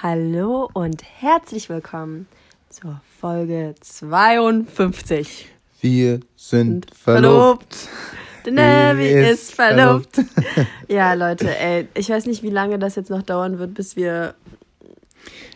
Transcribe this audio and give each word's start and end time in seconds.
Hallo 0.00 0.70
und 0.74 1.02
herzlich 1.02 1.68
willkommen 1.68 2.28
zur 2.68 3.00
Folge 3.20 3.74
52. 3.80 5.48
Wir 5.80 6.20
sind 6.36 6.94
verlobt. 6.94 7.88
Der 8.44 8.52
Navi 8.52 9.08
ist 9.08 9.52
verlobt. 9.52 10.20
ja, 10.88 11.14
Leute, 11.14 11.52
ey, 11.58 11.88
ich 11.94 12.10
weiß 12.10 12.26
nicht, 12.26 12.44
wie 12.44 12.50
lange 12.50 12.78
das 12.78 12.94
jetzt 12.94 13.10
noch 13.10 13.22
dauern 13.22 13.58
wird, 13.58 13.74
bis 13.74 13.96
wir. 13.96 14.36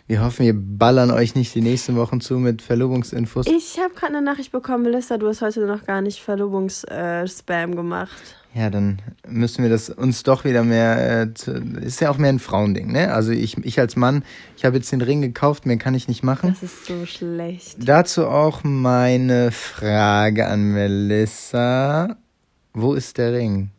Wir 0.06 0.22
hoffen, 0.22 0.44
wir 0.44 0.54
ballern 0.54 1.10
euch 1.10 1.34
nicht 1.34 1.54
die 1.54 1.60
nächsten 1.60 1.96
Wochen 1.96 2.20
zu 2.20 2.38
mit 2.38 2.60
Verlobungsinfos. 2.60 3.46
Ich 3.46 3.78
habe 3.78 3.94
gerade 3.94 4.16
eine 4.16 4.22
Nachricht 4.22 4.52
bekommen, 4.52 4.82
Melissa, 4.82 5.16
du 5.16 5.28
hast 5.28 5.42
heute 5.42 5.66
noch 5.66 5.84
gar 5.84 6.02
nicht 6.02 6.20
Verlobungsspam 6.20 7.72
äh, 7.72 7.74
gemacht. 7.74 8.36
Ja, 8.54 8.68
dann 8.68 9.00
müssen 9.26 9.62
wir 9.62 9.70
das 9.70 9.88
uns 9.88 10.24
doch 10.24 10.44
wieder 10.44 10.62
mehr. 10.62 11.26
Äh, 11.46 11.84
ist 11.84 12.00
ja 12.00 12.10
auch 12.10 12.18
mehr 12.18 12.30
ein 12.30 12.38
Frauending, 12.38 12.92
ne? 12.92 13.14
Also 13.14 13.32
ich, 13.32 13.56
ich 13.64 13.80
als 13.80 13.96
Mann, 13.96 14.24
ich 14.56 14.64
habe 14.66 14.76
jetzt 14.76 14.92
den 14.92 15.00
Ring 15.00 15.22
gekauft, 15.22 15.64
mehr 15.64 15.78
kann 15.78 15.94
ich 15.94 16.06
nicht 16.06 16.22
machen. 16.22 16.50
Das 16.50 16.62
ist 16.62 16.84
so 16.84 17.06
schlecht. 17.06 17.76
Dazu 17.78 18.26
auch 18.26 18.62
meine 18.62 19.52
Frage 19.52 20.48
an 20.48 20.64
Melissa. 20.72 22.16
Wo 22.74 22.92
ist 22.92 23.16
der 23.16 23.32
Ring? 23.32 23.70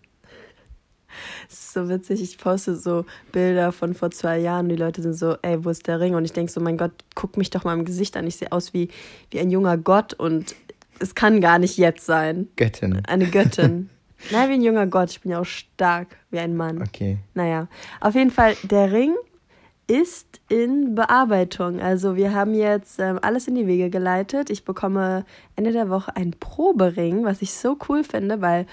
Ist 1.74 1.82
so 1.82 1.90
witzig. 1.90 2.22
Ich 2.22 2.38
poste 2.38 2.76
so 2.76 3.04
Bilder 3.32 3.72
von 3.72 3.96
vor 3.96 4.12
zwei 4.12 4.38
Jahren. 4.38 4.70
Die 4.70 4.76
Leute 4.76 5.02
sind 5.02 5.16
so, 5.16 5.38
ey, 5.42 5.66
wo 5.66 5.72
ist 5.72 5.88
der 5.88 6.00
Ring? 6.00 6.14
Und 6.14 6.24
ich 6.24 6.32
denke 6.32 6.52
so, 6.52 6.62
mein 6.62 6.78
Gott, 6.78 6.92
guck 7.16 7.36
mich 7.36 7.50
doch 7.50 7.64
mal 7.64 7.74
im 7.74 7.84
Gesicht 7.84 8.16
an. 8.16 8.28
Ich 8.28 8.36
sehe 8.36 8.52
aus 8.52 8.76
wie, 8.76 8.90
wie 9.32 9.40
ein 9.40 9.50
junger 9.50 9.76
Gott 9.80 10.14
und 10.14 10.54
es 11.00 11.16
kann 11.16 11.42
gar 11.42 11.58
nicht 11.58 11.80
jetzt 11.80 12.06
sein. 12.06 12.48
Göttin. 12.58 13.02
Eine 13.08 13.26
Göttin. 13.26 13.90
Nein, 14.32 14.50
wie 14.50 14.54
ein 14.54 14.62
junger 14.62 14.86
Gott. 14.86 15.10
Ich 15.10 15.22
bin 15.22 15.32
ja 15.32 15.40
auch 15.40 15.46
stark 15.46 16.10
wie 16.30 16.38
ein 16.38 16.56
Mann. 16.56 16.80
Okay. 16.80 17.18
Naja, 17.34 17.68
auf 18.02 18.14
jeden 18.14 18.30
Fall, 18.30 18.56
der 18.62 18.92
Ring 18.92 19.16
ist 19.88 20.42
in 20.50 20.94
Bearbeitung. 20.94 21.82
Also 21.82 22.16
wir 22.16 22.36
haben 22.36 22.54
jetzt 22.54 23.00
ähm, 23.00 23.18
alles 23.24 23.48
in 23.48 23.56
die 23.56 23.66
Wege 23.66 23.90
geleitet. 23.90 24.52
Ich 24.52 24.64
bekomme 24.64 25.26
Ende 25.56 25.72
der 25.72 25.90
Woche 25.90 26.16
einen 26.16 26.34
Probering, 26.40 27.26
was 27.26 27.42
ich 27.42 27.52
so 27.52 27.78
cool 27.90 28.04
finde, 28.04 28.42
weil 28.42 28.68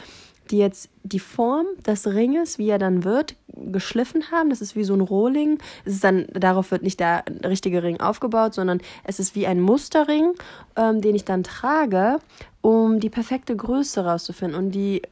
die 0.51 0.59
jetzt 0.59 0.91
die 1.03 1.19
Form 1.19 1.67
des 1.87 2.07
Ringes, 2.07 2.59
wie 2.59 2.69
er 2.69 2.79
dann 2.79 3.05
wird, 3.05 3.37
geschliffen 3.49 4.31
haben. 4.31 4.51
Das 4.51 4.61
ist 4.61 4.77
wie 4.77 4.85
so 4.85 4.95
ein 4.95 5.01
Rohling. 5.01 5.59
Es 5.85 5.95
ist 5.95 6.05
dann, 6.05 6.27
darauf 6.33 6.71
wird 6.71 6.83
nicht 6.83 7.01
der 7.01 7.25
richtige 7.45 7.83
Ring 7.83 8.01
aufgebaut, 8.01 8.55
sondern 8.55 8.81
es 9.05 9.21
ist 9.21 9.35
wie 9.35 9.47
ein 9.47 9.61
Musterring, 9.61 10.35
ähm, 10.77 11.01
den 11.01 11.15
ich 11.15 11.25
dann 11.25 11.43
trage, 11.43 12.19
um 12.61 13.01
die 13.01 13.11
perfekte 13.11 13.57
Größe 13.57 14.05
rauszufinden. 14.05 14.59
Und 14.59 14.73
die 14.73 15.03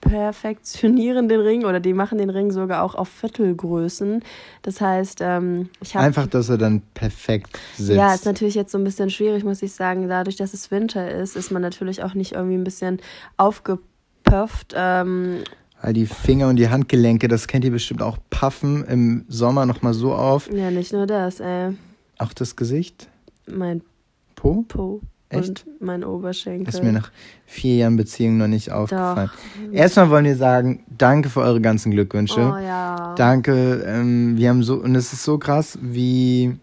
perfektionieren 0.00 1.28
den 1.28 1.40
Ring 1.40 1.64
oder 1.64 1.80
die 1.80 1.92
machen 1.92 2.18
den 2.18 2.30
Ring 2.30 2.50
sogar 2.50 2.82
auch 2.82 2.94
auf 2.94 3.08
Viertelgrößen. 3.08 4.22
Das 4.62 4.80
heißt, 4.80 5.20
ähm, 5.22 5.68
ich 5.80 5.94
habe. 5.94 6.06
Einfach, 6.06 6.26
dass 6.26 6.48
er 6.48 6.58
dann 6.58 6.82
perfekt 6.94 7.58
sitzt. 7.76 7.96
Ja, 7.96 8.14
ist 8.14 8.24
natürlich 8.24 8.54
jetzt 8.54 8.72
so 8.72 8.78
ein 8.78 8.84
bisschen 8.84 9.10
schwierig, 9.10 9.44
muss 9.44 9.62
ich 9.62 9.72
sagen. 9.72 10.08
Dadurch, 10.08 10.36
dass 10.36 10.54
es 10.54 10.70
Winter 10.70 11.10
ist, 11.10 11.36
ist 11.36 11.50
man 11.50 11.62
natürlich 11.62 12.02
auch 12.02 12.14
nicht 12.14 12.32
irgendwie 12.32 12.56
ein 12.56 12.64
bisschen 12.64 13.00
aufgepufft. 13.36 14.74
Ähm, 14.74 15.44
All 15.82 15.94
die 15.94 16.06
Finger 16.06 16.48
und 16.48 16.56
die 16.56 16.68
Handgelenke, 16.68 17.26
das 17.26 17.46
kennt 17.46 17.64
ihr 17.64 17.70
bestimmt 17.70 18.02
auch, 18.02 18.18
puffen 18.28 18.84
im 18.84 19.24
Sommer 19.28 19.64
nochmal 19.64 19.94
so 19.94 20.12
auf. 20.12 20.50
Ja, 20.52 20.70
nicht 20.70 20.92
nur 20.92 21.06
das, 21.06 21.40
ey. 21.40 21.74
Auch 22.18 22.34
das 22.34 22.54
Gesicht? 22.54 23.08
Mein 23.46 23.82
Po? 24.34 24.64
Po. 24.68 25.00
Echt? 25.30 25.64
Und 25.64 25.80
mein 25.80 26.04
Oberschenkel. 26.04 26.64
Das 26.64 26.74
ist 26.74 26.82
mir 26.82 26.92
nach 26.92 27.10
vier 27.46 27.76
Jahren 27.76 27.96
Beziehung 27.96 28.36
noch 28.36 28.48
nicht 28.48 28.72
aufgefallen. 28.72 29.30
Doch. 29.66 29.72
Erstmal 29.72 30.10
wollen 30.10 30.24
wir 30.24 30.36
sagen, 30.36 30.84
danke 30.88 31.28
für 31.30 31.40
eure 31.40 31.60
ganzen 31.60 31.92
Glückwünsche. 31.92 32.40
Oh 32.40 32.58
ja. 32.58 33.14
Danke. 33.16 33.84
Ähm, 33.86 34.36
wir 34.36 34.48
haben 34.48 34.64
so, 34.64 34.74
und 34.74 34.94
es 34.96 35.12
ist 35.12 35.22
so 35.22 35.38
krass, 35.38 35.78
wie. 35.80 36.56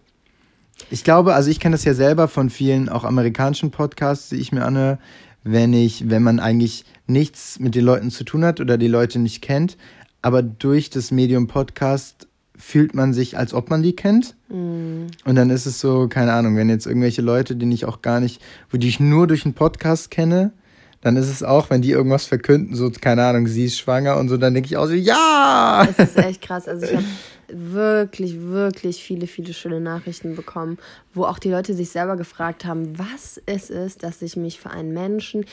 Ich 0.90 1.02
glaube, 1.02 1.34
also 1.34 1.50
ich 1.50 1.60
kenne 1.60 1.74
das 1.74 1.84
ja 1.84 1.94
selber 1.94 2.28
von 2.28 2.50
vielen 2.50 2.88
auch 2.88 3.04
amerikanischen 3.04 3.70
Podcasts, 3.70 4.28
die 4.28 4.36
ich 4.36 4.52
mir 4.52 4.64
anhöre, 4.64 4.98
wenn 5.42 5.72
ich, 5.72 6.08
wenn 6.08 6.22
man 6.22 6.38
eigentlich 6.38 6.84
nichts 7.06 7.58
mit 7.58 7.74
den 7.74 7.84
Leuten 7.84 8.10
zu 8.10 8.22
tun 8.22 8.44
hat 8.44 8.60
oder 8.60 8.78
die 8.78 8.86
Leute 8.86 9.18
nicht 9.18 9.42
kennt, 9.42 9.76
aber 10.22 10.42
durch 10.42 10.90
das 10.90 11.10
Medium 11.10 11.46
Podcast 11.46 12.27
fühlt 12.58 12.94
man 12.94 13.14
sich, 13.14 13.38
als 13.38 13.54
ob 13.54 13.70
man 13.70 13.82
die 13.82 13.94
kennt. 13.94 14.34
Mm. 14.48 15.06
Und 15.24 15.34
dann 15.36 15.48
ist 15.48 15.64
es 15.64 15.80
so, 15.80 16.08
keine 16.08 16.32
Ahnung, 16.32 16.56
wenn 16.56 16.68
jetzt 16.68 16.86
irgendwelche 16.86 17.22
Leute, 17.22 17.56
die 17.56 17.72
ich 17.72 17.84
auch 17.84 18.02
gar 18.02 18.20
nicht, 18.20 18.42
wo 18.70 18.76
die 18.76 18.88
ich 18.88 19.00
nur 19.00 19.26
durch 19.26 19.44
einen 19.44 19.54
Podcast 19.54 20.10
kenne, 20.10 20.52
dann 21.00 21.16
ist 21.16 21.28
es 21.28 21.44
auch, 21.44 21.70
wenn 21.70 21.80
die 21.80 21.92
irgendwas 21.92 22.26
verkünden, 22.26 22.74
so, 22.74 22.90
keine 22.90 23.24
Ahnung, 23.24 23.46
sie 23.46 23.66
ist 23.66 23.78
schwanger 23.78 24.16
und 24.16 24.28
so, 24.28 24.36
dann 24.36 24.54
denke 24.54 24.66
ich 24.66 24.76
auch 24.76 24.86
so, 24.86 24.94
ja! 24.94 25.86
Das 25.96 26.08
ist 26.10 26.18
echt 26.18 26.42
krass. 26.42 26.66
Also 26.66 26.86
ich 26.86 26.94
habe 26.96 27.04
wirklich, 27.48 28.40
wirklich 28.40 29.02
viele, 29.02 29.28
viele 29.28 29.54
schöne 29.54 29.80
Nachrichten 29.80 30.34
bekommen, 30.34 30.76
wo 31.14 31.24
auch 31.24 31.38
die 31.38 31.50
Leute 31.50 31.74
sich 31.74 31.90
selber 31.90 32.16
gefragt 32.16 32.64
haben, 32.64 32.98
was 32.98 33.40
es 33.46 33.70
ist, 33.70 34.02
dass 34.02 34.22
ich 34.22 34.36
mich 34.36 34.58
für 34.58 34.70
einen 34.70 34.92
Menschen, 34.92 35.44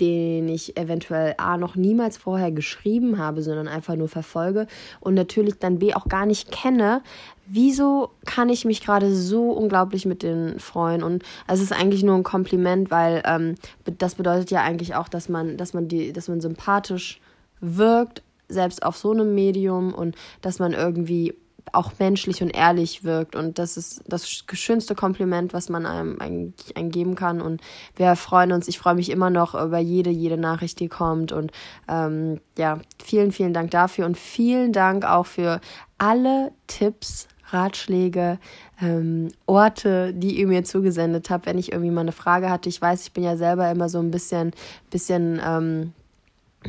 den 0.00 0.48
ich 0.48 0.76
eventuell 0.76 1.34
A 1.38 1.56
noch 1.56 1.76
niemals 1.76 2.16
vorher 2.16 2.52
geschrieben 2.52 3.18
habe, 3.18 3.42
sondern 3.42 3.68
einfach 3.68 3.96
nur 3.96 4.08
verfolge 4.08 4.66
und 5.00 5.14
natürlich 5.14 5.58
dann 5.58 5.78
B 5.78 5.94
auch 5.94 6.08
gar 6.08 6.26
nicht 6.26 6.50
kenne, 6.50 7.02
wieso 7.46 8.10
kann 8.24 8.48
ich 8.48 8.64
mich 8.64 8.84
gerade 8.84 9.14
so 9.14 9.50
unglaublich 9.50 10.06
mit 10.06 10.22
denen 10.22 10.58
freuen? 10.60 11.02
Und 11.02 11.22
es 11.46 11.60
ist 11.60 11.72
eigentlich 11.72 12.02
nur 12.02 12.16
ein 12.16 12.24
Kompliment, 12.24 12.90
weil 12.90 13.22
ähm, 13.24 13.54
das 13.84 14.16
bedeutet 14.16 14.50
ja 14.50 14.62
eigentlich 14.62 14.94
auch, 14.94 15.08
dass 15.08 15.28
man, 15.28 15.56
dass 15.56 15.72
man 15.72 15.88
die, 15.88 16.12
dass 16.12 16.28
man 16.28 16.40
sympathisch 16.40 17.20
wirkt, 17.60 18.22
selbst 18.48 18.82
auf 18.82 18.96
so 18.96 19.10
einem 19.10 19.34
Medium 19.34 19.94
und 19.94 20.14
dass 20.40 20.58
man 20.58 20.72
irgendwie 20.72 21.34
auch 21.72 21.92
menschlich 21.98 22.42
und 22.42 22.50
ehrlich 22.50 23.04
wirkt. 23.04 23.36
Und 23.36 23.58
das 23.58 23.76
ist 23.76 24.02
das 24.06 24.28
schönste 24.28 24.94
Kompliment, 24.94 25.52
was 25.52 25.68
man 25.68 25.86
einem 25.86 26.20
eigentlich 26.20 26.76
einem 26.76 26.90
geben 26.90 27.14
kann. 27.14 27.40
Und 27.40 27.60
wir 27.96 28.16
freuen 28.16 28.52
uns, 28.52 28.68
ich 28.68 28.78
freue 28.78 28.94
mich 28.94 29.10
immer 29.10 29.30
noch 29.30 29.54
über 29.54 29.78
jede, 29.78 30.10
jede 30.10 30.36
Nachricht, 30.36 30.80
die 30.80 30.88
kommt. 30.88 31.32
Und 31.32 31.52
ähm, 31.88 32.40
ja, 32.58 32.78
vielen, 33.02 33.32
vielen 33.32 33.52
Dank 33.52 33.70
dafür 33.70 34.06
und 34.06 34.16
vielen 34.16 34.72
Dank 34.72 35.04
auch 35.04 35.26
für 35.26 35.60
alle 35.98 36.52
Tipps, 36.66 37.28
Ratschläge, 37.50 38.38
ähm, 38.80 39.28
Orte, 39.46 40.12
die 40.12 40.38
ihr 40.40 40.46
mir 40.46 40.64
zugesendet 40.64 41.30
habt, 41.30 41.46
wenn 41.46 41.58
ich 41.58 41.72
irgendwie 41.72 41.92
mal 41.92 42.00
eine 42.00 42.12
Frage 42.12 42.50
hatte. 42.50 42.68
Ich 42.68 42.82
weiß, 42.82 43.06
ich 43.06 43.12
bin 43.12 43.24
ja 43.24 43.36
selber 43.36 43.70
immer 43.70 43.88
so 43.88 43.98
ein 43.98 44.10
bisschen, 44.10 44.52
bisschen 44.90 45.40
ähm, 45.44 45.92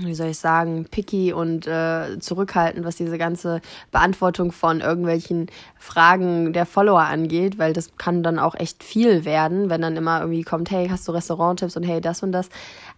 wie 0.06 0.14
soll 0.14 0.28
ich 0.28 0.40
sagen, 0.40 0.86
picky 0.90 1.34
und 1.34 1.68
äh, 1.68 2.20
zurückhaltend, 2.20 2.86
was 2.86 2.96
diese 2.96 3.18
ganze 3.18 3.62
Beantwortung 3.92 4.52
von 4.52 4.82
irgendwelchen 4.82 5.48
Fragen 5.78 6.54
der 6.54 6.66
Follower 6.66 7.02
angeht, 7.02 7.58
weil 7.58 7.74
das 7.74 7.98
kann 7.98 8.24
dann 8.24 8.40
auch 8.40 8.56
echt 8.56 8.84
viel 8.84 9.26
werden, 9.26 9.70
wenn 9.70 9.82
dann 9.82 9.98
immer 9.98 10.22
irgendwie 10.22 10.44
kommt, 10.44 10.72
hey, 10.72 10.88
hast 10.90 11.08
du 11.08 11.12
Restauranttipps 11.12 11.78
und 11.78 11.84
hey, 11.84 12.02
das 12.02 12.24
und 12.24 12.32
das. 12.32 12.50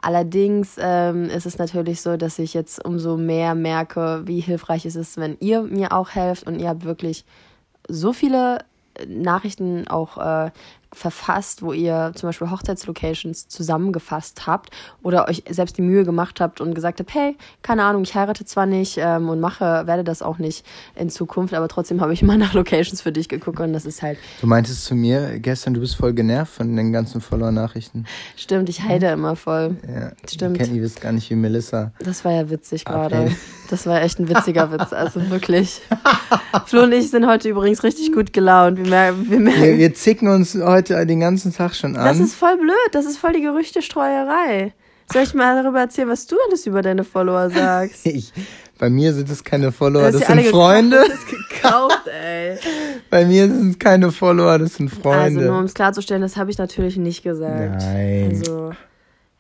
Allerdings 0.02 0.78
ähm, 0.80 1.26
ist 1.26 1.46
es 1.46 1.58
natürlich 1.58 2.02
so, 2.02 2.18
dass 2.18 2.40
ich 2.40 2.54
jetzt 2.54 2.84
umso 2.84 3.18
mehr 3.18 3.56
merke, 3.56 4.24
wie 4.26 4.40
hilfreich 4.40 4.86
es 4.86 4.96
ist, 4.96 5.18
wenn 5.18 5.38
ihr 5.40 5.64
mir 5.64 5.94
auch 5.94 6.12
helft 6.12 6.48
und 6.48 6.60
ihr 6.60 6.70
habt 6.70 6.84
wirklich 6.84 7.26
so 7.88 8.14
viele 8.14 8.60
Nachrichten 9.08 9.88
auch 9.88 10.18
äh, 10.18 10.52
verfasst, 10.92 11.62
wo 11.62 11.72
ihr 11.72 12.12
zum 12.16 12.30
Beispiel 12.30 12.50
Hochzeitslocations 12.50 13.48
zusammengefasst 13.48 14.48
habt 14.48 14.72
oder 15.04 15.28
euch 15.28 15.44
selbst 15.50 15.78
die 15.78 15.82
Mühe 15.82 16.04
gemacht 16.04 16.42
habt 16.42 16.62
und 16.62 16.74
gesagt 16.74 17.00
habt, 17.00 17.14
hey, 17.14 17.38
keine 17.62 17.84
Ahnung, 17.84 18.04
ich 18.04 18.16
heirate 18.16 18.44
zwar 18.46 18.66
nicht 18.66 18.98
ähm, 18.98 19.30
und 19.30 19.40
mache, 19.40 19.86
werde 19.86 20.04
das 20.04 20.22
auch 20.22 20.40
nicht 20.40 20.66
in 20.96 21.10
Zukunft, 21.10 21.54
aber 21.54 21.68
trotzdem 21.68 22.02
habe 22.02 22.14
ich 22.14 22.24
mal 22.24 22.38
nach 22.38 22.54
Locations 22.54 23.02
für 23.02 23.12
dich 23.12 23.30
geguckt 23.30 23.60
und 23.60 23.74
das 23.74 23.86
ist 23.86 24.02
halt. 24.02 24.18
Du 24.42 24.48
meintest 24.48 24.86
zu 24.86 24.96
mir 24.96 25.40
gestern, 25.40 25.74
du 25.74 25.80
bist 25.80 25.96
voll 25.96 26.14
genervt 26.14 26.54
von 26.54 26.76
den 26.76 26.92
ganzen 26.92 27.22
Follower-Nachrichten. 27.22 28.06
Stimmt, 28.36 28.70
ich 28.70 28.82
heide 28.82 29.08
immer 29.08 29.36
voll. 29.36 29.78
Ja, 29.88 30.12
Stimmt. 30.28 30.58
Ich 30.58 30.64
kenne 30.64 30.78
ihr 30.78 30.84
wisst 30.84 31.02
gar 31.02 31.12
nicht 31.12 31.30
wie 31.30 31.36
Melissa. 31.36 31.92
Das 32.00 32.26
war 32.26 32.32
ja 32.32 32.50
witzig 32.50 32.86
gerade. 32.86 33.32
Das 33.70 33.86
war 33.86 34.02
echt 34.02 34.20
ein 34.20 34.28
witziger 34.36 34.72
Witz, 34.72 34.92
also 34.92 35.30
wirklich. 35.30 35.82
Flo 36.66 36.84
und 36.84 36.92
ich 36.92 37.12
sind 37.12 37.28
heute 37.28 37.50
übrigens 37.50 37.84
richtig 37.84 38.12
gut 38.12 38.34
gelaunt. 38.34 38.78
Wir 38.78 38.88
merken, 38.88 39.30
wir, 39.30 39.40
merken. 39.40 39.62
wir, 39.62 39.78
wir 39.78 39.94
zicken 39.94 40.28
uns 40.28 40.56
heute 40.56 40.79
den 40.82 41.20
ganzen 41.20 41.54
Tag 41.54 41.76
schon 41.76 41.96
an. 41.96 42.06
Das 42.06 42.20
ist 42.20 42.36
voll 42.36 42.58
blöd, 42.58 42.76
das 42.92 43.06
ist 43.06 43.18
voll 43.18 43.34
die 43.34 43.42
Gerüchtestreuerei. 43.42 44.74
Soll 45.12 45.24
ich 45.24 45.34
mal 45.34 45.62
darüber 45.62 45.80
erzählen, 45.80 46.08
was 46.08 46.28
du 46.28 46.36
alles 46.48 46.68
über 46.68 46.82
deine 46.82 47.04
Follower 47.04 47.50
sagst? 47.50 48.06
ich, 48.06 48.32
bei 48.78 48.90
mir 48.90 49.14
sind 49.14 49.30
es 49.30 49.44
keine 49.44 49.72
Follower, 49.72 50.12
das 50.12 50.26
sind 50.26 50.46
Freunde. 50.46 51.04
Das 51.08 51.26
gekauft, 51.26 52.08
ey. 52.24 52.58
Bei 53.10 53.26
mir 53.26 53.48
sind 53.48 53.72
es 53.72 53.80
keine 53.80 54.12
Follower, 54.12 54.60
das 54.60 54.76
sind 54.76 54.90
Freunde. 54.90 55.40
Also 55.40 55.52
nur 55.52 55.60
um 55.60 55.66
es 55.66 55.74
klarzustellen, 55.74 56.22
das 56.22 56.38
habe 56.38 56.52
ich 56.52 56.58
natürlich 56.58 56.98
nicht 56.98 57.24
gesagt. 57.24 57.82
Nein. 57.82 58.30
Also 58.30 58.72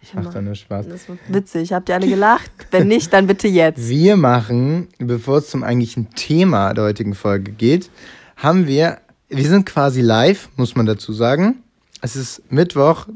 ich 0.01 0.13
mache 0.13 0.33
da 0.33 0.42
nur 0.42 0.56
Spaß. 0.56 0.88
Das 0.88 1.09
war 1.09 1.18
witzig. 1.27 1.74
Habt 1.74 1.89
ihr 1.89 1.95
alle 1.95 2.07
gelacht? 2.07 2.51
Wenn 2.71 2.88
nicht, 2.88 3.12
dann 3.12 3.27
bitte 3.27 3.47
jetzt. 3.47 3.89
Wir 3.89 4.15
machen, 4.15 4.88
bevor 4.97 5.39
es 5.39 5.50
zum 5.50 5.63
eigentlichen 5.63 6.09
Thema 6.15 6.74
der 6.74 6.85
heutigen 6.85 7.13
Folge 7.13 7.51
geht, 7.51 7.89
haben 8.38 8.65
wir, 8.65 9.00
wir 9.30 9.48
sind 9.48 9.66
quasi 9.66 10.02
live, 10.02 10.50
muss 10.58 10.76
man 10.76 10.86
dazu 10.86 11.14
sagen. 11.14 11.64
Es 12.02 12.16
ist 12.16 12.52
Mittwoch, 12.52 13.08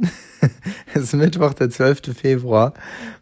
es 0.94 1.04
ist 1.04 1.14
Mittwoch, 1.14 1.54
der 1.54 1.70
12. 1.70 2.16
Februar. 2.16 2.74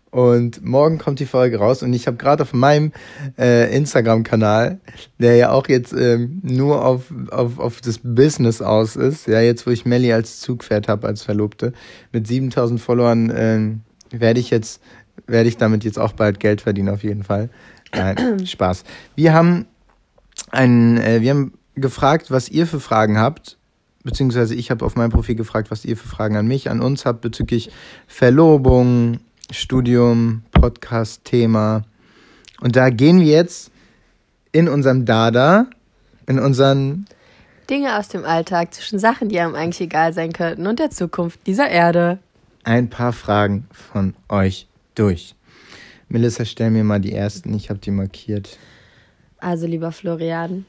Und 0.09 0.65
morgen 0.65 0.97
kommt 0.97 1.21
die 1.21 1.25
Folge 1.25 1.57
raus 1.57 1.83
und 1.83 1.93
ich 1.93 2.05
habe 2.05 2.17
gerade 2.17 2.43
auf 2.43 2.51
meinem 2.51 2.91
äh, 3.39 3.73
Instagram-Kanal, 3.73 4.81
der 5.19 5.37
ja 5.37 5.51
auch 5.51 5.69
jetzt 5.69 5.93
ähm, 5.93 6.41
nur 6.43 6.83
auf, 6.83 7.13
auf, 7.29 7.59
auf 7.59 7.79
das 7.79 7.99
Business 8.03 8.61
aus 8.61 8.97
ist, 8.97 9.27
ja, 9.27 9.39
jetzt 9.39 9.65
wo 9.65 9.71
ich 9.71 9.85
Melly 9.85 10.11
als 10.11 10.41
Zugpferd 10.41 10.89
habe, 10.89 11.07
als 11.07 11.23
Verlobte, 11.23 11.71
mit 12.11 12.27
7000 12.27 12.81
Followern 12.81 13.29
äh, 13.29 14.19
werde 14.19 14.41
ich 14.41 14.49
jetzt, 14.49 14.81
werde 15.27 15.47
ich 15.47 15.55
damit 15.55 15.85
jetzt 15.85 15.97
auch 15.97 16.11
bald 16.11 16.41
Geld 16.41 16.59
verdienen, 16.59 16.89
auf 16.89 17.03
jeden 17.03 17.23
Fall. 17.23 17.49
Nein, 17.93 18.45
Spaß. 18.45 18.83
Wir 19.15 19.33
haben 19.33 19.65
ein, 20.49 20.97
äh, 20.97 21.21
wir 21.21 21.29
haben 21.29 21.53
gefragt, 21.75 22.31
was 22.31 22.49
ihr 22.49 22.67
für 22.67 22.79
Fragen 22.79 23.17
habt 23.17 23.57
beziehungsweise 24.03 24.55
ich 24.55 24.71
habe 24.71 24.85
auf 24.85 24.95
meinem 24.95 25.11
Profil 25.11 25.35
gefragt, 25.35 25.71
was 25.71 25.85
ihr 25.85 25.97
für 25.97 26.07
Fragen 26.07 26.35
an 26.35 26.47
mich, 26.47 26.69
an 26.69 26.81
uns 26.81 27.05
habt 27.05 27.21
bezüglich 27.21 27.71
Verlobung, 28.07 29.19
Studium, 29.51 30.43
Podcast-Thema. 30.51 31.83
Und 32.61 32.75
da 32.75 32.89
gehen 32.89 33.19
wir 33.19 33.27
jetzt 33.27 33.71
in 34.51 34.67
unserem 34.67 35.05
Dada, 35.05 35.67
in 36.27 36.39
unseren 36.39 37.05
Dinge 37.69 37.97
aus 37.97 38.09
dem 38.09 38.25
Alltag 38.25 38.73
zwischen 38.73 38.99
Sachen, 38.99 39.29
die 39.29 39.39
einem 39.39 39.55
eigentlich 39.55 39.81
egal 39.81 40.13
sein 40.13 40.33
könnten 40.33 40.67
und 40.67 40.79
der 40.79 40.89
Zukunft 40.89 41.39
dieser 41.47 41.69
Erde. 41.69 42.19
Ein 42.63 42.89
paar 42.89 43.13
Fragen 43.13 43.67
von 43.71 44.13
euch 44.29 44.67
durch. 44.95 45.35
Melissa, 46.09 46.43
stell 46.43 46.71
mir 46.71 46.83
mal 46.83 46.99
die 46.99 47.13
ersten, 47.13 47.53
ich 47.53 47.69
habe 47.69 47.79
die 47.79 47.91
markiert. 47.91 48.57
Also, 49.39 49.65
lieber 49.65 49.91
Florian, 49.91 50.65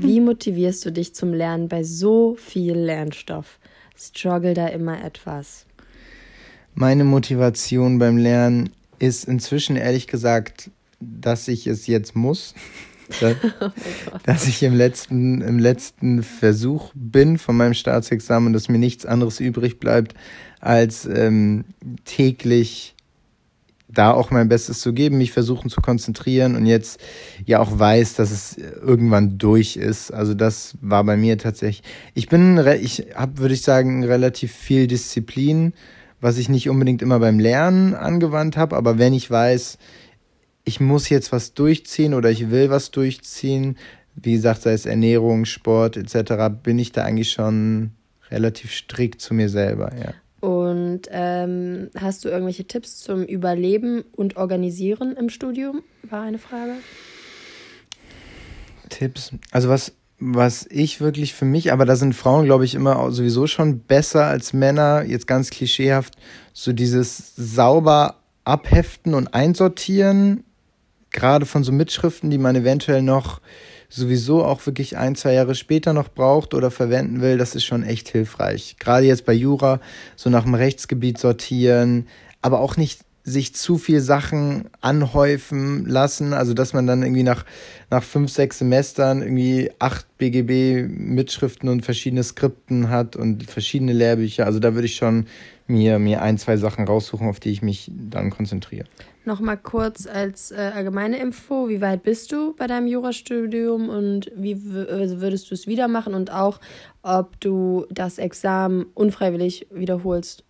wie 0.00 0.20
motivierst 0.22 0.84
du 0.84 0.90
dich 0.90 1.14
zum 1.14 1.32
Lernen 1.32 1.68
bei 1.68 1.82
so 1.82 2.36
viel 2.36 2.74
Lernstoff? 2.74 3.58
Struggle 3.96 4.54
da 4.54 4.68
immer 4.68 5.02
etwas? 5.04 5.66
Meine 6.74 7.04
Motivation 7.04 7.98
beim 7.98 8.16
Lernen 8.16 8.70
ist 8.98 9.24
inzwischen 9.26 9.76
ehrlich 9.76 10.06
gesagt, 10.06 10.70
dass 11.00 11.48
ich 11.48 11.66
es 11.66 11.86
jetzt 11.86 12.16
muss. 12.16 12.54
dass, 13.20 13.36
oh 13.60 13.70
dass 14.24 14.48
ich 14.48 14.62
im 14.62 14.74
letzten, 14.74 15.42
im 15.42 15.58
letzten 15.58 16.22
Versuch 16.22 16.90
bin 16.94 17.38
von 17.38 17.56
meinem 17.56 17.74
Staatsexamen, 17.74 18.52
dass 18.52 18.68
mir 18.68 18.78
nichts 18.78 19.04
anderes 19.04 19.40
übrig 19.40 19.78
bleibt, 19.78 20.14
als 20.60 21.04
ähm, 21.04 21.66
täglich 22.06 22.93
da 23.94 24.12
auch 24.12 24.30
mein 24.30 24.48
Bestes 24.48 24.80
zu 24.80 24.92
geben, 24.92 25.18
mich 25.18 25.32
versuchen 25.32 25.70
zu 25.70 25.80
konzentrieren 25.80 26.56
und 26.56 26.66
jetzt 26.66 27.00
ja 27.46 27.60
auch 27.60 27.78
weiß, 27.78 28.14
dass 28.14 28.30
es 28.30 28.56
irgendwann 28.56 29.38
durch 29.38 29.76
ist. 29.76 30.12
Also 30.12 30.34
das 30.34 30.76
war 30.80 31.04
bei 31.04 31.16
mir 31.16 31.38
tatsächlich. 31.38 31.82
Ich 32.14 32.28
bin, 32.28 32.58
ich 32.80 33.06
habe, 33.14 33.38
würde 33.38 33.54
ich 33.54 33.62
sagen, 33.62 34.04
relativ 34.04 34.52
viel 34.52 34.86
Disziplin, 34.86 35.72
was 36.20 36.38
ich 36.38 36.48
nicht 36.48 36.68
unbedingt 36.68 37.02
immer 37.02 37.18
beim 37.18 37.38
Lernen 37.38 37.94
angewandt 37.94 38.56
habe, 38.56 38.76
aber 38.76 38.98
wenn 38.98 39.12
ich 39.12 39.30
weiß, 39.30 39.78
ich 40.64 40.80
muss 40.80 41.08
jetzt 41.08 41.32
was 41.32 41.54
durchziehen 41.54 42.14
oder 42.14 42.30
ich 42.30 42.50
will 42.50 42.70
was 42.70 42.90
durchziehen, 42.90 43.76
wie 44.14 44.32
gesagt, 44.32 44.62
sei 44.62 44.72
es 44.72 44.86
Ernährung, 44.86 45.44
Sport 45.44 45.96
etc., 45.96 46.54
bin 46.62 46.78
ich 46.78 46.92
da 46.92 47.02
eigentlich 47.02 47.32
schon 47.32 47.90
relativ 48.30 48.72
strikt 48.72 49.20
zu 49.20 49.34
mir 49.34 49.48
selber, 49.48 49.92
ja. 49.96 50.14
Und 50.44 51.08
ähm, 51.10 51.88
hast 51.98 52.22
du 52.22 52.28
irgendwelche 52.28 52.66
Tipps 52.66 52.98
zum 52.98 53.24
Überleben 53.24 54.04
und 54.12 54.36
Organisieren 54.36 55.16
im 55.16 55.30
Studium? 55.30 55.82
War 56.02 56.20
eine 56.20 56.38
Frage. 56.38 56.72
Tipps. 58.90 59.32
Also 59.52 59.70
was, 59.70 59.94
was 60.18 60.66
ich 60.68 61.00
wirklich 61.00 61.32
für 61.32 61.46
mich, 61.46 61.72
aber 61.72 61.86
da 61.86 61.96
sind 61.96 62.12
Frauen, 62.14 62.44
glaube 62.44 62.66
ich, 62.66 62.74
immer 62.74 63.10
sowieso 63.10 63.46
schon 63.46 63.78
besser 63.78 64.26
als 64.26 64.52
Männer, 64.52 65.04
jetzt 65.04 65.26
ganz 65.26 65.48
klischeehaft, 65.48 66.12
so 66.52 66.74
dieses 66.74 67.34
sauber 67.36 68.16
abheften 68.44 69.14
und 69.14 69.32
einsortieren, 69.32 70.44
gerade 71.10 71.46
von 71.46 71.64
so 71.64 71.72
Mitschriften, 71.72 72.28
die 72.28 72.36
man 72.36 72.54
eventuell 72.54 73.00
noch 73.00 73.40
sowieso 73.88 74.44
auch 74.44 74.64
wirklich 74.66 74.96
ein, 74.96 75.14
zwei 75.14 75.34
Jahre 75.34 75.54
später 75.54 75.92
noch 75.92 76.08
braucht 76.08 76.54
oder 76.54 76.70
verwenden 76.70 77.20
will, 77.20 77.38
das 77.38 77.54
ist 77.54 77.64
schon 77.64 77.82
echt 77.82 78.08
hilfreich. 78.08 78.76
Gerade 78.78 79.06
jetzt 79.06 79.24
bei 79.24 79.32
Jura, 79.32 79.80
so 80.16 80.30
nach 80.30 80.44
dem 80.44 80.54
Rechtsgebiet 80.54 81.18
sortieren, 81.18 82.06
aber 82.42 82.60
auch 82.60 82.76
nicht 82.76 83.00
sich 83.26 83.54
zu 83.54 83.78
viel 83.78 84.00
Sachen 84.00 84.68
anhäufen 84.82 85.86
lassen, 85.86 86.34
also 86.34 86.52
dass 86.52 86.74
man 86.74 86.86
dann 86.86 87.02
irgendwie 87.02 87.22
nach, 87.22 87.46
nach 87.88 88.02
fünf, 88.02 88.30
sechs 88.30 88.58
Semestern 88.58 89.22
irgendwie 89.22 89.70
acht 89.78 90.06
BGB-Mitschriften 90.18 91.70
und 91.70 91.86
verschiedene 91.86 92.22
Skripten 92.22 92.90
hat 92.90 93.16
und 93.16 93.50
verschiedene 93.50 93.94
Lehrbücher. 93.94 94.44
Also 94.44 94.58
da 94.58 94.74
würde 94.74 94.86
ich 94.86 94.96
schon 94.96 95.26
mir, 95.66 95.98
mir 95.98 96.22
ein, 96.22 96.38
zwei 96.38 96.56
Sachen 96.56 96.86
raussuchen, 96.86 97.28
auf 97.28 97.40
die 97.40 97.50
ich 97.50 97.62
mich 97.62 97.90
dann 97.92 98.30
konzentriere. 98.30 98.86
Nochmal 99.24 99.56
kurz 99.56 100.06
als 100.06 100.50
äh, 100.50 100.72
allgemeine 100.74 101.18
Info, 101.18 101.68
wie 101.68 101.80
weit 101.80 102.02
bist 102.02 102.30
du 102.32 102.54
bei 102.54 102.66
deinem 102.66 102.86
Jurastudium 102.86 103.88
und 103.88 104.30
wie 104.36 104.54
also 104.90 105.20
würdest 105.22 105.50
du 105.50 105.54
es 105.54 105.66
wieder 105.66 105.88
machen 105.88 106.12
und 106.12 106.30
auch, 106.30 106.60
ob 107.02 107.40
du 107.40 107.86
das 107.90 108.18
Examen 108.18 108.86
unfreiwillig 108.94 109.66
wiederholst? 109.70 110.44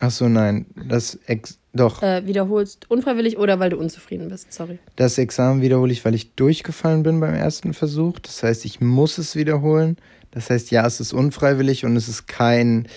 Ach 0.00 0.10
so, 0.10 0.28
nein, 0.28 0.66
das 0.88 1.18
Ex 1.26 1.58
doch. 1.74 2.02
Äh, 2.02 2.26
wiederholst 2.26 2.90
unfreiwillig 2.90 3.36
oder 3.36 3.58
weil 3.58 3.70
du 3.70 3.76
unzufrieden 3.76 4.28
bist, 4.28 4.52
sorry. 4.52 4.78
Das 4.96 5.18
Examen 5.18 5.60
wiederhole 5.60 5.92
ich, 5.92 6.04
weil 6.04 6.14
ich 6.14 6.34
durchgefallen 6.34 7.02
bin 7.02 7.20
beim 7.20 7.34
ersten 7.34 7.74
Versuch. 7.74 8.18
Das 8.20 8.42
heißt, 8.42 8.64
ich 8.64 8.80
muss 8.80 9.18
es 9.18 9.36
wiederholen. 9.36 9.96
Das 10.30 10.50
heißt, 10.50 10.70
ja, 10.70 10.86
es 10.86 11.00
ist 11.00 11.12
unfreiwillig 11.12 11.84
und 11.84 11.96
es 11.96 12.08
ist 12.08 12.26
kein 12.26 12.88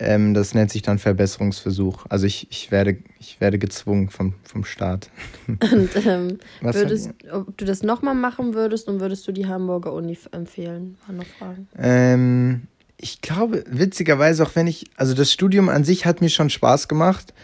ähm, 0.00 0.34
das 0.34 0.54
nennt 0.54 0.70
sich 0.70 0.82
dann 0.82 0.98
Verbesserungsversuch. 0.98 2.06
Also 2.08 2.26
ich, 2.26 2.46
ich, 2.50 2.70
werde, 2.70 2.98
ich 3.18 3.40
werde 3.40 3.58
gezwungen 3.58 4.10
vom, 4.10 4.34
vom 4.44 4.64
Staat. 4.64 5.10
Und 5.48 5.90
ähm, 6.06 6.38
würdest, 6.60 7.10
ob 7.32 7.56
du 7.56 7.64
das 7.64 7.82
nochmal 7.82 8.14
machen 8.14 8.54
würdest 8.54 8.88
und 8.88 9.00
würdest 9.00 9.26
du 9.26 9.32
die 9.32 9.46
Hamburger 9.46 9.92
Uni 9.92 10.16
empfehlen? 10.32 10.96
War 11.06 11.16
noch 11.16 11.26
Fragen. 11.26 11.68
Ähm, 11.76 12.62
ich 12.96 13.20
glaube, 13.20 13.64
witzigerweise, 13.68 14.42
auch 14.42 14.54
wenn 14.54 14.66
ich, 14.66 14.86
also 14.96 15.14
das 15.14 15.32
Studium 15.32 15.68
an 15.68 15.84
sich 15.84 16.06
hat 16.06 16.20
mir 16.20 16.30
schon 16.30 16.50
Spaß 16.50 16.88
gemacht. 16.88 17.34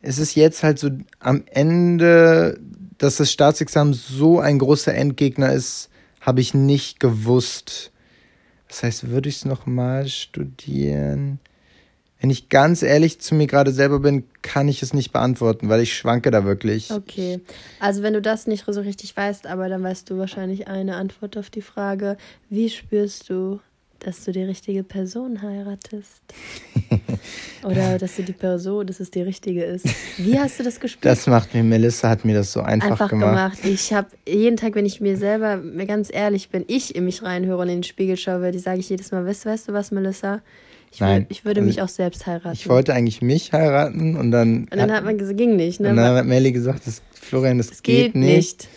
Es 0.00 0.18
ist 0.18 0.34
jetzt 0.34 0.62
halt 0.62 0.78
so 0.78 0.90
am 1.18 1.44
Ende, 1.46 2.58
dass 2.98 3.16
das 3.16 3.30
Staatsexamen 3.32 3.94
so 3.94 4.40
ein 4.40 4.58
großer 4.58 4.94
Endgegner 4.94 5.52
ist, 5.52 5.90
habe 6.20 6.40
ich 6.40 6.54
nicht 6.54 7.00
gewusst. 7.00 7.90
Das 8.68 8.82
heißt, 8.82 9.08
würde 9.08 9.28
ich 9.28 9.36
es 9.36 9.44
nochmal 9.44 10.08
studieren? 10.08 11.38
Wenn 12.22 12.30
ich 12.30 12.48
ganz 12.48 12.82
ehrlich 12.82 13.18
zu 13.18 13.34
mir 13.34 13.48
gerade 13.48 13.72
selber 13.72 13.98
bin, 13.98 14.22
kann 14.42 14.68
ich 14.68 14.80
es 14.80 14.94
nicht 14.94 15.12
beantworten, 15.12 15.68
weil 15.68 15.80
ich 15.80 15.96
schwanke 15.96 16.30
da 16.30 16.44
wirklich. 16.44 16.92
Okay. 16.92 17.40
Also 17.80 18.04
wenn 18.04 18.12
du 18.12 18.22
das 18.22 18.46
nicht 18.46 18.64
so 18.64 18.80
richtig 18.80 19.16
weißt, 19.16 19.48
aber 19.48 19.68
dann 19.68 19.82
weißt 19.82 20.08
du 20.08 20.18
wahrscheinlich 20.18 20.68
eine 20.68 20.94
Antwort 20.94 21.36
auf 21.36 21.50
die 21.50 21.62
Frage, 21.62 22.16
wie 22.48 22.70
spürst 22.70 23.28
du, 23.28 23.58
dass 23.98 24.24
du 24.24 24.30
die 24.30 24.44
richtige 24.44 24.84
Person 24.84 25.42
heiratest? 25.42 26.22
Oder 27.64 27.98
dass 27.98 28.14
du 28.14 28.22
die 28.22 28.32
Person, 28.32 28.86
dass 28.86 29.00
es 29.00 29.10
die 29.10 29.22
richtige 29.22 29.64
ist. 29.64 29.86
Wie 30.16 30.38
hast 30.38 30.60
du 30.60 30.62
das 30.62 30.78
gespürt? 30.78 31.04
Das 31.04 31.26
macht 31.26 31.54
mir, 31.54 31.64
Melissa 31.64 32.08
hat 32.08 32.24
mir 32.24 32.36
das 32.36 32.52
so 32.52 32.60
einfach, 32.60 32.92
einfach 32.92 33.08
gemacht. 33.08 33.60
gemacht. 33.60 33.64
Ich 33.64 33.92
habe 33.92 34.06
jeden 34.28 34.56
Tag, 34.56 34.76
wenn 34.76 34.86
ich 34.86 35.00
mir 35.00 35.16
selber, 35.16 35.56
mir 35.56 35.86
ganz 35.86 36.08
ehrlich 36.12 36.50
bin, 36.50 36.64
ich 36.68 36.94
in 36.94 37.04
mich 37.04 37.24
reinhöre 37.24 37.62
und 37.62 37.68
in 37.68 37.78
den 37.78 37.82
Spiegel 37.82 38.16
schaue, 38.16 38.52
die 38.52 38.60
sage 38.60 38.78
ich 38.78 38.88
jedes 38.88 39.10
Mal, 39.10 39.26
weißt, 39.26 39.44
weißt 39.44 39.68
du 39.68 39.72
was, 39.72 39.90
Melissa? 39.90 40.40
Ich, 40.92 41.00
Nein. 41.00 41.26
ich 41.30 41.44
würde 41.46 41.60
also 41.60 41.68
mich 41.68 41.80
auch 41.80 41.88
selbst 41.88 42.26
heiraten. 42.26 42.52
Ich 42.52 42.68
wollte 42.68 42.92
eigentlich 42.92 43.22
mich 43.22 43.52
heiraten 43.52 44.14
und 44.16 44.30
dann. 44.30 44.68
Und 44.70 44.76
dann 44.76 44.92
hat 44.92 45.04
man 45.04 45.16
gesagt, 45.16 45.38
ging 45.38 45.56
nicht, 45.56 45.80
ne? 45.80 45.90
Und 45.90 45.96
dann 45.96 46.16
hat 46.16 46.26
Melly 46.26 46.52
gesagt, 46.52 46.86
das, 46.86 47.00
Florian, 47.12 47.56
das, 47.56 47.68
das 47.68 47.82
geht, 47.82 48.12
geht, 48.12 48.14
nicht. 48.14 48.60
nicht. 48.62 48.68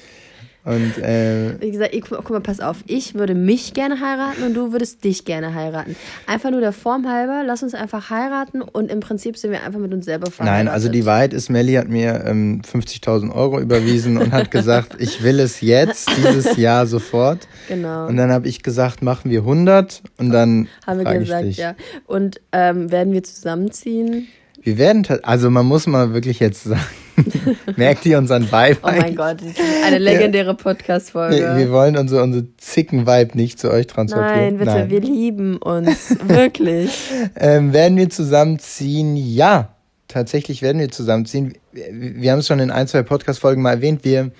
Und 0.65 0.98
äh, 0.98 1.62
wie 1.62 1.69
gesagt, 1.69 1.93
ich, 1.93 2.01
guck 2.01 2.31
mal, 2.31 2.41
pass 2.41 2.60
auf, 2.60 2.77
ich 2.88 3.13
würde 3.13 3.36
mich 3.36 3.75
gerne 3.75 4.00
heiraten 4.01 4.41
und 4.41 4.55
du 4.55 4.72
würdest 4.72 5.03
dich 5.03 5.24
gerne 5.24 5.53
heiraten. 5.53 5.95
Einfach 6.25 6.50
nur 6.50 6.60
der 6.60 6.74
Form 6.74 7.07
halber, 7.07 7.43
lass 7.45 7.62
uns 7.62 7.75
einfach 7.75 8.10
heiraten 8.10 8.63
und 8.63 8.89
im 8.89 9.00
Prinzip 9.00 9.38
sind 9.38 9.51
wir 9.51 9.63
einfach 9.63 9.79
mit 9.79 9.93
uns 9.93 10.05
selber 10.05 10.31
verheiratet. 10.31 10.65
Nein, 10.65 10.74
also 10.74 10.89
die 10.89 11.05
Wahrheit 11.05 11.34
ist, 11.34 11.50
Melly 11.50 11.74
hat 11.74 11.88
mir 11.88 12.24
ähm, 12.25 12.63
50.000 12.63 13.31
Euro 13.31 13.60
überwiesen 13.60 14.17
und 14.17 14.31
hat 14.31 14.50
gesagt, 14.50 14.95
ich 15.00 15.22
will 15.24 15.39
es 15.39 15.62
jetzt, 15.62 16.10
dieses 16.17 16.57
Jahr 16.57 16.88
sofort. 16.88 17.48
Genau. 17.67 18.07
Und 18.07 18.17
dann 18.17 18.31
habe 18.31 18.48
ich 18.48 18.63
gesagt, 18.63 19.03
machen 19.03 19.29
wir 19.29 19.41
100 19.41 20.01
und 20.17 20.31
dann 20.31 20.67
haben 20.88 21.05
wir 21.05 21.19
gesagt, 21.19 21.45
ja. 21.51 21.75
Und 22.07 22.41
ähm, 22.51 22.91
werden 22.91 23.13
wir 23.13 23.24
zusammenziehen? 23.24 24.27
Wir 24.63 24.79
werden, 24.79 25.05
also 25.22 25.51
man 25.51 25.67
muss 25.67 25.86
mal 25.86 26.15
wirklich 26.15 26.39
jetzt 26.39 26.63
sagen, 26.63 26.81
merkt 27.75 28.05
ihr 28.05 28.17
unseren 28.17 28.43
Vibe? 28.51 28.77
Oh 28.84 28.88
mein 28.88 29.15
Gott, 29.15 29.41
das 29.41 29.50
ist 29.50 29.60
eine 29.86 29.98
legendäre. 29.98 30.55
Podcast-Folge. 30.55 31.38
Wir, 31.38 31.57
wir, 31.57 31.72
wollen 31.72 31.98
unsere, 31.98 32.24
unsere 32.24 32.45
Zicken-Vibe 32.57 33.38
nicht 33.38 33.60
zu 33.60 33.72
euch 33.72 33.88
transportieren. 33.88 34.39
Nein, 34.39 34.57
bitte, 34.57 34.72
Nein. 34.72 34.89
wir 34.89 35.01
lieben 35.01 35.57
uns, 35.57 36.15
wirklich. 36.27 36.91
ähm, 37.36 37.74
werden 37.74 37.98
wir 37.98 38.10
zusammenziehen? 38.10 39.15
Ja, 39.15 39.75
tatsächlich 40.07 40.62
werden 40.62 40.79
wir 40.79 40.89
zusammenziehen. 40.89 41.53
Wir, 41.72 41.88
wir 41.91 42.31
haben 42.31 42.39
es 42.39 42.48
schon 42.48 42.60
in 42.60 42.72
ein, 42.72 42.88
zwei 42.88 43.03
Podcast-Folgen 43.03 43.62
mal 43.62 43.75
erwähnt, 43.75 44.03
wir 44.03 44.31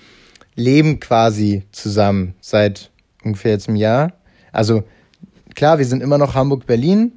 leben 0.54 1.00
quasi 1.00 1.64
zusammen 1.72 2.34
seit 2.40 2.90
ungefähr 3.24 3.52
jetzt 3.52 3.68
einem 3.68 3.76
Jahr. 3.76 4.12
Also 4.52 4.84
klar, 5.54 5.78
wir 5.78 5.84
sind 5.84 6.02
immer 6.02 6.18
noch 6.18 6.34
Hamburg-Berlin, 6.34 7.12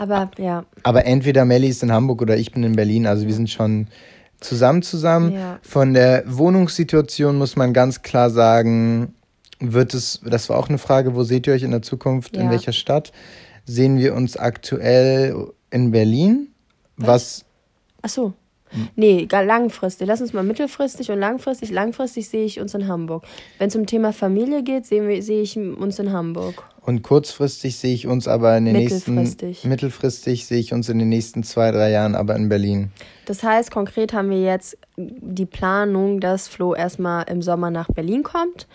aber 0.00 0.30
ja. 0.38 0.64
Aber 0.82 1.04
entweder 1.04 1.44
Melly 1.44 1.68
ist 1.68 1.82
in 1.82 1.92
Hamburg 1.92 2.22
oder 2.22 2.38
ich 2.38 2.52
bin 2.52 2.62
in 2.64 2.74
Berlin. 2.74 3.06
Also 3.06 3.26
wir 3.26 3.34
sind 3.34 3.50
schon 3.50 3.86
zusammen 4.40 4.82
zusammen. 4.82 5.32
Ja. 5.32 5.58
Von 5.62 5.94
der 5.94 6.24
Wohnungssituation 6.26 7.36
muss 7.38 7.56
man 7.56 7.72
ganz 7.72 8.02
klar 8.02 8.30
sagen, 8.30 9.14
wird 9.58 9.94
es, 9.94 10.20
das 10.24 10.48
war 10.48 10.58
auch 10.58 10.68
eine 10.68 10.78
Frage, 10.78 11.14
wo 11.14 11.22
seht 11.22 11.46
ihr 11.46 11.52
euch 11.54 11.62
in 11.62 11.70
der 11.70 11.82
Zukunft, 11.82 12.36
in 12.36 12.44
Ja. 12.44 12.50
welcher 12.50 12.72
Stadt? 12.72 13.12
Sehen 13.66 13.98
wir 13.98 14.14
uns 14.14 14.36
aktuell 14.36 15.48
in 15.70 15.90
Berlin? 15.90 16.48
Was, 16.96 17.44
Ach 18.02 18.08
so. 18.08 18.32
Hm. 18.70 18.88
Nee, 18.94 19.26
gar 19.26 19.44
langfristig. 19.44 20.06
Lass 20.06 20.20
uns 20.20 20.32
mal 20.32 20.44
mittelfristig 20.44 21.10
und 21.10 21.18
langfristig. 21.18 21.70
Langfristig 21.70 22.28
sehe 22.28 22.44
ich 22.44 22.60
uns 22.60 22.72
in 22.74 22.86
Hamburg. 22.86 23.24
Wenn 23.58 23.68
es 23.68 23.76
um 23.76 23.84
Thema 23.84 24.12
Familie 24.12 24.62
geht, 24.62 24.86
sehen 24.86 25.08
wir, 25.08 25.22
sehe 25.22 25.42
ich 25.42 25.56
uns 25.56 25.98
in 25.98 26.12
Hamburg. 26.12 26.62
Und 26.90 27.02
kurzfristig 27.02 27.76
sehe 27.76 27.94
ich 27.94 28.08
uns 28.08 28.26
aber 28.26 28.56
in 28.58 28.64
den 28.64 28.74
nächsten, 28.74 29.14
Mittelfristig. 29.14 29.64
mittelfristig 29.64 30.44
sehe 30.44 30.58
ich 30.58 30.72
uns 30.72 30.88
in 30.88 30.98
den 30.98 31.08
nächsten 31.08 31.44
zwei, 31.44 31.70
drei 31.70 31.92
Jahren 31.92 32.16
aber 32.16 32.34
in 32.34 32.48
Berlin. 32.48 32.90
Das 33.26 33.44
heißt, 33.44 33.70
konkret 33.70 34.12
haben 34.12 34.28
wir 34.30 34.42
jetzt 34.42 34.76
die 34.96 35.46
Planung, 35.46 36.18
dass 36.18 36.48
Flo 36.48 36.74
erstmal 36.74 37.30
im 37.30 37.42
Sommer 37.42 37.70
nach 37.70 37.86
Berlin 37.86 38.24
kommt, 38.24 38.66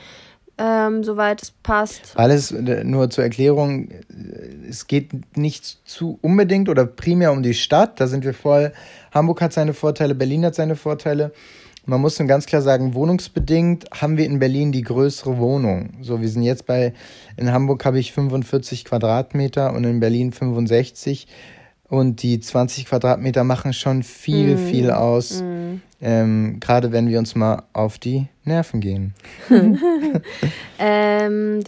ähm, 0.57 1.03
soweit 1.03 1.43
es 1.43 1.51
passt. 1.51 2.15
Weil 2.15 2.31
es, 2.31 2.51
äh, 2.51 2.85
nur 2.85 3.09
zur 3.09 3.25
Erklärung, 3.25 3.89
äh, 3.89 4.69
es 4.69 4.87
geht 4.87 5.37
nicht 5.37 5.81
zu 5.83 6.17
unbedingt 6.21 6.69
oder 6.69 6.85
primär 6.85 7.33
um 7.33 7.43
die 7.43 7.53
Stadt, 7.53 7.99
da 7.99 8.07
sind 8.07 8.23
wir 8.23 8.33
voll, 8.33 8.71
Hamburg 9.13 9.41
hat 9.41 9.51
seine 9.51 9.73
Vorteile, 9.73 10.15
Berlin 10.15 10.45
hat 10.45 10.55
seine 10.55 10.77
Vorteile. 10.77 11.33
Man 11.85 12.01
muss 12.01 12.17
nun 12.17 12.27
ganz 12.27 12.45
klar 12.45 12.61
sagen, 12.61 12.93
wohnungsbedingt 12.95 13.85
haben 13.91 14.17
wir 14.17 14.25
in 14.25 14.39
Berlin 14.39 14.71
die 14.71 14.81
größere 14.81 15.37
Wohnung. 15.37 15.97
So, 16.01 16.21
wir 16.21 16.29
sind 16.29 16.43
jetzt 16.43 16.65
bei, 16.65 16.93
in 17.37 17.51
Hamburg 17.51 17.85
habe 17.85 17.99
ich 17.99 18.11
45 18.11 18.85
Quadratmeter 18.85 19.73
und 19.73 19.83
in 19.83 19.99
Berlin 19.99 20.31
65. 20.31 21.27
Und 21.87 22.23
die 22.23 22.39
20 22.39 22.87
Quadratmeter 22.87 23.43
machen 23.43 23.71
schon 23.71 24.01
viel, 24.01 24.57
viel 24.57 24.89
aus. 24.89 25.43
Ähm, 26.01 26.57
Gerade 26.59 26.91
wenn 26.91 27.07
wir 27.07 27.19
uns 27.19 27.35
mal 27.35 27.63
auf 27.73 27.99
die 27.99 28.27
Nerven 28.43 28.81
gehen. 28.81 29.13
Ähm, 30.77 31.61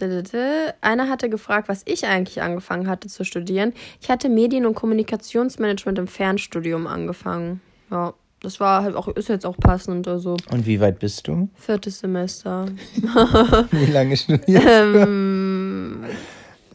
einer 0.82 1.08
hatte 1.08 1.30
gefragt, 1.30 1.68
was 1.68 1.82
ich 1.86 2.06
eigentlich 2.06 2.42
angefangen 2.42 2.88
hatte 2.88 3.08
zu 3.08 3.24
studieren. 3.24 3.72
Ich 4.02 4.10
hatte 4.10 4.28
Medien- 4.28 4.66
und 4.66 4.74
Kommunikationsmanagement 4.74 5.98
im 5.98 6.06
Fernstudium 6.06 6.86
angefangen. 6.86 7.62
Ja, 7.90 8.12
das 8.40 8.60
war 8.60 8.82
halt 8.82 8.94
auch, 8.96 9.08
ist 9.08 9.28
jetzt 9.28 9.44
auch 9.46 9.56
passend. 9.56 10.06
Also 10.08 10.36
Und 10.52 10.66
wie 10.66 10.80
weit 10.80 10.98
bist 10.98 11.26
du? 11.28 11.48
viertes 11.56 11.98
Semester. 12.00 12.66
Wie 13.70 13.86
lange 13.90 14.16
studierst 14.16 14.64
du? 14.66 14.98
ähm, 14.98 16.04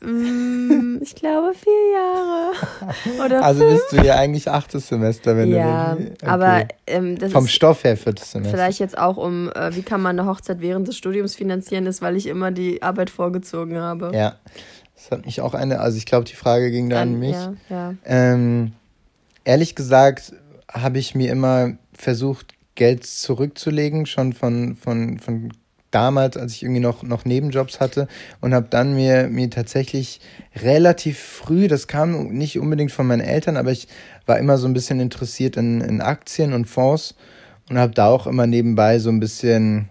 mm, 0.01 0.99
ich 1.01 1.15
glaube 1.15 1.53
vier 1.53 1.91
Jahre. 1.95 3.25
Oder 3.25 3.43
Also 3.43 3.61
fünf. 3.61 3.73
bist 3.73 3.91
du 3.93 4.05
ja 4.05 4.15
eigentlich 4.15 4.49
achtes 4.49 4.87
Semester, 4.87 5.37
wenn 5.37 5.49
Ja, 5.51 5.95
du. 5.95 6.03
okay. 6.03 6.13
aber 6.25 6.65
ähm, 6.87 7.17
das 7.17 7.31
Vom 7.31 7.45
ist 7.45 7.51
Stoff 7.53 7.83
her 7.83 7.97
viertes 7.97 8.31
Semester. 8.31 8.57
vielleicht 8.57 8.79
jetzt 8.79 8.97
auch 8.97 9.17
um, 9.17 9.49
äh, 9.51 9.75
wie 9.75 9.81
kann 9.83 10.01
man 10.01 10.19
eine 10.19 10.27
Hochzeit 10.29 10.61
während 10.61 10.87
des 10.87 10.97
Studiums 10.97 11.35
finanzieren, 11.35 11.85
ist, 11.85 12.01
weil 12.01 12.15
ich 12.17 12.27
immer 12.27 12.51
die 12.51 12.81
Arbeit 12.83 13.09
vorgezogen 13.09 13.77
habe. 13.77 14.11
Ja. 14.13 14.35
Das 14.95 15.11
hat 15.11 15.25
mich 15.25 15.41
auch 15.41 15.53
eine, 15.53 15.79
also 15.79 15.97
ich 15.97 16.05
glaube, 16.05 16.23
die 16.25 16.35
Frage 16.35 16.71
ging 16.71 16.89
da 16.89 17.01
an 17.01 17.13
An- 17.13 17.19
mich. 17.19 17.31
Ja, 17.35 17.53
ja. 17.69 17.93
Ähm, 18.05 18.71
ehrlich 19.43 19.75
gesagt 19.75 20.33
habe 20.73 20.99
ich 20.99 21.15
mir 21.15 21.31
immer 21.31 21.73
versucht, 21.93 22.53
Geld 22.75 23.05
zurückzulegen, 23.05 24.05
schon 24.05 24.33
von, 24.33 24.75
von, 24.75 25.19
von 25.19 25.53
damals, 25.91 26.37
als 26.37 26.53
ich 26.53 26.63
irgendwie 26.63 26.79
noch, 26.81 27.03
noch 27.03 27.23
Nebenjobs 27.23 27.79
hatte 27.79 28.07
und 28.41 28.53
habe 28.55 28.65
dann 28.69 28.95
mir, 28.95 29.27
mir 29.29 29.49
tatsächlich 29.51 30.19
relativ 30.55 31.19
früh, 31.19 31.67
das 31.67 31.87
kam 31.87 32.29
nicht 32.29 32.57
unbedingt 32.59 32.91
von 32.91 33.05
meinen 33.05 33.21
Eltern, 33.21 33.57
aber 33.57 33.71
ich 33.71 33.87
war 34.25 34.39
immer 34.39 34.57
so 34.57 34.67
ein 34.67 34.73
bisschen 34.73 34.99
interessiert 34.99 35.55
in, 35.55 35.81
in 35.81 36.01
Aktien 36.01 36.53
und 36.53 36.65
Fonds 36.65 37.15
und 37.69 37.77
habe 37.77 37.93
da 37.93 38.07
auch 38.07 38.25
immer 38.25 38.47
nebenbei 38.47 38.97
so 38.97 39.09
ein 39.09 39.19
bisschen 39.19 39.89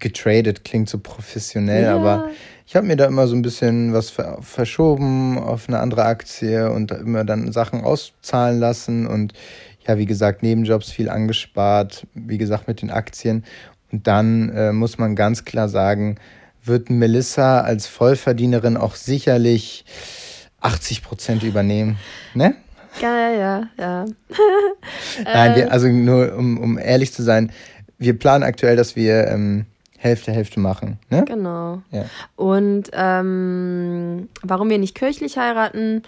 getradet, 0.00 0.64
klingt 0.64 0.88
so 0.88 0.98
professionell, 0.98 1.84
Ja. 1.84 1.96
aber 1.96 2.30
ich 2.66 2.74
habe 2.74 2.88
mir 2.88 2.96
da 2.96 3.06
immer 3.06 3.28
so 3.28 3.36
ein 3.36 3.42
bisschen 3.42 3.92
was 3.92 4.10
ver 4.10 4.38
verschoben 4.42 5.38
auf 5.38 5.68
eine 5.68 5.78
andere 5.78 6.04
Aktie 6.06 6.72
und 6.72 6.90
da 6.90 6.96
immer 6.96 7.24
dann 7.24 7.52
Sachen 7.52 7.84
auszahlen 7.84 8.58
lassen 8.58 9.06
und 9.06 9.32
ja, 9.86 9.98
wie 9.98 10.06
gesagt, 10.06 10.42
Nebenjobs 10.42 10.90
viel 10.90 11.08
angespart, 11.08 12.06
wie 12.14 12.38
gesagt, 12.38 12.68
mit 12.68 12.82
den 12.82 12.90
Aktien. 12.90 13.44
Und 13.92 14.06
dann 14.06 14.50
äh, 14.50 14.72
muss 14.72 14.98
man 14.98 15.14
ganz 15.14 15.44
klar 15.44 15.68
sagen, 15.68 16.16
wird 16.64 16.90
Melissa 16.90 17.60
als 17.60 17.86
Vollverdienerin 17.86 18.76
auch 18.76 18.96
sicherlich 18.96 19.84
80 20.60 21.02
Prozent 21.02 21.42
übernehmen. 21.42 21.98
Ne? 22.34 22.54
Ja, 23.00 23.30
ja, 23.30 23.62
ja. 23.78 24.04
Nein, 25.24 25.56
wir, 25.56 25.72
also 25.72 25.86
nur 25.88 26.34
um, 26.36 26.58
um 26.58 26.78
ehrlich 26.78 27.12
zu 27.12 27.22
sein, 27.22 27.52
wir 27.98 28.18
planen 28.18 28.42
aktuell, 28.42 28.76
dass 28.76 28.96
wir 28.96 29.28
ähm, 29.28 29.66
Hälfte, 29.98 30.32
Hälfte 30.32 30.60
machen. 30.60 30.98
Ne? 31.10 31.24
Genau. 31.26 31.82
Ja. 31.90 32.04
Und 32.36 32.90
ähm, 32.92 34.28
warum 34.42 34.70
wir 34.70 34.78
nicht 34.78 34.94
kirchlich 34.94 35.36
heiraten, 35.38 36.02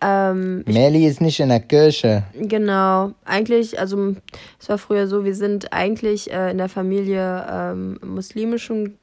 ähm, 0.00 0.64
Melli 0.66 1.06
ist 1.06 1.20
nicht 1.20 1.40
in 1.40 1.50
der 1.50 1.60
Kirche. 1.60 2.24
genau, 2.34 3.12
eigentlich, 3.24 3.78
also 3.78 4.14
es 4.58 4.68
war 4.68 4.78
früher 4.78 5.06
so, 5.06 5.24
wir 5.24 5.34
sind 5.34 5.72
eigentlich 5.72 6.32
äh, 6.32 6.50
in 6.50 6.58
der 6.58 6.68
Familie 6.68 7.46
ähm, 7.50 7.98
muslimischen, 8.04 8.98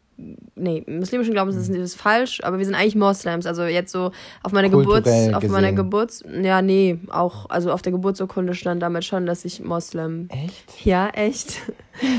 nee, 0.56 0.84
muslimischen 0.88 1.34
Glaubens 1.34 1.56
ist, 1.56 1.70
ist 1.70 1.96
falsch, 1.96 2.42
aber 2.44 2.58
wir 2.58 2.66
sind 2.66 2.74
eigentlich 2.74 2.96
Moslems, 2.96 3.46
also 3.46 3.64
jetzt 3.64 3.92
so 3.92 4.12
auf 4.42 4.52
meiner 4.52 4.70
Geburts, 4.70 5.08
auf 5.34 5.44
meiner 5.44 5.72
gesehen. 5.72 5.76
Geburts, 5.76 6.24
ja, 6.42 6.62
nee, 6.62 6.98
auch, 7.10 7.50
also 7.50 7.72
auf 7.72 7.84
der 7.84 7.92
Geburtsurkunde 7.92 8.56
stand 8.56 8.82
damit 8.82 9.06
schon, 9.06 9.26
dass 9.28 9.46
ich 9.46 9.64
Moslem 9.64 10.30
Echt? 10.30 10.86
Ja, 10.86 11.10
echt. 11.10 11.62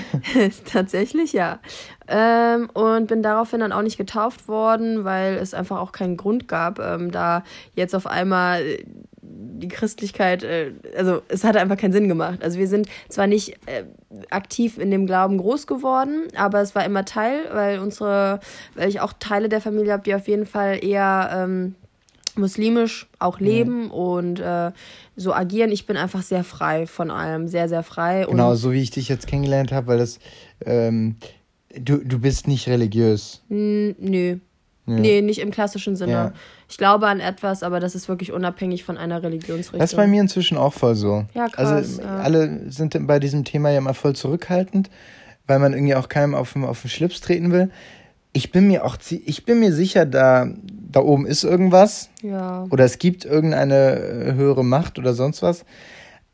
Tatsächlich, 0.73 1.33
ja. 1.33 1.59
Ähm, 2.09 2.71
und 2.73 3.07
bin 3.07 3.23
daraufhin 3.23 3.61
dann 3.61 3.73
auch 3.73 3.83
nicht 3.83 3.99
getauft 3.99 4.49
worden, 4.49 5.05
weil 5.05 5.35
es 5.35 5.53
einfach 5.53 5.79
auch 5.79 5.93
keinen 5.93 6.17
Grund 6.17 6.49
gab, 6.49 6.79
ähm, 6.79 7.11
da 7.11 7.45
jetzt 7.75 7.95
auf 7.95 8.07
einmal 8.07 8.63
äh, 8.63 8.85
die 9.21 9.69
Christlichkeit, 9.69 10.43
äh, 10.43 10.73
also 10.97 11.21
es 11.29 11.45
hat 11.45 11.57
einfach 11.57 11.77
keinen 11.77 11.93
Sinn 11.93 12.09
gemacht. 12.09 12.43
Also 12.43 12.59
wir 12.59 12.69
sind 12.69 12.89
zwar 13.09 13.27
nicht 13.27 13.59
äh, 13.67 13.85
aktiv 14.31 14.79
in 14.79 14.91
dem 14.91 15.07
Glauben 15.07 15.37
groß 15.39 15.67
geworden, 15.67 16.29
aber 16.35 16.61
es 16.63 16.75
war 16.75 16.85
immer 16.85 17.05
Teil, 17.05 17.41
weil 17.53 17.79
unsere, 17.79 18.41
weil 18.75 18.89
ich 18.89 19.01
auch 19.01 19.13
Teile 19.19 19.49
der 19.49 19.61
Familie 19.61 19.93
habe, 19.93 20.03
die 20.03 20.15
auf 20.15 20.29
jeden 20.29 20.47
Fall 20.47 20.83
eher 20.83 21.31
ähm, 21.33 21.75
muslimisch 22.37 23.07
auch 23.19 23.41
leben 23.41 23.91
und 23.91 24.41
äh, 24.41 24.71
so 25.17 25.35
agieren. 25.35 25.73
Ich 25.73 25.87
bin 25.87 25.97
einfach 25.97 26.23
sehr 26.23 26.45
frei 26.45 26.87
von 26.87 27.11
allem, 27.11 27.49
sehr, 27.49 27.69
sehr 27.69 27.83
frei. 27.83 28.27
Genau, 28.29 28.55
so 28.55 28.73
wie 28.73 28.81
ich 28.81 28.91
dich 28.91 29.09
jetzt 29.09 29.27
kennengelernt 29.27 29.73
habe, 29.73 29.89
weil 29.89 29.99
das, 29.99 30.21
ähm, 30.65 31.17
du, 31.77 31.99
du 31.99 32.19
bist 32.19 32.47
nicht 32.49 32.69
religiös. 32.69 33.43
N- 33.51 33.95
Nö. 33.99 34.37
Ja. 34.87 34.95
Nee, 34.95 35.21
nicht 35.21 35.41
im 35.41 35.51
klassischen 35.51 35.97
Sinne. 35.97 36.13
Ja. 36.13 36.33
Ich 36.67 36.79
glaube 36.79 37.09
an 37.09 37.21
etwas, 37.21 37.63
aber 37.63 37.79
das 37.79 37.95
ist 37.95 38.09
wirklich 38.09 38.33
unabhängig 38.33 38.85
von 38.85 38.97
einer 38.97 39.23
Religionsrichtung. 39.23 39.79
Das 39.81 39.93
ist 39.93 39.97
bei 39.97 40.07
mir 40.07 40.23
inzwischen 40.23 40.57
auch 40.57 40.73
voll 40.73 40.95
so. 40.95 41.27
Ja, 41.35 41.49
krass, 41.49 41.69
Also 41.69 42.03
ja. 42.03 42.17
alle 42.21 42.71
sind 42.71 42.97
bei 43.07 43.19
diesem 43.19 43.45
Thema 43.45 43.71
ja 43.71 43.79
immer 43.79 43.93
voll 43.93 44.17
zurückhaltend, 44.17 44.89
weil 45.47 45.59
man 45.59 45.75
irgendwie 45.75 45.95
auch 45.95 46.09
keinem 46.09 46.35
auf 46.35 46.55
den, 46.55 46.65
auf 46.65 46.81
den 46.81 46.89
Schlips 46.91 47.21
treten 47.21 47.53
will. 47.53 47.71
Ich 48.33 48.51
bin 48.51 48.67
mir 48.67 48.85
auch, 48.87 48.97
ich 49.11 49.45
bin 49.45 49.61
mir 49.61 49.73
sicher, 49.75 50.07
da, 50.07 50.49
da 50.91 51.01
oben 51.01 51.27
ist 51.27 51.45
irgendwas 51.45 52.09
Ja. 52.23 52.67
oder 52.71 52.85
es 52.87 52.99
gibt 52.99 53.27
irgendeine 53.27 53.97
äh, 53.99 54.33
höhere 54.35 54.65
Macht 54.65 54.99
oder 54.99 55.13
sonst 55.13 55.43
was. 55.43 55.67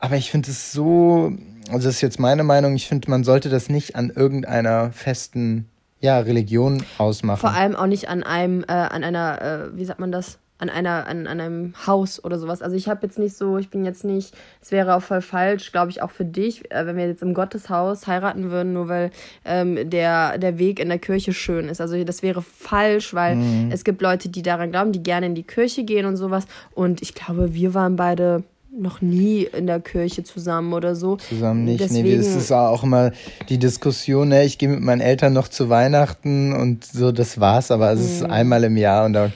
Aber 0.05 0.17
ich 0.17 0.29
finde 0.29 0.51
es 0.51 0.71
so, 0.71 1.33
also 1.71 1.87
das 1.87 1.95
ist 1.95 2.01
jetzt 2.01 2.19
meine 2.19 2.43
Meinung, 2.43 2.75
ich 2.75 2.87
finde, 2.87 3.09
man 3.09 3.23
sollte 3.23 3.49
das 3.49 3.69
nicht 3.69 3.95
an 3.95 4.11
irgendeiner 4.15 4.91
festen 4.91 5.67
ja, 5.99 6.19
Religion 6.19 6.83
ausmachen. 6.99 7.39
Vor 7.39 7.51
allem 7.53 7.75
auch 7.75 7.87
nicht 7.87 8.07
an 8.09 8.21
einem, 8.21 8.63
äh, 8.67 8.71
an 8.71 9.03
einer, 9.03 9.41
äh, 9.41 9.77
wie 9.77 9.85
sagt 9.85 9.99
man 9.99 10.11
das? 10.11 10.37
An 10.57 10.69
einer, 10.69 11.05
an, 11.07 11.27
an 11.27 11.41
einem 11.41 11.73
Haus 11.85 12.23
oder 12.23 12.37
sowas. 12.39 12.61
Also 12.61 12.77
ich 12.77 12.87
habe 12.87 13.05
jetzt 13.05 13.19
nicht 13.19 13.35
so, 13.35 13.57
ich 13.57 13.69
bin 13.69 13.83
jetzt 13.83 14.05
nicht, 14.05 14.33
es 14.61 14.71
wäre 14.71 14.95
auch 14.95 15.01
voll 15.01 15.21
falsch, 15.21 15.71
glaube 15.73 15.89
ich, 15.91 16.01
auch 16.01 16.11
für 16.11 16.23
dich, 16.23 16.71
äh, 16.71 16.85
wenn 16.85 16.95
wir 16.95 17.07
jetzt 17.07 17.23
im 17.23 17.33
Gotteshaus 17.33 18.05
heiraten 18.07 18.51
würden, 18.51 18.71
nur 18.73 18.87
weil 18.87 19.09
ähm, 19.43 19.89
der, 19.89 20.37
der 20.37 20.57
Weg 20.59 20.79
in 20.79 20.87
der 20.87 20.99
Kirche 20.99 21.33
schön 21.33 21.67
ist. 21.67 21.81
Also 21.81 22.01
das 22.03 22.21
wäre 22.21 22.41
falsch, 22.41 23.13
weil 23.13 23.35
Mhm. 23.37 23.69
es 23.71 23.83
gibt 23.83 24.01
Leute, 24.01 24.29
die 24.29 24.43
daran 24.43 24.71
glauben, 24.71 24.91
die 24.91 25.03
gerne 25.03 25.25
in 25.25 25.35
die 25.35 25.43
Kirche 25.43 25.83
gehen 25.83 26.05
und 26.05 26.15
sowas. 26.15 26.45
Und 26.73 27.01
ich 27.01 27.15
glaube, 27.15 27.53
wir 27.53 27.73
waren 27.73 27.95
beide 27.97 28.43
noch 28.77 29.01
nie 29.01 29.43
in 29.43 29.67
der 29.67 29.79
Kirche 29.79 30.23
zusammen 30.23 30.73
oder 30.73 30.95
so. 30.95 31.17
zusammen 31.17 31.65
nicht. 31.65 31.79
Deswegen, 31.81 32.07
nee, 32.09 32.17
das 32.17 32.35
ist 32.35 32.51
auch 32.51 32.83
immer 32.83 33.11
die 33.49 33.57
Diskussion, 33.57 34.29
ne? 34.29 34.43
ich 34.43 34.57
gehe 34.57 34.69
mit 34.69 34.81
meinen 34.81 35.01
Eltern 35.01 35.33
noch 35.33 35.47
zu 35.47 35.69
Weihnachten 35.69 36.53
und 36.53 36.83
so, 36.85 37.11
das 37.11 37.39
war's, 37.39 37.71
aber 37.71 37.91
es 37.91 37.99
Mhm. 37.99 38.05
ist 38.05 38.23
einmal 38.23 38.63
im 38.63 38.77
Jahr 38.77 39.05
und 39.05 39.13
da, 39.13 39.31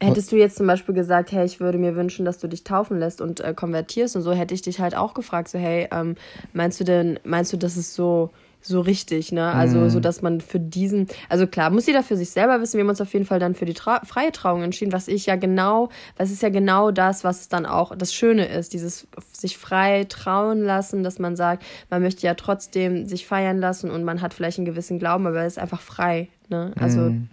Hättest 0.00 0.32
du 0.32 0.36
jetzt 0.36 0.56
zum 0.56 0.66
Beispiel 0.66 0.96
gesagt, 0.96 1.30
hey, 1.30 1.44
ich 1.44 1.60
würde 1.60 1.78
mir 1.78 1.94
wünschen, 1.94 2.24
dass 2.24 2.38
du 2.38 2.48
dich 2.48 2.64
taufen 2.64 2.98
lässt 2.98 3.20
und 3.20 3.38
äh, 3.38 3.54
konvertierst 3.54 4.16
und 4.16 4.22
so, 4.22 4.32
hätte 4.32 4.52
ich 4.52 4.60
dich 4.62 4.80
halt 4.80 4.96
auch 4.96 5.14
gefragt, 5.14 5.48
so, 5.48 5.58
hey, 5.60 5.86
ähm, 5.92 6.16
meinst 6.52 6.80
du 6.80 6.84
denn, 6.84 7.20
meinst 7.22 7.52
du, 7.52 7.56
dass 7.56 7.76
es 7.76 7.94
so 7.94 8.30
so 8.64 8.80
richtig, 8.80 9.32
ne? 9.32 9.52
Also, 9.52 9.80
Mhm. 9.80 9.90
so 9.90 10.00
dass 10.00 10.22
man 10.22 10.40
für 10.40 10.60
diesen, 10.60 11.08
also 11.28 11.46
klar, 11.46 11.70
muss 11.70 11.86
jeder 11.86 12.02
für 12.02 12.16
sich 12.16 12.30
selber 12.30 12.60
wissen. 12.60 12.74
Wir 12.78 12.84
haben 12.84 12.88
uns 12.90 13.00
auf 13.00 13.12
jeden 13.12 13.26
Fall 13.26 13.38
dann 13.40 13.54
für 13.54 13.64
die 13.64 13.74
Tra 13.74 14.00
freie 14.04 14.30
Trauung 14.32 14.62
entschieden, 14.62 14.92
was 14.92 15.08
ich 15.08 15.26
ja 15.26 15.36
genau, 15.36 15.88
was 16.16 16.30
ist 16.30 16.42
ja 16.42 16.48
genau 16.48 16.90
das, 16.92 17.24
was 17.24 17.48
dann 17.48 17.66
auch 17.66 17.94
das 17.96 18.14
Schöne 18.14 18.46
ist, 18.46 18.72
dieses 18.72 19.06
sich 19.32 19.58
frei 19.58 20.04
trauen 20.08 20.62
lassen, 20.62 21.02
dass 21.02 21.18
man 21.18 21.34
sagt, 21.36 21.64
man 21.90 22.02
möchte 22.02 22.24
ja 22.26 22.34
trotzdem 22.34 23.06
sich 23.06 23.26
feiern 23.26 23.58
lassen 23.58 23.90
und 23.90 24.04
man 24.04 24.22
hat 24.22 24.32
vielleicht 24.32 24.58
einen 24.58 24.66
gewissen 24.66 24.98
Glauben, 24.98 25.26
aber 25.26 25.40
er 25.40 25.46
ist 25.46 25.58
einfach 25.58 25.80
frei, 25.80 26.28
ne? 26.48 26.72
Also, 26.78 27.00
Mhm. 27.00 27.28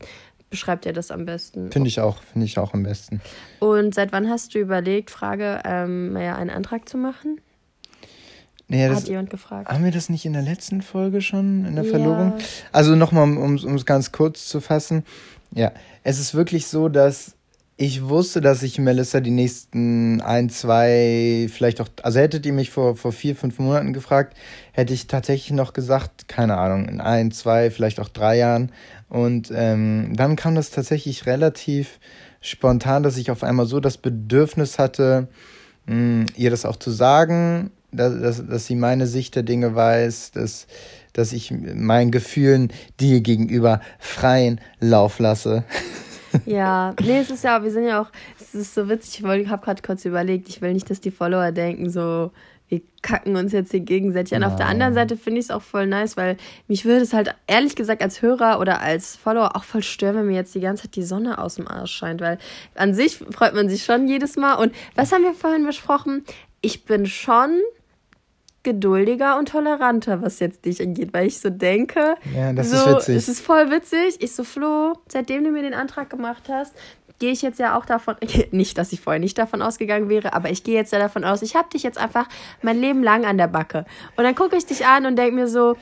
beschreibt 0.50 0.86
ja 0.88 0.92
das 0.94 1.12
am 1.12 1.26
besten. 1.26 1.72
Finde 1.72 1.90
ich 1.90 2.00
auch, 2.00 2.24
finde 2.24 2.46
ich 2.48 2.58
auch 2.58 2.74
am 2.74 2.82
besten. 2.82 3.22
Und 3.60 3.94
seit 3.94 4.12
wann 4.12 4.28
hast 4.30 4.56
du 4.56 4.60
überlegt, 4.60 5.12
Frage, 5.12 5.62
ähm, 5.64 6.18
ja, 6.18 6.36
einen 6.36 6.50
Antrag 6.50 6.90
zu 6.90 6.98
machen? 6.98 7.40
Nee, 8.72 8.88
das, 8.88 9.02
Hat 9.02 9.08
jemand 9.10 9.30
gefragt. 9.32 9.68
haben 9.68 9.84
wir 9.84 9.92
das 9.92 10.10
nicht 10.10 10.26
in 10.26 10.34
der 10.34 10.44
letzten 10.44 10.82
Folge 10.84 11.22
schon, 11.22 11.66
in 11.66 11.76
der 11.76 11.84
Ja. 11.86 11.90
Verlobung? 11.90 12.34
Also 12.72 12.96
nochmal, 12.96 13.24
um 13.38 13.56
es 13.56 13.86
ganz 13.86 14.12
kurz 14.12 14.46
zu 14.48 14.62
fassen. 14.62 15.04
Ja, 15.56 15.72
es 16.04 16.20
ist 16.20 16.36
wirklich 16.36 16.68
so, 16.68 16.88
dass 16.88 17.36
ich 17.78 18.04
wusste, 18.10 18.42
dass 18.42 18.62
ich 18.62 18.78
Melissa 18.78 19.22
die 19.22 19.32
nächsten 19.32 20.22
ein, 20.22 20.50
zwei, 20.50 21.48
vielleicht 21.52 21.82
auch, 21.82 21.88
also 22.04 22.20
hättet 22.20 22.46
ihr 22.46 22.52
mich 22.54 22.70
vor, 22.70 22.96
vor 22.98 23.12
vier, 23.14 23.36
fünf 23.38 23.58
Monaten 23.58 23.94
gefragt, 23.94 24.36
hätte 24.74 24.94
ich 24.94 25.08
tatsächlich 25.08 25.52
noch 25.54 25.74
gesagt, 25.74 26.28
keine 26.28 26.58
Ahnung, 26.58 26.90
in 26.90 27.00
ein, 27.02 27.32
zwei, 27.32 27.72
vielleicht 27.72 28.00
auch 28.02 28.10
drei 28.10 28.38
Jahren. 28.38 28.72
Und 29.08 29.50
ähm, 29.56 30.12
dann 30.16 30.36
kam 30.36 30.56
das 30.56 30.72
tatsächlich 30.72 31.26
relativ 31.26 32.00
spontan, 32.42 33.02
dass 33.02 33.18
ich 33.18 33.32
auf 33.32 33.44
einmal 33.44 33.66
so 33.66 33.80
das 33.80 33.98
Bedürfnis 33.98 34.78
hatte, 34.78 35.28
mh, 35.88 36.26
ihr 36.36 36.52
das 36.52 36.66
auch 36.66 36.76
zu 36.76 36.92
sagen, 36.92 37.72
dass, 37.92 38.20
dass, 38.20 38.48
dass 38.48 38.66
sie 38.66 38.76
meine 38.76 39.08
Sicht 39.08 39.36
der 39.36 39.44
Dinge 39.44 39.76
weiß, 39.76 40.32
dass, 40.32 40.68
dass 41.14 41.34
ich 41.34 41.52
meinen 41.52 42.12
Gefühlen 42.12 42.72
dir 43.00 43.22
gegenüber 43.22 43.82
freien 44.00 44.62
Lauf 44.80 45.20
lasse. 45.20 45.64
Ja, 46.46 46.94
nee, 47.02 47.18
es 47.22 47.32
ist 47.32 47.44
ja, 47.44 47.64
wir 47.64 47.72
sind 47.72 47.86
ja 47.86 48.04
auch, 48.04 48.12
es 48.40 48.54
ist 48.54 48.76
so 48.76 48.88
witzig, 48.88 49.24
ich 49.24 49.48
habe 49.48 49.66
gerade 49.66 49.82
kurz 49.82 50.06
überlegt, 50.06 50.48
ich 50.48 50.62
will 50.62 50.74
nicht, 50.74 50.88
dass 50.92 51.02
die 51.02 51.10
Follower 51.10 51.52
denken, 51.52 51.90
so, 51.90 52.32
wir 52.70 52.82
kacken 53.02 53.36
uns 53.36 53.52
jetzt 53.52 53.72
hier 53.72 53.80
gegenseitig 53.80 54.36
an. 54.36 54.44
Auf 54.44 54.56
der 54.56 54.68
anderen 54.68 54.94
Seite 54.94 55.18
finde 55.18 55.40
ich 55.40 55.48
es 55.48 55.52
auch 55.52 55.64
voll 55.64 55.88
nice, 55.88 56.18
weil 56.18 56.38
mich 56.68 56.86
würde 56.86 57.02
es 57.02 57.14
halt 57.14 57.36
ehrlich 57.48 57.76
gesagt 57.76 58.04
als 58.04 58.22
Hörer 58.22 58.60
oder 58.60 58.80
als 58.80 59.16
Follower 59.16 59.56
auch 59.56 59.64
voll 59.64 59.82
stören, 59.82 60.18
wenn 60.18 60.28
mir 60.28 60.36
jetzt 60.36 60.54
die 60.54 60.60
ganze 60.60 60.84
Zeit 60.84 60.96
die 60.96 61.04
Sonne 61.04 61.40
aus 61.40 61.56
dem 61.56 61.68
Arsch 61.68 61.92
scheint, 61.92 62.22
weil 62.22 62.38
an 62.76 62.94
sich 62.94 63.18
freut 63.18 63.56
man 63.56 63.70
sich 63.70 63.84
schon 63.84 64.08
jedes 64.08 64.36
Mal. 64.36 64.54
Und 64.54 64.74
was 64.96 65.12
haben 65.12 65.24
wir 65.24 65.34
vorhin 65.34 65.66
besprochen? 65.66 66.24
Ich 66.62 66.86
bin 66.86 67.08
schon 67.08 67.60
geduldiger 68.64 69.38
und 69.38 69.50
toleranter, 69.50 70.22
was 70.22 70.40
jetzt 70.40 70.66
dich 70.66 70.82
angeht, 70.82 71.10
weil 71.14 71.28
ich 71.28 71.40
so 71.40 71.50
denke, 71.50 72.16
Ja, 72.36 72.54
das 72.54 72.70
so, 72.72 72.76
ist 72.78 72.88
witzig. 72.88 73.16
es 73.16 73.30
ist 73.30 73.40
voll 73.42 73.72
witzig. 73.72 74.18
Ich 74.20 74.34
so, 74.36 74.44
Flo, 74.44 74.94
seitdem 75.08 75.44
du 75.44 75.52
mir 75.52 75.62
den 75.62 75.74
Antrag 75.74 76.10
gemacht 76.10 76.44
hast, 76.50 76.74
gehe 77.20 77.32
ich 77.32 77.42
jetzt 77.42 77.60
ja 77.60 77.78
auch 77.78 77.86
davon, 77.86 78.16
nicht, 78.52 78.78
dass 78.78 78.92
ich 78.94 79.02
vorher 79.02 79.20
nicht 79.20 79.38
davon 79.38 79.62
ausgegangen 79.62 80.10
wäre, 80.10 80.34
aber 80.34 80.50
ich 80.50 80.64
gehe 80.64 80.76
jetzt 80.76 80.92
ja 80.94 81.00
davon 81.00 81.24
aus, 81.24 81.42
ich 81.42 81.56
habe 81.56 81.70
dich 81.70 81.84
jetzt 81.84 81.98
einfach 81.98 82.28
mein 82.62 82.80
Leben 82.80 83.04
lang 83.04 83.26
an 83.26 83.38
der 83.38 83.48
Backe. 83.48 83.86
Und 84.16 84.24
dann 84.24 84.36
gucke 84.36 84.56
ich 84.56 84.66
dich 84.66 84.86
an 84.86 85.06
und 85.06 85.16
denke 85.18 85.36
mir 85.36 85.48
so, 85.48 85.76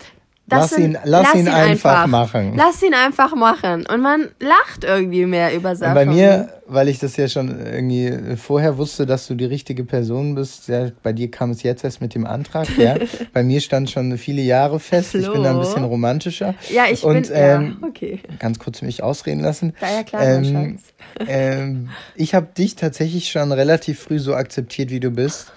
das 0.49 0.59
Lass 0.61 0.69
sind, 0.71 0.93
ihn- 0.93 0.97
lass 1.03 1.35
ihn 1.35 1.47
einfach 1.49 2.07
machen. 2.07 2.53
Lass 2.55 2.81
ihn 2.81 2.93
einfach 2.93 3.35
machen. 3.35 3.85
Und 3.85 4.01
man 4.01 4.29
lacht 4.39 4.83
irgendwie 4.85 5.25
mehr 5.25 5.53
über 5.53 5.71
Und 5.71 5.75
Sachen. 5.75 5.93
bei 5.93 6.05
mir, 6.05 6.47
weil 6.67 6.87
ich 6.87 6.99
das 6.99 7.17
ja 7.17 7.27
schon 7.27 7.49
irgendwie 7.65 8.37
vorher 8.37 8.77
wusste, 8.77 9.05
dass 9.05 9.27
du 9.27 9.35
die 9.35 9.43
richtige 9.45 9.83
Person 9.83 10.35
bist, 10.35 10.69
ja, 10.69 10.89
bei 11.03 11.11
dir 11.11 11.29
kam 11.29 11.51
es 11.51 11.63
jetzt 11.63 11.83
erst 11.83 11.99
mit 11.99 12.15
dem 12.15 12.25
Antrag, 12.25 12.67
ja. 12.77 12.95
bei 13.33 13.43
mir 13.43 13.59
stand 13.59 13.89
schon 13.89 14.17
viele 14.17 14.41
Jahre 14.41 14.79
fest. 14.79 15.15
Ich 15.15 15.29
bin 15.29 15.43
da 15.43 15.51
ein 15.51 15.59
bisschen 15.59 15.83
romantischer. 15.83 16.55
Ja, 16.73 16.85
ich 16.89 17.03
Und, 17.03 17.23
bin, 17.23 17.31
ähm, 17.33 17.77
ja, 17.81 17.87
okay. 17.89 18.19
Ganz 18.39 18.57
kurz 18.57 18.81
mich 18.81 19.03
ausreden 19.03 19.41
lassen. 19.41 19.73
Ja, 19.81 19.87
ja, 19.97 20.03
klar, 20.03 20.23
Ähm, 20.23 20.79
ähm, 21.27 21.89
ich 22.15 22.33
habe 22.35 22.47
dich 22.57 22.75
tatsächlich 22.75 23.29
schon 23.29 23.51
relativ 23.51 23.99
früh 23.99 24.19
so 24.19 24.33
akzeptiert, 24.33 24.91
wie 24.91 24.99
du 25.01 25.11
bist. 25.11 25.51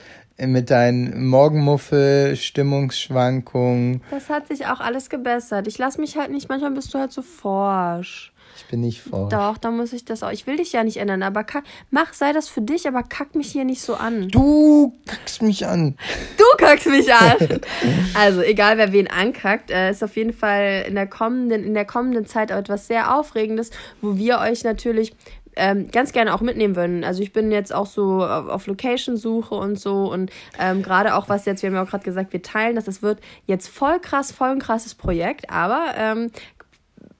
Mit 0.46 0.70
deinen 0.70 1.26
Morgenmuffel, 1.26 2.34
Stimmungsschwankungen. 2.34 4.02
Das 4.10 4.30
hat 4.30 4.48
sich 4.48 4.66
auch 4.66 4.80
alles 4.80 5.10
gebessert. 5.10 5.66
Ich 5.66 5.76
lass 5.76 5.98
mich 5.98 6.16
halt 6.16 6.30
nicht, 6.30 6.48
manchmal 6.48 6.70
bist 6.70 6.94
du 6.94 6.98
halt 6.98 7.12
so 7.12 7.20
forsch. 7.20 8.32
Ich 8.56 8.66
bin 8.66 8.80
nicht 8.80 9.00
vor. 9.00 9.28
Doch, 9.28 9.58
da 9.58 9.70
muss 9.70 9.92
ich 9.92 10.04
das 10.04 10.22
auch. 10.22 10.30
Ich 10.30 10.46
will 10.46 10.56
dich 10.56 10.72
ja 10.72 10.84
nicht 10.84 10.98
ändern, 10.98 11.22
aber 11.22 11.44
kack, 11.44 11.64
mach, 11.90 12.12
sei 12.12 12.32
das 12.32 12.48
für 12.48 12.60
dich, 12.60 12.86
aber 12.86 13.02
kack 13.02 13.34
mich 13.34 13.50
hier 13.50 13.64
nicht 13.64 13.80
so 13.80 13.94
an. 13.94 14.28
Du 14.28 14.92
kackst 15.06 15.42
mich 15.42 15.66
an. 15.66 15.96
Du 16.36 16.44
kackst 16.58 16.86
mich 16.86 17.12
an. 17.12 17.60
also, 18.14 18.42
egal 18.42 18.76
wer 18.78 18.92
wen 18.92 19.08
ankackt, 19.08 19.70
äh, 19.70 19.90
ist 19.90 20.02
auf 20.02 20.16
jeden 20.16 20.32
Fall 20.32 20.84
in 20.86 20.94
der 20.94 21.06
kommenden, 21.06 21.64
in 21.64 21.74
der 21.74 21.84
kommenden 21.84 22.26
Zeit 22.26 22.52
auch 22.52 22.58
etwas 22.58 22.86
sehr 22.86 23.14
Aufregendes, 23.16 23.70
wo 24.02 24.16
wir 24.16 24.38
euch 24.38 24.64
natürlich 24.64 25.14
ähm, 25.60 25.90
ganz 25.90 26.12
gerne 26.12 26.34
auch 26.34 26.40
mitnehmen 26.40 26.74
würden. 26.74 27.04
Also 27.04 27.22
ich 27.22 27.32
bin 27.32 27.52
jetzt 27.52 27.72
auch 27.72 27.86
so 27.86 28.24
auf, 28.24 28.48
auf 28.48 28.66
Location-Suche 28.66 29.54
und 29.54 29.78
so 29.78 30.10
und 30.10 30.30
ähm, 30.58 30.82
gerade 30.82 31.14
auch 31.14 31.28
was 31.28 31.44
jetzt, 31.44 31.62
wir 31.62 31.68
haben 31.68 31.76
ja 31.76 31.82
auch 31.82 31.90
gerade 31.90 32.04
gesagt, 32.04 32.32
wir 32.32 32.42
teilen 32.42 32.76
das, 32.76 32.86
das 32.86 33.02
wird 33.02 33.20
jetzt 33.46 33.68
voll 33.68 34.00
krass, 34.00 34.32
voll 34.32 34.48
ein 34.48 34.58
krasses 34.58 34.94
Projekt, 34.94 35.50
aber 35.50 35.92
ähm, 35.96 36.30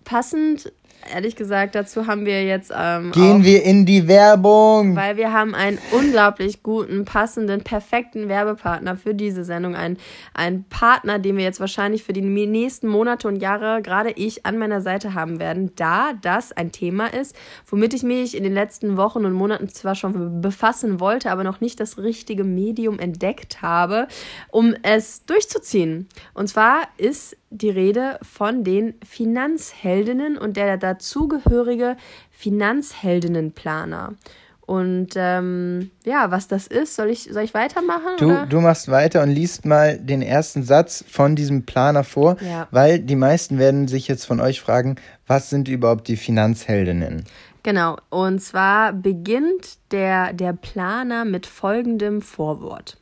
passend, 0.04 0.72
ehrlich 1.12 1.36
gesagt, 1.36 1.74
dazu 1.74 2.06
haben 2.06 2.26
wir 2.26 2.44
jetzt 2.44 2.72
ähm, 2.76 3.12
Gehen 3.12 3.40
auch, 3.40 3.44
wir 3.44 3.62
in 3.62 3.86
die 3.86 4.08
Werbung. 4.08 4.96
weil 4.96 5.16
wir 5.16 5.32
haben 5.32 5.54
einen 5.54 5.78
unglaublich 5.92 6.62
guten, 6.62 7.04
passenden, 7.04 7.62
perfekten 7.62 8.28
Werbepartner 8.28 8.96
für 8.96 9.14
diese 9.14 9.44
Sendung. 9.44 9.74
Ein, 9.74 9.96
ein 10.34 10.64
Partner, 10.64 11.18
den 11.18 11.36
wir 11.36 11.44
jetzt 11.44 11.60
wahrscheinlich 11.60 12.04
für 12.04 12.12
die 12.12 12.20
nächsten 12.20 12.88
Monate 12.88 13.28
und 13.28 13.36
Jahre, 13.36 13.82
gerade 13.82 14.10
ich, 14.10 14.46
an 14.46 14.58
meiner 14.58 14.80
Seite 14.80 15.14
haben 15.14 15.38
werden, 15.38 15.72
da 15.76 16.12
das 16.20 16.52
ein 16.52 16.72
Thema 16.72 17.12
ist, 17.12 17.36
womit 17.66 17.94
ich 17.94 18.02
mich 18.02 18.36
in 18.36 18.44
den 18.44 18.54
letzten 18.54 18.96
Wochen 18.96 19.24
und 19.24 19.32
Monaten 19.32 19.68
zwar 19.68 19.94
schon 19.94 20.40
befassen 20.40 21.00
wollte, 21.00 21.30
aber 21.30 21.44
noch 21.44 21.60
nicht 21.60 21.80
das 21.80 21.98
richtige 21.98 22.44
Medium 22.44 22.98
entdeckt 22.98 23.62
habe, 23.62 24.08
um 24.50 24.74
es 24.82 25.24
durchzuziehen. 25.24 26.08
Und 26.34 26.48
zwar 26.48 26.88
ist 26.96 27.36
die 27.50 27.70
Rede 27.70 28.18
von 28.22 28.62
den 28.62 28.94
Finanzheldinnen 29.04 30.38
und 30.38 30.56
der 30.56 30.66
dazugehörige 30.94 31.96
Finanzheldinnenplaner. 32.30 34.14
Und 34.60 35.14
ähm, 35.16 35.90
ja, 36.04 36.30
was 36.30 36.46
das 36.46 36.68
ist, 36.68 36.94
soll 36.94 37.10
ich, 37.10 37.24
soll 37.24 37.42
ich 37.42 37.54
weitermachen? 37.54 38.12
Du, 38.18 38.26
oder? 38.26 38.46
du 38.46 38.60
machst 38.60 38.88
weiter 38.88 39.20
und 39.24 39.30
liest 39.30 39.64
mal 39.64 39.98
den 39.98 40.22
ersten 40.22 40.62
Satz 40.62 41.04
von 41.08 41.34
diesem 41.34 41.66
Planer 41.66 42.04
vor, 42.04 42.36
Ja. 42.40 42.68
weil 42.70 43.00
die 43.00 43.16
meisten 43.16 43.58
werden 43.58 43.88
sich 43.88 44.06
jetzt 44.06 44.26
von 44.26 44.40
euch 44.40 44.60
fragen, 44.60 44.94
was 45.26 45.50
sind 45.50 45.66
überhaupt 45.66 46.06
die 46.06 46.16
Finanzheldinnen? 46.16 47.24
Genau, 47.64 47.96
und 48.10 48.40
zwar 48.40 48.92
beginnt 48.92 49.78
der, 49.90 50.32
der 50.32 50.52
Planer 50.52 51.24
mit 51.24 51.46
folgendem 51.46 52.22
Vorwort. 52.22 52.96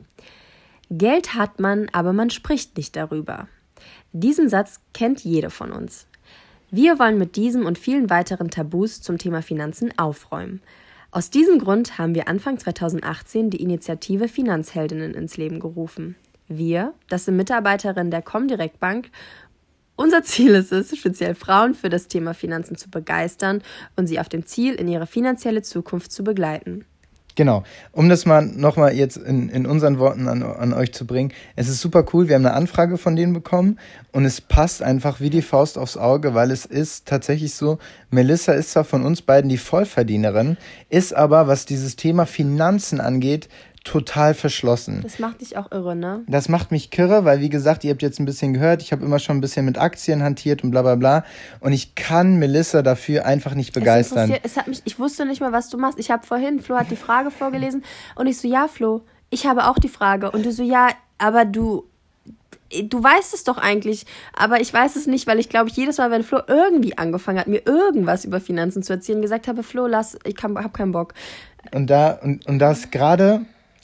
Geld 0.89 1.35
hat 1.35 1.59
man, 1.59 1.87
aber 1.93 2.13
man 2.13 2.31
spricht 2.31 2.77
nicht 2.77 2.95
darüber. 2.95 3.47
Diesen 4.11 4.49
Satz 4.49 4.79
kennt 4.95 5.23
jede 5.23 5.51
von 5.51 5.71
uns. 5.71 6.07
Wir 6.71 6.99
wollen 6.99 7.17
mit 7.17 7.35
diesem 7.35 7.65
und 7.65 7.77
vielen 7.77 8.09
weiteren 8.09 8.49
Tabus 8.49 9.01
zum 9.01 9.17
Thema 9.17 9.41
Finanzen 9.41 9.97
aufräumen. 9.97 10.61
Aus 11.11 11.29
diesem 11.29 11.57
Grund 11.57 11.97
haben 11.97 12.13
wir 12.13 12.27
Anfang 12.27 12.59
2018 12.59 13.49
die 13.49 13.61
Initiative 13.61 14.27
Finanzheldinnen 14.27 15.15
ins 15.15 15.37
Leben 15.37 15.59
gerufen. 15.59 16.15
Wir, 16.47 16.93
das 17.09 17.25
sind 17.25 17.37
Mitarbeiterinnen 17.37 18.11
der 18.11 18.21
Comdirect 18.21 18.79
Bank 18.79 19.09
unser 19.99 20.23
Ziel 20.23 20.55
ist 20.55 20.71
es, 20.71 20.97
speziell 20.97 21.35
Frauen 21.35 21.73
für 21.73 21.89
das 21.89 22.07
Thema 22.07 22.33
Finanzen 22.33 22.77
zu 22.77 22.89
begeistern 22.89 23.61
und 23.97 24.07
sie 24.07 24.17
auf 24.21 24.29
dem 24.29 24.45
Ziel 24.45 24.75
in 24.75 24.87
ihre 24.87 25.05
finanzielle 25.05 25.61
Zukunft 25.61 26.13
zu 26.13 26.23
begleiten. 26.23 26.85
Genau. 27.39 27.63
Um 27.93 28.09
das 28.09 28.25
mal 28.25 28.45
nochmal 28.45 28.93
jetzt 28.93 29.15
in, 29.15 29.47
in 29.47 29.65
unseren 29.65 29.97
Worten 29.97 30.27
an, 30.27 30.43
an 30.43 30.73
euch 30.73 30.91
zu 30.91 31.07
bringen. 31.07 31.31
Es 31.55 31.69
ist 31.69 31.79
super 31.79 32.03
cool. 32.11 32.27
Wir 32.27 32.35
haben 32.35 32.45
eine 32.45 32.53
Anfrage 32.53 32.97
von 32.97 33.15
denen 33.15 33.31
bekommen 33.31 33.79
und 34.11 34.25
es 34.25 34.41
passt 34.41 34.83
einfach 34.83 35.21
wie 35.21 35.29
die 35.29 35.41
Faust 35.41 35.77
aufs 35.77 35.95
Auge, 35.95 36.33
weil 36.33 36.51
es 36.51 36.65
ist 36.65 37.05
tatsächlich 37.07 37.53
so, 37.53 37.77
Melissa 38.11 38.51
ist 38.51 38.71
zwar 38.71 38.83
von 38.83 39.05
uns 39.05 39.21
beiden 39.21 39.49
die 39.49 39.57
Vollverdienerin, 39.57 40.57
ist 40.89 41.15
aber, 41.15 41.47
was 41.47 41.65
dieses 41.65 41.95
Thema 41.95 42.25
Finanzen 42.25 42.99
angeht, 42.99 43.47
total 43.83 44.33
verschlossen. 44.33 44.99
Das 45.03 45.19
macht 45.19 45.41
dich 45.41 45.57
auch 45.57 45.71
irre, 45.71 45.95
ne? 45.95 46.23
Das 46.27 46.49
macht 46.49 46.71
mich 46.71 46.89
kirre, 46.91 47.25
weil 47.25 47.39
wie 47.39 47.49
gesagt, 47.49 47.83
ihr 47.83 47.91
habt 47.91 48.01
jetzt 48.01 48.19
ein 48.19 48.25
bisschen 48.25 48.53
gehört, 48.53 48.81
ich 48.81 48.91
habe 48.91 49.05
immer 49.05 49.19
schon 49.19 49.37
ein 49.37 49.41
bisschen 49.41 49.65
mit 49.65 49.77
Aktien 49.77 50.21
hantiert 50.21 50.63
und 50.63 50.71
bla 50.71 50.81
bla 50.81 50.95
bla. 50.95 51.23
Und 51.59 51.71
ich 51.73 51.95
kann 51.95 52.37
Melissa 52.37 52.81
dafür 52.81 53.25
einfach 53.25 53.55
nicht 53.55 53.69
Es, 53.69 53.73
begeistern. 53.73 54.29
interessiert- 54.29 54.45
es 54.45 54.57
hat 54.57 54.67
mich, 54.67 54.81
ich 54.85 54.99
wusste 54.99 55.25
nicht 55.25 55.41
mal, 55.41 55.51
was 55.51 55.69
du 55.69 55.77
machst. 55.77 55.97
Ich 55.99 56.11
habe 56.11 56.25
vorhin, 56.25 56.59
Flo 56.59 56.77
hat 56.77 56.91
die 56.91 56.95
Frage 56.97 57.31
vorgelesen 57.31 57.83
und 58.15 58.27
ich 58.27 58.37
so, 58.37 58.47
ja, 58.47 58.67
Flo, 58.67 59.01
ich 59.29 59.45
habe 59.45 59.67
auch 59.67 59.79
die 59.79 59.89
Frage. 59.89 60.31
Und 60.31 60.45
du 60.45 60.51
so, 60.51 60.63
ja, 60.63 60.89
aber 61.17 61.45
du, 61.45 61.85
du 62.83 63.01
weißt 63.03 63.33
es 63.33 63.43
doch 63.45 63.57
eigentlich, 63.57 64.05
aber 64.33 64.59
ich 64.61 64.73
weiß 64.73 64.95
es 64.97 65.07
nicht, 65.07 65.25
weil 65.25 65.39
ich 65.39 65.49
glaube, 65.49 65.69
ich 65.69 65.75
jedes 65.77 65.97
Mal, 65.97 66.11
wenn 66.11 66.23
Flo 66.23 66.39
irgendwie 66.47 66.97
angefangen 66.97 67.39
hat, 67.39 67.47
mir 67.47 67.65
irgendwas 67.65 68.25
über 68.25 68.39
Finanzen 68.41 68.83
zu 68.83 68.93
erzählen, 68.93 69.21
gesagt 69.21 69.47
habe, 69.47 69.63
Flo, 69.63 69.87
lass, 69.87 70.17
ich 70.25 70.35
habe 70.43 70.69
keinen 70.69 70.91
Bock. 70.91 71.13
Und 71.73 71.89
da, 71.89 72.11
und, 72.21 72.45
und 72.47 72.59
das 72.59 72.91
gerade 72.91 73.41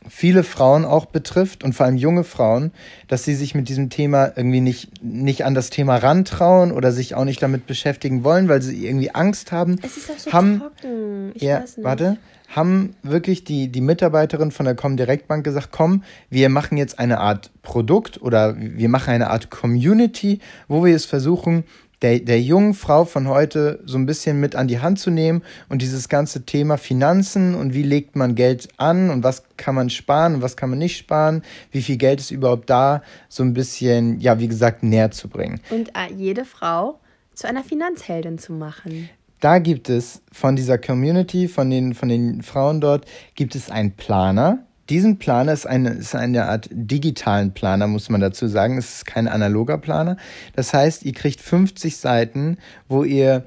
viele 0.10 0.44
Frauen 0.44 0.86
auch 0.86 1.06
betrifft 1.06 1.64
und 1.64 1.74
vor 1.74 1.86
allem 1.86 1.98
junge 1.98 2.24
Frauen, 2.24 2.72
dass 3.08 3.24
sie 3.24 3.36
sich 3.36 3.56
mit 3.56 3.70
diesem 3.70 3.90
Thema 3.90 4.32
irgendwie 4.36 4.62
nicht, 4.62 5.04
nicht 5.04 5.46
an 5.46 5.54
das 5.54 5.70
Thema 5.70 5.98
rantrauen 5.98 6.72
oder 6.72 6.92
sich 6.92 7.16
auch 7.16 7.26
nicht 7.26 7.42
damit 7.42 7.68
beschäftigen 7.68 8.24
wollen, 8.24 8.48
weil 8.48 8.62
sie 8.62 8.86
irgendwie 8.86 9.14
Angst 9.14 9.52
haben. 9.52 9.78
Es 9.82 9.98
ist 9.98 10.12
auch 10.12 10.20
so 10.20 10.32
haben, 10.32 10.60
trocken. 10.60 11.32
Ich 11.34 11.42
ja, 11.42 11.62
weiß 11.62 11.78
nicht. 11.78 11.86
Warte, 11.86 12.18
haben 12.56 12.96
wirklich 13.04 13.44
die, 13.44 13.68
die 13.70 13.82
Mitarbeiterin 13.82 14.52
von 14.52 14.66
der 14.66 14.76
Comdirect 14.76 15.28
Bank 15.28 15.44
gesagt, 15.44 15.70
komm, 15.72 16.04
wir 16.30 16.50
machen 16.50 16.78
jetzt 16.78 17.00
eine 17.00 17.20
Art 17.20 17.52
Produkt 17.64 18.22
oder 18.22 18.56
wir 18.58 18.90
machen 18.90 19.14
eine 19.14 19.30
Art 19.30 19.50
Community, 19.50 20.40
wo 20.68 20.86
wir 20.86 20.96
es 20.96 21.06
versuchen, 21.06 21.64
der, 22.06 22.20
der 22.20 22.40
jungen 22.40 22.76
Frau 22.76 23.04
von 23.04 23.28
heute 23.28 23.80
so 23.84 23.98
ein 23.98 24.06
bisschen 24.06 24.40
mit 24.40 24.56
an 24.56 24.68
die 24.68 24.80
Hand 24.80 25.00
zu 25.00 25.10
nehmen 25.10 25.42
und 25.70 25.82
dieses 25.82 26.08
ganze 26.08 26.46
Thema 26.46 26.78
Finanzen 26.78 27.56
und 27.56 27.74
wie 27.74 27.82
legt 27.82 28.16
man 28.16 28.36
Geld 28.36 28.70
an 28.78 29.10
und 29.10 29.24
was 29.24 29.42
kann 29.58 29.74
man 29.74 29.90
sparen 29.90 30.36
und 30.36 30.42
was 30.44 30.56
kann 30.56 30.70
man 30.70 30.78
nicht 30.78 30.98
sparen, 30.98 31.42
wie 31.72 31.82
viel 31.82 31.98
Geld 31.98 32.20
ist 32.20 32.30
überhaupt 32.30 32.70
da, 32.70 33.02
so 33.28 33.42
ein 33.42 33.54
bisschen, 33.54 34.20
ja, 34.20 34.38
wie 34.40 34.48
gesagt, 34.48 34.84
näher 34.84 35.10
zu 35.10 35.30
bringen. 35.30 35.60
Und 35.72 35.90
äh, 35.90 36.14
jede 36.16 36.46
Frau 36.46 37.00
zu 37.34 37.48
einer 37.48 37.64
Finanzheldin 37.64 38.38
zu 38.38 38.54
machen. 38.54 39.10
Da 39.40 39.58
gibt 39.58 39.90
es 39.90 40.22
von 40.32 40.56
dieser 40.56 40.78
Community, 40.78 41.48
von 41.48 41.72
den, 41.72 41.96
von 41.96 42.10
den 42.10 42.44
Frauen 42.44 42.82
dort, 42.82 43.06
gibt 43.34 43.56
es 43.56 43.72
einen 43.72 43.94
Planer, 43.94 44.60
diesen 44.90 45.18
Planer 45.18 45.54
ist 45.54 45.66
eine, 45.66 45.90
ist 45.92 46.16
eine 46.16 46.46
Art 46.46 46.70
digitalen 46.72 47.54
Planer, 47.54 47.88
muss 47.88 48.10
man 48.10 48.22
dazu 48.22 48.48
sagen. 48.48 48.78
Es 48.78 48.98
ist 48.98 49.06
kein 49.06 49.28
analoger 49.28 49.78
Planer. 49.78 50.18
Das 50.56 50.74
heißt, 50.74 51.04
ihr 51.04 51.14
kriegt 51.14 51.42
50 51.42 51.98
Seiten, 51.98 52.58
wo 52.88 53.04
ihr 53.04 53.46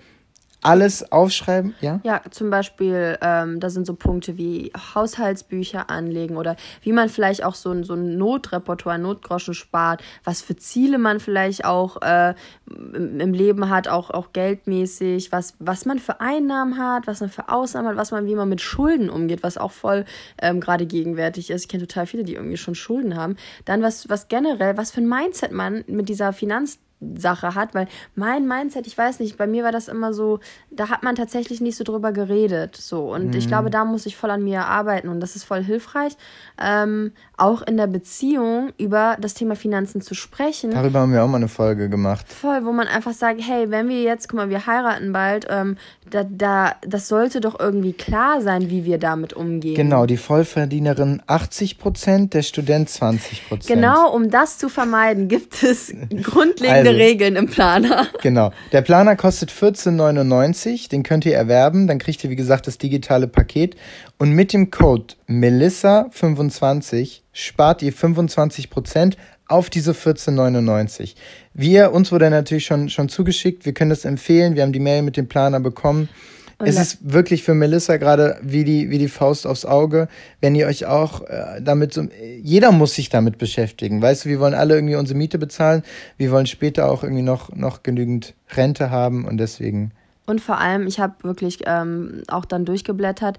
alles 0.63 1.13
aufschreiben, 1.13 1.75
ja? 1.81 2.01
Ja, 2.03 2.21
zum 2.31 2.51
Beispiel, 2.51 3.17
ähm, 3.23 3.61
da 3.61 3.71
sind 3.71 3.87
so 3.87 3.95
Punkte 3.95 4.37
wie 4.37 4.73
Haushaltsbücher 4.95 5.89
anlegen 5.89 6.37
oder 6.37 6.57
wie 6.83 6.93
man 6.93 7.09
vielleicht 7.09 7.45
auch 7.45 7.55
so 7.55 7.71
ein, 7.71 7.85
so 7.85 7.95
ein 7.95 8.19
Notrepertoire, 8.19 8.99
Notgroschen 8.99 9.55
spart, 9.55 10.03
was 10.25 10.43
für 10.43 10.57
Ziele 10.57 10.99
man 10.99 11.21
vielleicht 11.21 11.65
auch 11.65 12.03
äh, 12.03 12.35
im 12.69 13.33
Leben 13.33 13.71
hat, 13.71 13.87
auch, 13.87 14.11
auch 14.11 14.33
geldmäßig, 14.33 15.31
was, 15.31 15.55
was 15.61 15.87
man 15.87 16.01
für 16.01 16.21
Einnahmen 16.21 16.77
hat, 16.77 17.07
was 17.07 17.21
man 17.21 17.31
für 17.31 17.49
Ausnahmen 17.49 17.89
hat, 17.89 17.97
was 17.97 18.11
man, 18.11 18.27
wie 18.27 18.35
man 18.35 18.49
mit 18.49 18.61
Schulden 18.61 19.11
umgeht, 19.11 19.45
was 19.45 19.59
auch 19.59 19.73
voll 19.73 20.05
ähm, 20.43 20.61
gerade 20.61 20.87
gegenwärtig 20.87 21.51
ist. 21.51 21.63
Ich 21.63 21.69
kenne 21.69 21.87
total 21.87 22.07
viele, 22.07 22.25
die 22.25 22.35
irgendwie 22.35 22.57
schon 22.57 22.75
Schulden 22.75 23.17
haben. 23.17 23.37
Dann 23.65 23.83
was, 23.83 24.09
was 24.09 24.27
generell, 24.27 24.77
was 24.77 24.91
für 24.91 25.01
ein 25.01 25.09
Mindset 25.09 25.53
man 25.53 25.85
mit 25.87 26.09
dieser 26.09 26.33
Finanz 26.33 26.81
Sache 27.01 27.55
hat, 27.55 27.75
weil 27.75 27.87
mein 28.15 28.49
Mindset, 28.49 28.87
ich 28.87 28.99
weiß 28.99 29.21
nicht, 29.21 29.37
bei 29.37 29.47
mir 29.47 29.65
war 29.65 29.73
das 29.73 29.89
immer 29.89 30.13
so, 30.13 30.41
da 30.71 30.89
hat 30.89 31.03
man 31.03 31.15
tatsächlich 31.15 31.61
nicht 31.61 31.77
so 31.77 31.85
drüber 31.85 32.13
geredet, 32.13 32.77
so 32.77 33.15
und 33.15 33.29
mhm. 33.29 33.37
ich 33.37 33.47
glaube, 33.47 33.71
da 33.71 33.85
muss 33.85 34.07
ich 34.07 34.17
voll 34.17 34.31
an 34.31 34.43
mir 34.43 34.65
arbeiten 34.67 35.09
und 35.09 35.21
das 35.21 35.37
ist 35.37 35.45
voll 35.45 35.63
hilfreich, 35.63 36.17
ähm, 36.61 37.13
auch 37.37 37.63
in 37.63 37.77
der 37.77 37.87
Beziehung 37.87 38.73
über 38.79 39.17
das 39.21 39.35
Thema 39.35 39.55
Finanzen 39.55 40.01
zu 40.01 40.15
sprechen. 40.15 40.73
Darüber 40.73 41.01
haben 41.01 41.13
wir 41.13 41.23
auch 41.23 41.29
mal 41.29 41.37
eine 41.37 41.49
Folge 41.49 41.89
gemacht. 41.89 42.27
Voll, 42.29 42.65
wo 42.65 42.73
man 42.73 42.89
einfach 42.89 43.13
sagt, 43.13 43.41
hey, 43.43 43.71
wenn 43.71 43.89
wir 43.89 44.03
jetzt, 44.03 44.29
guck 44.29 44.39
mal, 44.39 44.51
wir 44.51 44.67
heiraten 44.67 45.13
bald, 45.13 45.47
ähm, 45.49 45.77
da, 46.11 46.25
da, 46.25 46.75
das 46.87 47.09
sollte 47.09 47.41
doch 47.41 47.59
irgendwie 47.61 47.93
klar 47.93 48.41
sein, 48.41 48.71
wie 48.71 48.85
wir 48.85 48.99
damit 48.99 49.35
umgehen. 49.35 49.77
Genau, 49.77 50.07
die 50.07 50.17
Vollverdienerin 50.17 51.23
80 51.27 51.79
Prozent, 51.79 52.35
der 52.35 52.43
Student 52.43 52.89
20 52.89 53.49
Prozent. 53.49 53.67
Genau, 53.67 54.13
um 54.13 54.31
das 54.31 54.59
zu 54.59 54.69
vermeiden, 54.69 55.29
gibt 55.29 55.63
es 55.63 55.93
grundlegende 56.23 56.88
also, 56.88 56.88
Regeln 56.97 57.37
im 57.37 57.47
Planer. 57.47 58.09
Genau. 58.23 58.53
Der 58.73 58.83
Planer 58.83 59.17
kostet 59.17 59.51
14,99. 59.51 60.89
Den 60.91 61.03
könnt 61.03 61.25
ihr 61.25 61.35
erwerben. 61.35 61.87
Dann 61.87 61.99
kriegt 61.99 62.23
ihr, 62.25 62.31
wie 62.31 62.37
gesagt, 62.37 62.67
das 62.67 62.79
digitale 62.79 63.29
Paket. 63.29 63.77
Und 64.19 64.33
mit 64.33 64.53
dem 64.53 64.71
Code 64.71 65.15
Melissa25 65.29 67.21
spart 67.33 67.83
ihr 67.83 67.93
25% 67.93 69.15
auf 69.47 69.71
diese 69.71 69.93
14,99. 69.93 71.15
Wir, 71.55 71.93
uns 71.93 72.13
wurde 72.13 72.29
natürlich 72.31 72.67
schon, 72.67 72.89
schon 72.89 73.09
zugeschickt. 73.09 73.65
Wir 73.65 73.73
können 73.73 73.91
das 73.91 74.05
empfehlen. 74.05 74.57
Wir 74.57 74.63
haben 74.63 74.73
die 74.73 74.81
Mail 74.81 75.03
mit 75.03 75.17
dem 75.17 75.29
Planer 75.29 75.61
bekommen. 75.61 76.09
Und 76.59 76.67
es 76.67 76.77
ist 76.77 77.13
wirklich 77.13 77.45
für 77.45 77.55
Melissa 77.55 77.99
gerade 77.99 78.37
wie 78.43 78.65
die, 78.65 78.91
wie 78.91 78.99
die 78.99 79.09
Faust 79.09 79.47
aufs 79.47 79.65
Auge, 79.65 80.09
wenn 80.41 80.57
ihr 80.57 80.67
euch 80.67 80.87
auch 80.87 81.23
äh, 81.23 81.61
damit 81.63 81.95
so, 81.95 82.09
jeder 82.43 82.73
muss 82.73 82.95
sich 82.95 83.11
damit 83.11 83.39
beschäftigen. 83.39 84.03
Weißt 84.03 84.25
du, 84.25 84.29
wir 84.29 84.41
wollen 84.41 84.55
alle 84.55 84.75
irgendwie 84.75 84.97
unsere 84.97 85.17
Miete 85.17 85.39
bezahlen. 85.39 85.85
Wir 86.17 86.33
wollen 86.33 86.47
später 86.47 86.91
auch 86.91 87.05
irgendwie 87.05 87.23
noch, 87.23 87.55
noch 87.55 87.85
genügend 87.85 88.35
Rente 88.57 88.91
haben 88.91 89.25
und 89.25 89.37
deswegen. 89.37 89.93
Und 90.27 90.41
vor 90.41 90.59
allem, 90.59 90.89
ich 90.89 90.99
habe 90.99 91.15
wirklich 91.23 91.61
ähm, 91.67 92.23
auch 92.27 92.45
dann 92.45 92.65
durchgeblättert 92.65 93.39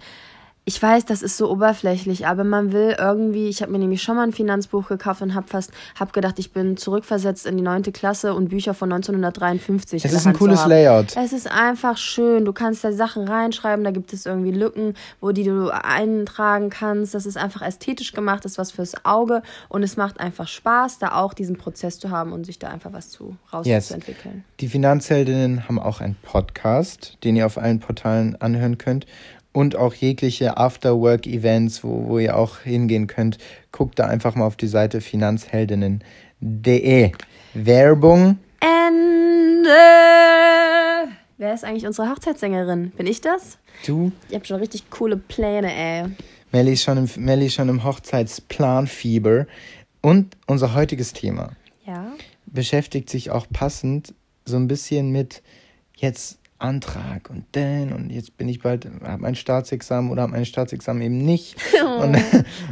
ich 0.70 0.80
weiß, 0.80 1.06
das 1.06 1.24
ist 1.24 1.36
so 1.36 1.50
oberflächlich, 1.50 2.28
aber 2.28 2.44
man 2.44 2.72
will 2.72 2.96
irgendwie, 3.00 3.50
ich 3.50 3.64
habe 3.64 3.72
mir 3.72 3.80
nämlich 3.80 4.04
schon 4.04 4.18
mal 4.18 4.22
ein 4.22 4.32
Finanzbuch 4.32 4.88
gekauft 4.88 5.24
und 5.24 5.34
habe 5.34 5.48
fast, 5.48 5.72
habe 6.00 6.12
gedacht, 6.12 6.38
ich 6.38 6.52
bin 6.52 6.78
zurückversetzt 6.78 7.48
in 7.48 7.58
die 7.58 7.64
neunte 7.64 7.92
Klasse 7.92 8.36
und 8.36 8.50
Bücher 8.50 8.76
von 8.76 8.94
1953. 8.94 10.06
Es 10.06 10.14
ist 10.14 10.28
ein 10.28 10.34
cooles 10.34 10.68
Layout. 10.68 11.18
Es 11.18 11.34
ist 11.34 11.50
einfach 11.50 11.98
schön. 11.98 12.46
Du 12.46 12.54
kannst 12.54 12.84
da 12.84 12.92
Sachen 12.92 13.28
reinschreiben, 13.28 13.84
da 13.84 13.90
gibt 13.90 14.14
es 14.14 14.28
irgendwie 14.28 14.52
Lücken, 14.52 14.94
wo 15.20 15.32
die 15.32 15.44
du 15.44 15.72
eintragen 15.72 16.70
kannst. 16.70 17.16
Das 17.16 17.26
ist 17.26 17.38
einfach 17.38 17.64
ästhetisch 17.64 18.12
gemacht, 18.12 18.46
das 18.46 18.52
ist 18.52 18.58
was 18.60 18.72
fürs 18.72 18.94
Auge 19.06 19.42
und 19.70 19.82
es 19.82 19.98
macht 19.98 20.20
einfach 20.20 20.48
Spaß, 20.48 21.00
da 21.00 21.14
auch 21.14 21.34
diesen 21.34 21.58
Prozess 21.58 21.98
zu 21.98 22.12
haben 22.12 22.32
und 22.32 22.46
sich 22.46 22.60
da 22.60 22.68
einfach 22.68 22.94
was 22.94 23.10
zu 23.10 23.36
rauszuentwickeln. 23.52 24.36
Yes. 24.36 24.44
Die 24.60 24.68
Finanzheldinnen 24.68 25.68
haben 25.68 25.80
auch 25.80 26.00
einen 26.00 26.16
Podcast, 26.22 27.18
den 27.24 27.36
ihr 27.38 27.48
auf 27.48 27.58
allen 27.58 27.80
Portalen 27.80 28.40
anhören 28.40 28.78
könnt 28.78 29.08
und 29.52 29.76
auch 29.76 29.94
jegliche 29.94 30.56
After-Work-Events, 30.58 31.84
wo, 31.84 32.08
wo 32.08 32.18
ihr 32.20 32.38
auch 32.38 32.60
hingehen 32.60 33.08
könnt. 33.08 33.38
Guckt 33.72 34.00
da 34.00 34.08
einfach 34.08 34.36
mal 34.36 34.46
auf 34.46 34.56
die 34.56 34.68
Seite 34.68 35.02
finanzheldinnen.de. 35.02 37.12
Werbung. 37.54 38.40
Ende. 38.60 39.70
Wer 41.38 41.54
ist 41.54 41.64
eigentlich 41.64 41.88
unsere 41.88 42.10
Hochzeitssängerin? 42.10 42.92
Bin 42.92 43.08
ich 43.08 43.22
das? 43.22 43.58
Du? 43.86 44.12
Ihr 44.30 44.36
habt 44.36 44.48
schon 44.48 44.60
richtig 44.60 44.90
coole 44.90 45.16
Pläne, 45.18 45.74
ey. 45.74 46.06
Melly 46.52 46.74
ist 46.74 46.84
schon 46.84 46.98
im, 46.98 47.10
Melly 47.24 47.46
ist 47.46 47.54
schon 47.54 47.70
im 47.70 47.84
Hochzeitsplanfieber. 47.84 49.46
Und 50.02 50.36
unser 50.48 50.74
heutiges 50.74 51.14
Thema 51.14 51.52
ja? 51.86 52.14
beschäftigt 52.46 53.10
sich 53.10 53.32
auch 53.32 53.48
passend 53.52 54.14
so 54.46 54.58
ein 54.58 54.68
bisschen 54.68 55.12
mit 55.12 55.42
jetzt 55.96 56.39
Antrag 56.60 57.30
und 57.30 57.46
dann 57.54 57.94
und 57.94 58.10
jetzt 58.12 58.38
bin 58.38 58.48
ich 58.50 58.60
bald, 58.60 58.86
habe 59.04 59.22
mein 59.22 59.36
Staatsexamen 59.36 60.12
oder 60.12 60.24
habe 60.24 60.34
mein 60.34 60.46
Staatsexamen 60.46 61.02
eben 61.02 61.18
nicht. 61.18 61.58
Oh. 61.82 62.04
Und, 62.04 62.18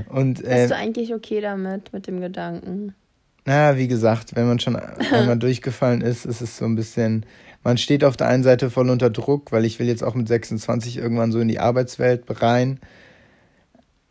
und, 0.10 0.43
äh, 0.43 0.56
Bist 0.56 0.71
du 0.71 0.76
eigentlich 0.76 1.13
okay 1.13 1.39
damit, 1.39 1.93
mit 1.93 2.08
dem 2.08 2.19
Gedanken? 2.19 2.93
Naja, 3.45 3.78
wie 3.78 3.88
gesagt, 3.88 4.36
wenn 4.36 4.47
man 4.47 4.60
schon 4.60 4.76
einmal 5.12 5.39
durchgefallen 5.39 6.02
ist, 6.02 6.26
ist 6.26 6.41
es 6.41 6.58
so 6.58 6.65
ein 6.65 6.76
bisschen, 6.76 7.26
man 7.63 7.78
steht 7.78 8.04
auf 8.04 8.17
der 8.17 8.28
einen 8.28 8.43
Seite 8.43 8.69
voll 8.69 8.89
unter 8.89 9.10
Druck, 9.10 9.54
weil 9.54 9.63
ich 9.63 9.80
will 9.80 9.88
jetzt 9.88 10.04
auch 10.04 10.13
mit 10.13 10.28
26 10.28 10.97
irgendwann 10.97 11.32
so 11.32 11.39
in 11.39 11.47
die 11.47 11.60
Arbeitswelt 11.60 12.26
rein. 12.41 12.80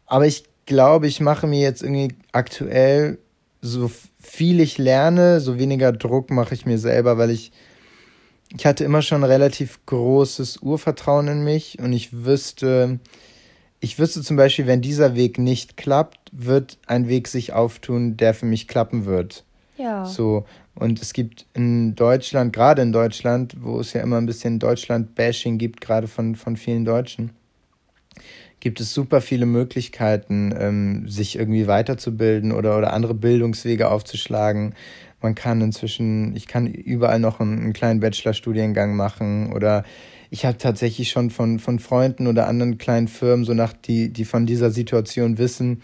Aber 0.07 0.27
ich 0.27 0.45
glaube, 0.65 1.07
ich 1.07 1.21
mache 1.21 1.47
mir 1.47 1.61
jetzt 1.61 1.83
irgendwie 1.83 2.15
aktuell, 2.33 3.19
so 3.61 3.91
viel 4.19 4.61
ich 4.61 4.79
lerne, 4.79 5.41
so 5.41 5.59
weniger 5.59 5.93
Druck 5.93 6.31
mache 6.31 6.55
ich 6.55 6.67
mir 6.67 6.79
selber, 6.79 7.19
weil 7.19 7.31
ich 7.31 7.53
ich 8.55 8.67
hatte 8.67 8.85
immer 8.85 9.03
schon 9.03 9.25
relativ 9.25 9.81
großes 9.87 10.59
Urvertrauen 10.59 11.29
in 11.29 11.45
mich 11.45 11.79
und 11.79 11.93
ich 11.93 12.25
wüsste, 12.25 13.01
ich 13.81 13.99
wüsste 13.99 14.23
zum 14.23 14.37
Beispiel, 14.37 14.67
wenn 14.67 14.81
dieser 14.81 15.15
Weg 15.15 15.39
nicht 15.39 15.77
klappt, 15.77 16.19
wird 16.33 16.79
ein 16.87 17.09
Weg 17.09 17.29
sich 17.29 17.53
auftun, 17.53 18.17
der 18.17 18.35
für 18.35 18.47
mich 18.47 18.69
klappen 18.69 19.05
wird. 19.05 19.45
Ja. 19.77 20.05
So. 20.05 20.45
Und 20.75 21.01
es 21.01 21.13
gibt 21.13 21.47
in 21.55 21.95
Deutschland, 21.95 22.53
gerade 22.53 22.83
in 22.83 22.93
Deutschland, 22.93 23.57
wo 23.61 23.81
es 23.81 23.93
ja 23.95 24.03
immer 24.03 24.19
ein 24.19 24.27
bisschen 24.27 24.59
Deutschland-Bashing 24.59 25.59
gibt, 25.59 25.81
gerade 25.81 26.07
von, 26.07 26.37
von 26.37 26.57
vielen 26.57 26.85
Deutschen, 26.85 27.31
gibt 28.61 28.81
es 28.81 28.93
super 28.93 29.21
viele 29.21 29.47
Möglichkeiten, 29.47 30.55
ähm, 30.59 31.09
sich 31.09 31.39
irgendwie 31.39 31.67
weiterzubilden 31.67 32.53
oder, 32.53 32.77
oder 32.77 32.93
andere 32.93 33.15
Bildungswege 33.15 33.91
aufzuschlagen. 33.91 34.75
Man 35.27 35.35
kann 35.35 35.61
inzwischen, 35.61 36.37
ich 36.37 36.47
kann 36.47 36.69
überall 36.69 37.19
noch 37.19 37.41
einen, 37.41 37.59
einen 37.59 37.73
kleinen 37.73 37.99
Bachelorstudiengang 37.99 38.95
machen 38.95 39.53
oder 39.53 39.83
ich 40.31 40.47
habe 40.47 40.57
tatsächlich 40.57 41.11
schon 41.11 41.31
von, 41.31 41.59
von 41.59 41.81
Freunden 41.81 42.29
oder 42.29 42.47
anderen 42.47 42.79
kleinen 42.79 43.09
Firmen, 43.09 43.45
so 43.45 43.53
nach 43.53 43.73
die, 43.73 44.13
die 44.13 44.25
von 44.25 44.47
dieser 44.47 44.71
Situation 44.71 45.37
wissen, 45.37 45.83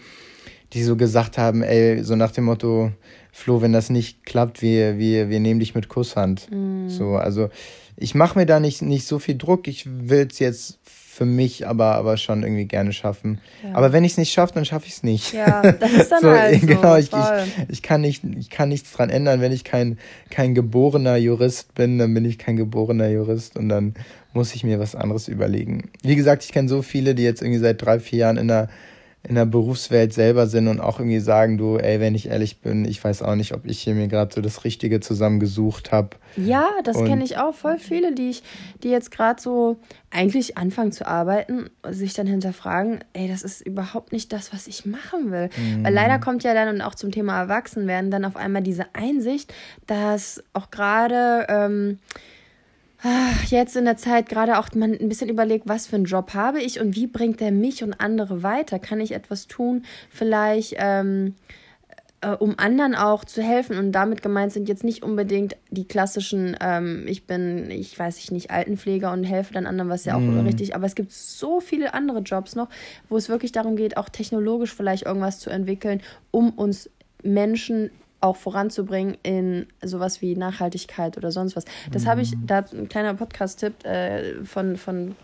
die 0.71 0.81
so 0.81 0.95
gesagt 0.95 1.37
haben, 1.37 1.61
ey, 1.61 2.05
so 2.05 2.15
nach 2.15 2.31
dem 2.31 2.45
Motto, 2.45 2.93
Flo, 3.33 3.61
wenn 3.61 3.73
das 3.73 3.89
nicht 3.89 4.25
klappt, 4.25 4.61
wir, 4.61 4.97
wir, 4.97 5.29
wir 5.29 5.41
nehmen 5.41 5.59
dich 5.59 5.75
mit 5.75 5.89
Kusshand. 5.89 6.47
Mm. 6.49 6.87
So, 6.87 7.17
also 7.17 7.49
ich 7.97 8.15
mache 8.15 8.39
mir 8.39 8.45
da 8.45 8.61
nicht, 8.61 8.81
nicht 8.81 9.05
so 9.05 9.19
viel 9.19 9.37
Druck. 9.37 9.67
Ich 9.67 9.85
will 9.85 10.25
es 10.31 10.39
jetzt 10.39 10.79
für 11.13 11.25
mich 11.25 11.67
aber, 11.67 11.93
aber 11.95 12.17
schon 12.17 12.41
irgendwie 12.41 12.65
gerne 12.65 12.91
schaffen. 12.91 13.39
Ja. 13.63 13.75
Aber 13.75 13.93
wenn 13.93 14.03
ich 14.03 14.13
es 14.13 14.17
nicht 14.17 14.33
schaffe, 14.33 14.55
dann 14.55 14.65
schaffe 14.65 14.87
ich 14.87 14.93
es 14.93 15.03
nicht. 15.03 15.33
Ja, 15.33 15.61
das 15.61 15.91
ist 15.91 16.11
dann 16.11 16.21
so, 16.21 16.29
halt 16.31 16.61
so. 16.61 16.67
Genau, 16.67 16.95
ich, 16.95 17.11
ich, 17.13 17.69
ich, 17.69 17.81
kann 17.83 18.01
nicht, 18.01 18.23
ich 18.23 18.49
kann 18.49 18.69
nichts 18.69 18.91
dran 18.93 19.11
ändern. 19.11 19.39
Wenn 19.39 19.51
ich 19.51 19.63
kein, 19.63 19.99
kein 20.31 20.55
geborener 20.55 21.17
Jurist 21.17 21.75
bin, 21.75 21.99
dann 21.99 22.13
bin 22.15 22.25
ich 22.25 22.39
kein 22.39 22.55
geborener 22.55 23.09
Jurist 23.09 23.57
und 23.57 23.69
dann 23.69 23.93
muss 24.33 24.55
ich 24.55 24.63
mir 24.63 24.79
was 24.79 24.95
anderes 24.95 25.27
überlegen. 25.27 25.91
Wie 26.01 26.15
gesagt, 26.15 26.43
ich 26.43 26.51
kenne 26.51 26.67
so 26.67 26.81
viele, 26.81 27.13
die 27.13 27.23
jetzt 27.23 27.43
irgendwie 27.43 27.59
seit 27.59 27.79
drei, 27.83 27.99
vier 27.99 28.19
Jahren 28.19 28.37
in 28.37 28.47
der 28.47 28.69
in 29.25 29.35
der 29.35 29.45
Berufswelt 29.45 30.13
selber 30.13 30.47
sind 30.47 30.67
und 30.67 30.81
auch 30.81 30.99
irgendwie 30.99 31.21
sagen, 31.21 31.57
du, 31.57 31.77
ey, 31.77 32.01
wenn 32.01 32.13
ich 32.13 32.27
ehrlich 32.27 32.59
bin, 32.59 32.83
ich 32.83 33.01
weiß 33.01 33.21
auch 33.21 33.35
nicht, 33.35 33.53
ob 33.53 33.65
ich 33.65 33.79
hier 33.79 33.95
mir 33.95 34.09
gerade 34.09 34.33
so 34.33 34.41
das 34.41 34.65
Richtige 34.65 34.99
zusammengesucht 34.99 35.93
habe. 35.93 36.09
Ja, 36.35 36.67
das 36.83 36.97
kenne 36.97 37.23
ich 37.23 37.37
auch. 37.37 37.55
Voll 37.55 37.77
viele, 37.79 38.13
die 38.13 38.31
ich, 38.31 38.43
die 38.83 38.89
jetzt 38.89 39.11
gerade 39.11 39.41
so 39.41 39.77
eigentlich 40.11 40.57
anfangen 40.57 40.91
zu 40.91 41.07
arbeiten, 41.07 41.69
sich 41.89 42.13
dann 42.13 42.27
hinterfragen, 42.27 42.99
ey, 43.13 43.29
das 43.29 43.43
ist 43.43 43.61
überhaupt 43.61 44.11
nicht 44.11 44.33
das, 44.33 44.51
was 44.51 44.67
ich 44.67 44.85
machen 44.85 45.31
will. 45.31 45.49
Mhm. 45.55 45.85
Weil 45.85 45.93
leider 45.93 46.19
kommt 46.19 46.43
ja 46.43 46.53
dann 46.53 46.67
und 46.67 46.81
auch 46.81 46.95
zum 46.95 47.11
Thema 47.11 47.39
Erwachsenwerden 47.39 48.11
dann 48.11 48.25
auf 48.25 48.35
einmal 48.35 48.61
diese 48.61 48.87
Einsicht, 48.93 49.53
dass 49.87 50.43
auch 50.51 50.69
gerade 50.69 51.45
ähm, 51.47 51.99
jetzt 53.47 53.75
in 53.75 53.85
der 53.85 53.97
Zeit 53.97 54.29
gerade 54.29 54.57
auch 54.57 54.69
man 54.75 54.93
ein 54.93 55.09
bisschen 55.09 55.29
überlegt, 55.29 55.67
was 55.67 55.87
für 55.87 55.97
einen 55.97 56.05
Job 56.05 56.33
habe 56.33 56.61
ich 56.61 56.79
und 56.79 56.95
wie 56.95 57.07
bringt 57.07 57.39
der 57.39 57.51
mich 57.51 57.83
und 57.83 57.93
andere 57.93 58.43
weiter? 58.43 58.79
Kann 58.79 58.99
ich 58.99 59.11
etwas 59.11 59.47
tun, 59.47 59.83
vielleicht 60.09 60.75
ähm, 60.77 61.35
äh, 62.21 62.29
um 62.29 62.57
anderen 62.57 62.95
auch 62.95 63.25
zu 63.25 63.41
helfen? 63.41 63.77
Und 63.77 63.91
damit 63.91 64.21
gemeint 64.21 64.53
sind 64.53 64.69
jetzt 64.69 64.83
nicht 64.83 65.03
unbedingt 65.03 65.57
die 65.69 65.87
klassischen, 65.87 66.55
ähm, 66.61 67.05
ich 67.07 67.27
bin, 67.27 67.69
ich 67.69 67.97
weiß 67.97 68.17
ich 68.19 68.31
nicht, 68.31 68.51
Altenpfleger 68.51 69.11
und 69.11 69.25
helfe 69.25 69.53
dann 69.53 69.65
anderen, 69.65 69.89
was 69.89 70.05
ja 70.05 70.15
auch 70.15 70.21
mm. 70.21 70.45
richtig, 70.45 70.75
aber 70.75 70.85
es 70.85 70.95
gibt 70.95 71.11
so 71.11 71.59
viele 71.59 71.93
andere 71.93 72.19
Jobs 72.19 72.55
noch, 72.55 72.69
wo 73.09 73.17
es 73.17 73.27
wirklich 73.27 73.51
darum 73.51 73.75
geht, 73.75 73.97
auch 73.97 74.09
technologisch 74.09 74.73
vielleicht 74.73 75.05
irgendwas 75.05 75.39
zu 75.39 75.49
entwickeln, 75.49 76.01
um 76.31 76.51
uns 76.51 76.89
Menschen 77.21 77.91
auch 78.23 78.37
voranzubringen 78.37 79.17
in 79.23 79.67
sowas 79.83 80.21
wie 80.21 80.35
Nachhaltigkeit 80.35 81.17
oder 81.17 81.31
sonst 81.31 81.55
was. 81.55 81.65
Das 81.91 82.03
mhm. 82.03 82.07
habe 82.07 82.21
ich, 82.21 82.33
da 82.45 82.63
ein 82.71 82.87
kleiner 82.87 83.13
Podcast-Tipp 83.13 83.85
äh, 83.85 84.45
von, 84.45 84.77
von 84.77 85.15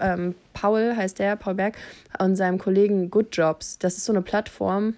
ähm, 0.00 0.34
Paul, 0.52 0.96
heißt 0.96 1.18
der, 1.20 1.36
Paul 1.36 1.54
Berg, 1.54 1.76
und 2.18 2.34
seinem 2.36 2.58
Kollegen 2.58 3.10
Good 3.10 3.28
Jobs. 3.36 3.78
Das 3.78 3.96
ist 3.96 4.04
so 4.04 4.12
eine 4.12 4.22
Plattform, 4.22 4.94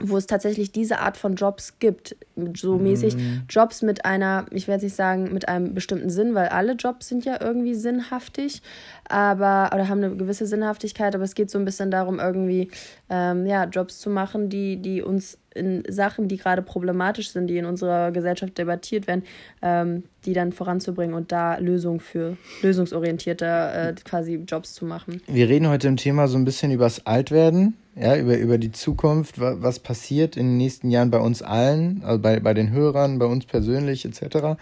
wo 0.00 0.16
es 0.16 0.26
tatsächlich 0.26 0.72
diese 0.72 0.98
Art 0.98 1.16
von 1.16 1.36
Jobs 1.36 1.78
gibt. 1.78 2.16
So 2.54 2.76
mäßig 2.76 3.16
mm. 3.16 3.42
Jobs 3.48 3.80
mit 3.80 4.04
einer, 4.04 4.44
ich 4.50 4.66
werde 4.66 4.84
nicht 4.84 4.96
sagen, 4.96 5.32
mit 5.32 5.48
einem 5.48 5.72
bestimmten 5.72 6.10
Sinn, 6.10 6.34
weil 6.34 6.48
alle 6.48 6.72
Jobs 6.72 7.08
sind 7.08 7.24
ja 7.24 7.40
irgendwie 7.40 7.74
sinnhaftig, 7.74 8.60
aber 9.08 9.70
oder 9.72 9.88
haben 9.88 10.02
eine 10.02 10.16
gewisse 10.16 10.46
Sinnhaftigkeit, 10.46 11.14
aber 11.14 11.24
es 11.24 11.36
geht 11.36 11.48
so 11.48 11.58
ein 11.58 11.64
bisschen 11.64 11.92
darum, 11.92 12.18
irgendwie 12.18 12.70
ähm, 13.08 13.46
ja, 13.46 13.64
Jobs 13.64 14.00
zu 14.00 14.10
machen, 14.10 14.48
die, 14.48 14.76
die 14.76 15.00
uns 15.00 15.38
in 15.54 15.82
Sachen, 15.88 16.28
die 16.28 16.36
gerade 16.36 16.62
problematisch 16.62 17.30
sind, 17.30 17.46
die 17.46 17.58
in 17.58 17.64
unserer 17.64 18.12
Gesellschaft 18.12 18.58
debattiert 18.58 19.06
werden, 19.06 19.24
ähm, 19.62 20.04
die 20.24 20.32
dann 20.32 20.52
voranzubringen 20.52 21.14
und 21.14 21.32
da 21.32 21.58
Lösungen 21.58 22.00
für 22.00 22.36
lösungsorientierte 22.62 23.46
äh, 23.46 23.94
quasi 24.04 24.34
Jobs 24.46 24.74
zu 24.74 24.84
machen. 24.84 25.20
Wir 25.26 25.48
reden 25.48 25.68
heute 25.68 25.88
im 25.88 25.96
Thema 25.96 26.28
so 26.28 26.36
ein 26.36 26.44
bisschen 26.44 26.70
übers 26.70 27.06
Altwerden 27.06 27.74
ja, 27.96 28.16
über, 28.16 28.36
über 28.36 28.58
die 28.58 28.72
Zukunft, 28.72 29.38
was 29.38 29.78
passiert 29.78 30.36
in 30.36 30.46
den 30.46 30.56
nächsten 30.56 30.90
Jahren 30.90 31.10
bei 31.10 31.18
uns 31.18 31.42
allen, 31.42 32.02
also 32.04 32.20
bei, 32.20 32.40
bei 32.40 32.54
den 32.54 32.70
Hörern, 32.70 33.18
bei 33.18 33.26
uns 33.26 33.46
persönlich 33.46 34.04
etc. 34.04 34.58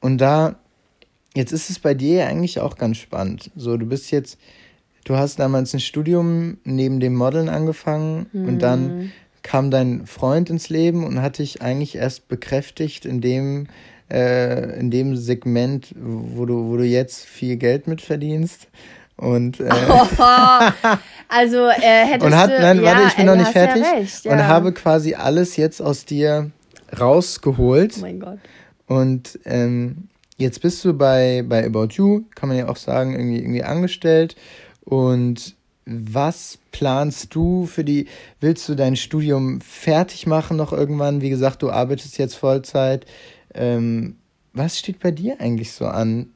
Und 0.00 0.18
da, 0.18 0.56
jetzt 1.34 1.52
ist 1.52 1.70
es 1.70 1.78
bei 1.78 1.94
dir 1.94 2.18
ja 2.18 2.26
eigentlich 2.26 2.60
auch 2.60 2.76
ganz 2.76 2.96
spannend. 2.96 3.50
So, 3.54 3.76
du 3.76 3.86
bist 3.86 4.10
jetzt, 4.10 4.38
du 5.04 5.16
hast 5.16 5.38
damals 5.38 5.72
ein 5.72 5.80
Studium 5.80 6.58
neben 6.64 6.98
dem 7.00 7.14
Modeln 7.14 7.48
angefangen 7.48 8.26
mhm. 8.32 8.48
und 8.48 8.58
dann 8.58 8.98
mhm. 8.98 9.12
Kam 9.42 9.70
dein 9.70 10.06
Freund 10.06 10.50
ins 10.50 10.68
Leben 10.68 11.04
und 11.04 11.22
hat 11.22 11.38
dich 11.38 11.62
eigentlich 11.62 11.96
erst 11.96 12.28
bekräftigt 12.28 13.04
in 13.04 13.20
dem, 13.20 13.66
äh, 14.10 14.78
in 14.78 14.90
dem 14.90 15.16
Segment, 15.16 15.94
wo 15.96 16.46
du, 16.46 16.68
wo 16.68 16.76
du 16.76 16.84
jetzt 16.84 17.24
viel 17.24 17.56
Geld 17.56 17.86
mit 17.86 18.00
verdienst. 18.00 18.68
Und, 19.16 19.58
äh, 19.60 19.68
also 21.28 21.66
äh, 21.66 22.06
hättest 22.06 22.24
und 22.24 22.36
hat, 22.36 22.50
nein, 22.50 22.78
du, 22.78 22.84
warte, 22.84 23.00
ja, 23.02 23.08
ich 23.08 23.16
bin 23.16 23.26
noch 23.26 23.36
nicht 23.36 23.50
fertig. 23.50 23.82
Ja 23.82 23.90
recht, 23.92 24.24
ja. 24.24 24.32
Und 24.32 24.46
habe 24.46 24.72
quasi 24.72 25.14
alles 25.14 25.56
jetzt 25.56 25.80
aus 25.82 26.04
dir 26.04 26.50
rausgeholt. 26.98 27.94
Oh 27.98 28.00
mein 28.00 28.20
Gott. 28.20 28.38
Und 28.86 29.38
ähm, 29.44 30.08
jetzt 30.36 30.62
bist 30.62 30.84
du 30.84 30.94
bei, 30.94 31.44
bei 31.46 31.66
About 31.66 31.88
You, 31.92 32.22
kann 32.34 32.48
man 32.48 32.58
ja 32.58 32.68
auch 32.68 32.76
sagen, 32.76 33.14
irgendwie, 33.14 33.38
irgendwie 33.38 33.64
angestellt. 33.64 34.36
Und 34.84 35.56
was 35.88 36.58
planst 36.70 37.34
du 37.34 37.66
für 37.66 37.82
die, 37.82 38.06
willst 38.40 38.68
du 38.68 38.74
dein 38.74 38.94
Studium 38.94 39.60
fertig 39.62 40.26
machen 40.26 40.56
noch 40.56 40.72
irgendwann? 40.72 41.22
Wie 41.22 41.30
gesagt, 41.30 41.62
du 41.62 41.70
arbeitest 41.70 42.18
jetzt 42.18 42.34
Vollzeit. 42.34 43.06
Ähm, 43.54 44.16
was 44.52 44.78
steht 44.78 45.00
bei 45.00 45.10
dir 45.10 45.40
eigentlich 45.40 45.72
so 45.72 45.86
an? 45.86 46.28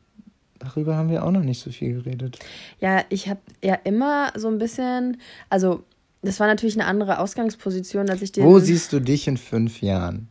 Darüber 0.59 0.97
haben 0.97 1.11
wir 1.11 1.25
auch 1.25 1.31
noch 1.31 1.43
nicht 1.43 1.61
so 1.61 1.71
viel 1.71 2.03
geredet. 2.03 2.39
Ja, 2.81 3.05
ich 3.11 3.29
habe 3.29 3.41
ja 3.63 3.75
immer 3.75 4.33
so 4.37 4.49
ein 4.49 4.59
bisschen, 4.59 5.19
also 5.51 5.83
das 6.23 6.41
war 6.41 6.47
natürlich 6.47 6.77
eine 6.77 6.87
andere 6.87 7.19
Ausgangsposition, 7.19 8.09
als 8.09 8.23
ich 8.23 8.33
den. 8.33 8.45
Wo 8.45 8.59
siehst 8.59 8.93
du 8.93 9.01
dich 9.01 9.27
in 9.27 9.37
fünf 9.37 9.83
Jahren? 9.83 10.29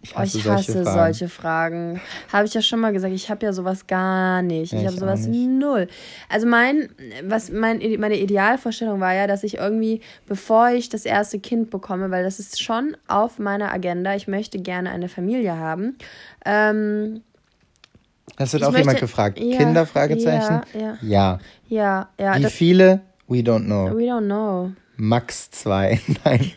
Ich 0.00 0.16
hasse, 0.16 0.36
oh, 0.36 0.40
ich 0.40 0.46
hasse 0.46 0.72
solche 0.72 0.84
Fragen. 0.84 0.94
Solche 0.96 1.28
Fragen. 1.28 2.00
Habe 2.32 2.46
ich 2.46 2.54
ja 2.54 2.62
schon 2.62 2.78
mal 2.78 2.92
gesagt, 2.92 3.12
ich 3.12 3.28
habe 3.30 3.44
ja 3.44 3.52
sowas 3.52 3.86
gar 3.88 4.42
nicht. 4.42 4.72
Ich, 4.72 4.80
ich 4.80 4.86
habe 4.86 4.96
sowas 4.96 5.26
null. 5.26 5.88
Also 6.28 6.46
mein, 6.46 6.88
was 7.24 7.50
mein, 7.50 7.80
meine 7.98 8.16
Idealvorstellung 8.16 9.00
war 9.00 9.12
ja, 9.12 9.26
dass 9.26 9.42
ich 9.42 9.56
irgendwie, 9.56 10.00
bevor 10.26 10.70
ich 10.70 10.88
das 10.88 11.04
erste 11.04 11.40
Kind 11.40 11.70
bekomme, 11.70 12.12
weil 12.12 12.22
das 12.22 12.38
ist 12.38 12.62
schon 12.62 12.96
auf 13.08 13.40
meiner 13.40 13.72
Agenda, 13.72 14.14
ich 14.14 14.28
möchte 14.28 14.60
gerne 14.60 14.90
eine 14.90 15.08
Familie 15.08 15.56
haben, 15.56 15.98
ähm, 16.44 17.22
das 18.36 18.52
wird 18.52 18.62
auch 18.62 18.70
möchte, 18.70 18.82
jemand 18.82 19.00
gefragt. 19.00 19.40
Ja, 19.40 19.58
Kinder? 19.58 19.84
Fragezeichen? 19.84 20.60
Ja, 20.74 20.80
ja. 20.80 20.98
Ja. 21.02 21.38
Ja, 21.68 22.08
ja. 22.20 22.38
Wie 22.38 22.44
viele? 22.50 23.00
We 23.26 23.38
don't 23.38 23.64
know. 23.64 23.90
We 23.96 24.04
don't 24.04 24.26
know. 24.26 24.70
Max 24.98 25.50
zwei. 25.50 26.00
Nein. 26.24 26.50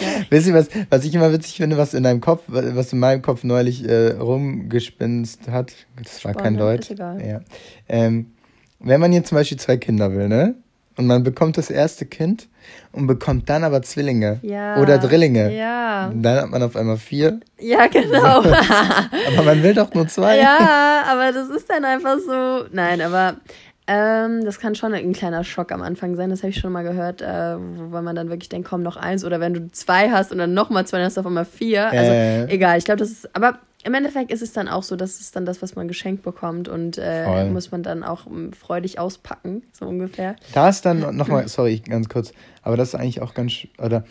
Ja. 0.00 0.24
Wisst 0.30 0.46
ihr, 0.48 0.54
was, 0.54 0.68
was 0.90 1.04
ich 1.04 1.14
immer 1.14 1.32
witzig 1.32 1.56
finde, 1.56 1.76
was 1.76 1.94
in 1.94 2.02
deinem 2.02 2.20
Kopf, 2.20 2.42
was 2.46 2.92
in 2.92 2.98
meinem 2.98 3.22
Kopf 3.22 3.44
neulich 3.44 3.86
äh, 3.86 4.12
rumgespinst 4.12 5.48
hat? 5.48 5.72
Das 6.02 6.24
war 6.24 6.32
Spannend, 6.32 6.42
kein 6.42 6.56
Deutsch. 6.56 6.86
Ist 6.86 6.92
egal. 6.92 7.24
Ja. 7.24 7.40
Ähm, 7.88 8.32
wenn 8.80 9.00
man 9.00 9.12
jetzt 9.12 9.28
zum 9.28 9.36
Beispiel 9.36 9.58
zwei 9.58 9.76
Kinder 9.76 10.12
will, 10.12 10.28
ne? 10.28 10.54
Und 10.96 11.06
man 11.06 11.22
bekommt 11.22 11.56
das 11.56 11.70
erste 11.70 12.04
Kind 12.04 12.48
und 12.92 13.06
bekommt 13.06 13.48
dann 13.48 13.64
aber 13.64 13.80
Zwillinge 13.80 14.40
ja, 14.42 14.76
oder 14.78 14.98
Drillinge. 14.98 15.54
Ja. 15.56 16.08
Und 16.08 16.22
dann 16.22 16.42
hat 16.42 16.50
man 16.50 16.62
auf 16.62 16.76
einmal 16.76 16.98
vier. 16.98 17.40
Ja, 17.58 17.86
genau. 17.86 18.42
So. 18.42 18.50
aber 18.52 19.42
man 19.44 19.62
will 19.62 19.74
doch 19.74 19.92
nur 19.94 20.06
zwei. 20.08 20.38
Ja, 20.38 21.04
aber 21.06 21.32
das 21.32 21.48
ist 21.48 21.68
dann 21.70 21.84
einfach 21.84 22.18
so. 22.18 22.66
Nein, 22.72 23.00
aber 23.00 23.36
ähm, 23.86 24.44
das 24.44 24.60
kann 24.60 24.74
schon 24.74 24.94
ein 24.94 25.12
kleiner 25.12 25.42
Schock 25.42 25.72
am 25.72 25.82
Anfang 25.82 26.14
sein. 26.14 26.30
Das 26.30 26.42
habe 26.42 26.50
ich 26.50 26.58
schon 26.58 26.72
mal 26.72 26.82
gehört, 26.82 27.20
äh, 27.20 27.26
weil 27.26 28.02
man 28.02 28.14
dann 28.14 28.28
wirklich 28.28 28.48
denkt, 28.48 28.68
komm 28.68 28.82
noch 28.82 28.96
eins. 28.96 29.24
Oder 29.24 29.40
wenn 29.40 29.54
du 29.54 29.70
zwei 29.72 30.10
hast 30.10 30.30
und 30.30 30.38
dann 30.38 30.54
nochmal 30.54 30.86
zwei, 30.86 30.98
dann 30.98 31.06
hast 31.06 31.16
du 31.16 31.20
auf 31.20 31.26
einmal 31.26 31.44
vier. 31.44 31.90
Also 31.90 32.12
äh. 32.12 32.44
egal, 32.46 32.78
ich 32.78 32.84
glaube, 32.84 32.98
das 32.98 33.10
ist. 33.10 33.34
Aber 33.34 33.58
im 33.84 33.94
Endeffekt 33.94 34.30
ist 34.30 34.42
es 34.42 34.52
dann 34.52 34.68
auch 34.68 34.84
so, 34.84 34.94
dass 34.94 35.18
es 35.18 35.32
dann 35.32 35.44
das, 35.44 35.60
was 35.60 35.74
man 35.74 35.88
geschenkt 35.88 36.22
bekommt 36.22 36.68
und 36.68 36.98
äh, 36.98 37.46
muss 37.46 37.72
man 37.72 37.82
dann 37.82 38.04
auch 38.04 38.26
um, 38.26 38.52
freudig 38.52 39.00
auspacken, 39.00 39.62
so 39.72 39.86
ungefähr. 39.86 40.36
Da 40.54 40.68
ist 40.68 40.82
dann 40.82 41.16
nochmal, 41.16 41.48
sorry, 41.48 41.80
ganz 41.80 42.08
kurz, 42.08 42.32
aber 42.62 42.76
das 42.76 42.90
ist 42.90 42.94
eigentlich 42.94 43.20
auch 43.22 43.34
ganz, 43.34 43.66
oder 43.78 44.04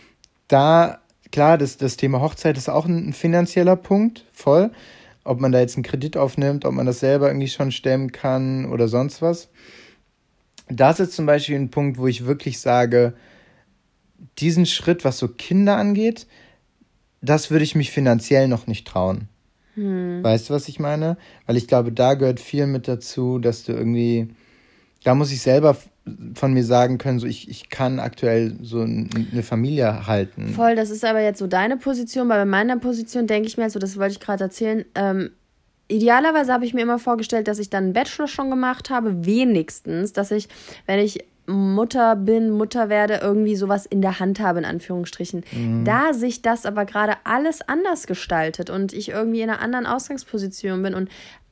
da, 0.49 0.99
klar, 1.31 1.57
das, 1.57 1.77
das 1.77 1.95
Thema 1.95 2.19
Hochzeit 2.19 2.57
ist 2.57 2.69
auch 2.69 2.85
ein, 2.85 3.09
ein 3.09 3.13
finanzieller 3.13 3.77
Punkt, 3.77 4.25
voll. 4.33 4.71
Ob 5.23 5.39
man 5.39 5.51
da 5.51 5.59
jetzt 5.59 5.75
einen 5.75 5.83
Kredit 5.83 6.17
aufnimmt, 6.17 6.65
ob 6.65 6.73
man 6.73 6.85
das 6.85 6.99
selber 6.99 7.27
irgendwie 7.27 7.47
schon 7.47 7.71
stemmen 7.71 8.11
kann 8.11 8.65
oder 8.65 8.87
sonst 8.87 9.21
was. 9.21 9.49
Das 10.67 10.99
ist 10.99 11.13
zum 11.13 11.25
Beispiel 11.25 11.55
ein 11.55 11.69
Punkt, 11.69 11.97
wo 11.97 12.07
ich 12.07 12.25
wirklich 12.25 12.59
sage, 12.59 13.13
diesen 14.39 14.65
Schritt, 14.65 15.03
was 15.03 15.17
so 15.17 15.27
Kinder 15.27 15.77
angeht, 15.77 16.27
das 17.21 17.51
würde 17.51 17.63
ich 17.63 17.75
mich 17.75 17.91
finanziell 17.91 18.47
noch 18.47 18.67
nicht 18.67 18.87
trauen. 18.87 19.27
Hm. 19.75 20.23
Weißt 20.23 20.49
du, 20.49 20.53
was 20.53 20.67
ich 20.67 20.79
meine? 20.79 21.17
Weil 21.45 21.57
ich 21.57 21.67
glaube, 21.67 21.91
da 21.91 22.15
gehört 22.15 22.39
viel 22.39 22.67
mit 22.67 22.87
dazu, 22.87 23.39
dass 23.39 23.63
du 23.63 23.73
irgendwie, 23.73 24.29
da 25.03 25.15
muss 25.15 25.31
ich 25.31 25.41
selber 25.41 25.77
von 26.35 26.53
mir 26.53 26.63
sagen 26.63 26.97
können, 26.97 27.19
so 27.19 27.27
ich, 27.27 27.49
ich 27.49 27.69
kann 27.69 27.99
aktuell 27.99 28.55
so 28.61 28.81
eine 28.81 29.43
Familie 29.43 30.07
halten. 30.07 30.49
Voll, 30.49 30.75
das 30.75 30.89
ist 30.89 31.05
aber 31.05 31.21
jetzt 31.21 31.39
so 31.39 31.47
deine 31.47 31.77
Position, 31.77 32.29
weil 32.29 32.39
bei 32.39 32.45
meiner 32.45 32.77
Position 32.77 33.27
denke 33.27 33.47
ich 33.47 33.57
mir, 33.57 33.69
so 33.69 33.79
das 33.79 33.97
wollte 33.97 34.13
ich 34.13 34.19
gerade 34.19 34.43
erzählen, 34.45 34.85
ähm, 34.95 35.31
idealerweise 35.87 36.53
habe 36.53 36.65
ich 36.65 36.73
mir 36.73 36.81
immer 36.81 36.99
vorgestellt, 36.99 37.47
dass 37.47 37.59
ich 37.59 37.69
dann 37.69 37.85
einen 37.85 37.93
Bachelor 37.93 38.27
schon 38.27 38.49
gemacht 38.49 38.89
habe, 38.89 39.25
wenigstens, 39.25 40.13
dass 40.13 40.31
ich, 40.31 40.47
wenn 40.85 40.99
ich 40.99 41.25
Mutter 41.47 42.15
bin, 42.15 42.49
Mutter 42.51 42.89
werde, 42.89 43.19
irgendwie 43.21 43.55
sowas 43.55 43.85
in 43.85 44.01
der 44.01 44.19
Hand 44.19 44.39
habe, 44.39 44.59
in 44.59 44.65
Anführungsstrichen. 44.65 45.43
Mhm. 45.51 45.83
Da 45.85 46.13
sich 46.13 46.41
das 46.41 46.65
aber 46.65 46.85
gerade 46.85 47.13
alles 47.23 47.61
anders 47.67 48.07
gestaltet 48.07 48.69
und 48.69 48.93
ich 48.93 49.09
irgendwie 49.09 49.41
in 49.41 49.49
einer 49.49 49.59
anderen 49.59 49.85
Ausgangsposition 49.85 50.81
bin 50.83 50.93
und 50.93 51.09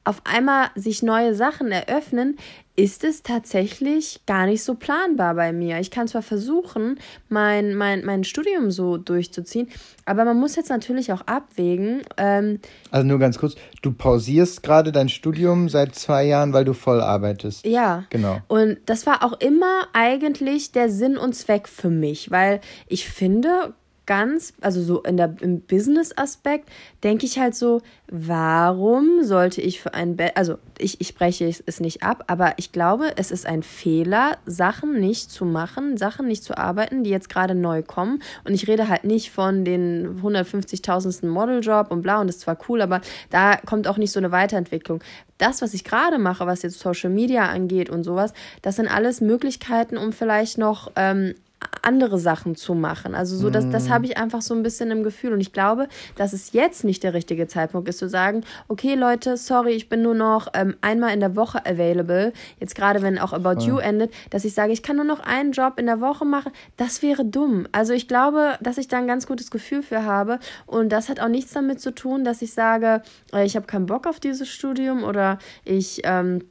auf 0.09 0.23
einmal 0.23 0.69
sich 0.73 1.03
neue 1.03 1.35
Sachen 1.35 1.71
eröffnen, 1.71 2.35
ist 2.75 3.03
es 3.03 3.21
tatsächlich 3.21 4.21
gar 4.25 4.47
nicht 4.47 4.63
so 4.63 4.73
planbar 4.73 5.35
bei 5.35 5.53
mir. 5.53 5.79
Ich 5.79 5.91
kann 5.91 6.07
zwar 6.07 6.23
versuchen, 6.23 6.97
mein, 7.27 7.75
mein, 7.75 8.03
mein 8.03 8.23
Studium 8.23 8.71
so 8.71 8.97
durchzuziehen, 8.97 9.67
aber 10.05 10.25
man 10.25 10.39
muss 10.39 10.55
jetzt 10.55 10.71
natürlich 10.71 11.13
auch 11.13 11.21
abwägen. 11.27 12.01
Ähm, 12.17 12.59
also 12.89 13.05
nur 13.05 13.19
ganz 13.19 13.37
kurz, 13.37 13.53
du 13.83 13.91
pausierst 13.91 14.63
gerade 14.63 14.91
dein 14.91 15.09
Studium 15.09 15.69
seit 15.69 15.93
zwei 15.93 16.23
Jahren, 16.23 16.53
weil 16.53 16.65
du 16.65 16.73
voll 16.73 17.01
arbeitest. 17.01 17.67
Ja. 17.67 18.05
Genau. 18.09 18.39
Und 18.47 18.79
das 18.87 19.05
war 19.05 19.23
auch 19.23 19.39
immer 19.39 19.89
eigentlich 19.93 20.71
der 20.71 20.89
Sinn 20.89 21.19
und 21.19 21.33
Zweck 21.33 21.67
für 21.67 21.91
mich, 21.91 22.31
weil 22.31 22.61
ich 22.87 23.07
finde, 23.07 23.75
ganz, 24.09 24.53
also 24.59 24.81
so 24.81 25.03
in 25.03 25.17
der, 25.17 25.35
im 25.39 25.61
Business-Aspekt, 25.61 26.67
denke 27.03 27.27
ich 27.27 27.37
halt 27.37 27.53
so, 27.53 27.83
warum 28.09 29.23
sollte 29.23 29.61
ich 29.61 29.79
für 29.79 29.93
ein, 29.93 30.15
Be 30.15 30.35
also 30.35 30.57
ich, 30.79 30.99
ich 30.99 31.13
breche 31.13 31.47
es 31.47 31.79
nicht 31.79 32.01
ab, 32.01 32.23
aber 32.25 32.53
ich 32.57 32.71
glaube, 32.71 33.11
es 33.17 33.29
ist 33.29 33.45
ein 33.45 33.61
Fehler, 33.61 34.39
Sachen 34.47 34.99
nicht 34.99 35.29
zu 35.29 35.45
machen, 35.45 35.95
Sachen 35.95 36.27
nicht 36.27 36.43
zu 36.43 36.57
arbeiten, 36.57 37.03
die 37.03 37.11
jetzt 37.11 37.29
gerade 37.29 37.53
neu 37.53 37.83
kommen. 37.83 38.23
Und 38.45 38.55
ich 38.55 38.67
rede 38.67 38.87
halt 38.87 39.03
nicht 39.03 39.29
von 39.29 39.63
den 39.63 40.19
150.000. 40.23 41.27
Modeljob 41.27 41.91
und 41.91 42.01
bla, 42.01 42.19
und 42.19 42.25
das 42.25 42.37
ist 42.37 42.41
zwar 42.41 42.57
cool, 42.67 42.81
aber 42.81 43.01
da 43.29 43.57
kommt 43.57 43.87
auch 43.87 43.97
nicht 43.97 44.11
so 44.11 44.19
eine 44.19 44.31
Weiterentwicklung. 44.31 45.03
Das, 45.37 45.61
was 45.61 45.75
ich 45.75 45.83
gerade 45.83 46.17
mache, 46.17 46.47
was 46.47 46.63
jetzt 46.63 46.79
Social 46.79 47.11
Media 47.11 47.45
angeht 47.45 47.91
und 47.91 48.03
sowas, 48.03 48.33
das 48.63 48.77
sind 48.77 48.87
alles 48.87 49.21
Möglichkeiten, 49.21 49.97
um 49.97 50.13
vielleicht 50.13 50.57
noch 50.57 50.91
ähm, 50.95 51.35
andere 51.81 52.19
Sachen 52.19 52.55
zu 52.55 52.73
machen. 52.73 53.15
Also 53.15 53.35
so, 53.35 53.49
das, 53.49 53.69
das 53.69 53.85
mhm. 53.85 53.89
habe 53.89 54.05
ich 54.05 54.17
einfach 54.17 54.41
so 54.41 54.53
ein 54.53 54.63
bisschen 54.63 54.91
im 54.91 55.03
Gefühl. 55.03 55.33
Und 55.33 55.41
ich 55.41 55.53
glaube, 55.53 55.87
dass 56.15 56.33
es 56.33 56.51
jetzt 56.53 56.83
nicht 56.83 57.03
der 57.03 57.13
richtige 57.13 57.47
Zeitpunkt 57.47 57.89
ist, 57.89 57.97
zu 57.97 58.09
sagen, 58.09 58.43
okay, 58.67 58.95
Leute, 58.95 59.37
sorry, 59.37 59.71
ich 59.71 59.89
bin 59.89 60.01
nur 60.01 60.15
noch 60.15 60.47
ähm, 60.53 60.75
einmal 60.81 61.13
in 61.13 61.19
der 61.19 61.35
Woche 61.35 61.65
available. 61.65 62.33
Jetzt 62.59 62.75
gerade, 62.75 63.01
wenn 63.01 63.19
auch 63.19 63.33
About 63.33 63.61
You 63.61 63.77
endet, 63.77 64.13
dass 64.29 64.45
ich 64.45 64.53
sage, 64.53 64.71
ich 64.71 64.83
kann 64.83 64.95
nur 64.95 65.05
noch 65.05 65.19
einen 65.19 65.51
Job 65.51 65.79
in 65.79 65.85
der 65.85 66.01
Woche 66.01 66.25
machen. 66.25 66.51
Das 66.77 67.01
wäre 67.01 67.25
dumm. 67.25 67.67
Also 67.71 67.93
ich 67.93 68.07
glaube, 68.07 68.57
dass 68.61 68.77
ich 68.77 68.87
da 68.87 68.97
ein 68.97 69.07
ganz 69.07 69.27
gutes 69.27 69.51
Gefühl 69.51 69.83
für 69.83 70.05
habe. 70.05 70.39
Und 70.65 70.89
das 70.89 71.09
hat 71.09 71.19
auch 71.19 71.27
nichts 71.27 71.53
damit 71.53 71.81
zu 71.81 71.93
tun, 71.93 72.23
dass 72.23 72.41
ich 72.41 72.53
sage, 72.53 73.01
äh, 73.33 73.45
ich 73.45 73.55
habe 73.55 73.65
keinen 73.65 73.85
Bock 73.85 74.07
auf 74.07 74.19
dieses 74.19 74.49
Studium 74.49 75.03
oder 75.03 75.39
ich 75.65 76.01
ähm, 76.03 76.41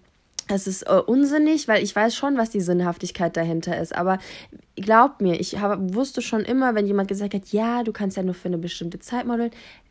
es 0.48 0.66
ist 0.66 0.82
äh, 0.82 1.00
unsinnig, 1.06 1.68
weil 1.68 1.82
ich 1.82 1.94
weiß 1.94 2.14
schon, 2.14 2.36
was 2.36 2.50
die 2.50 2.60
Sinnhaftigkeit 2.60 3.36
dahinter 3.36 3.80
ist. 3.80 3.94
Aber 3.94 4.18
glaubt 4.76 5.20
mir, 5.20 5.38
ich 5.40 5.60
hab, 5.60 5.94
wusste 5.94 6.22
schon 6.22 6.40
immer, 6.40 6.74
wenn 6.74 6.86
jemand 6.86 7.08
gesagt 7.08 7.34
hat, 7.34 7.48
ja, 7.48 7.82
du 7.82 7.92
kannst 7.92 8.16
ja 8.16 8.22
nur 8.22 8.34
für 8.34 8.48
eine 8.48 8.58
bestimmte 8.58 8.98
Zeit 8.98 9.26
modeln, 9.26 9.50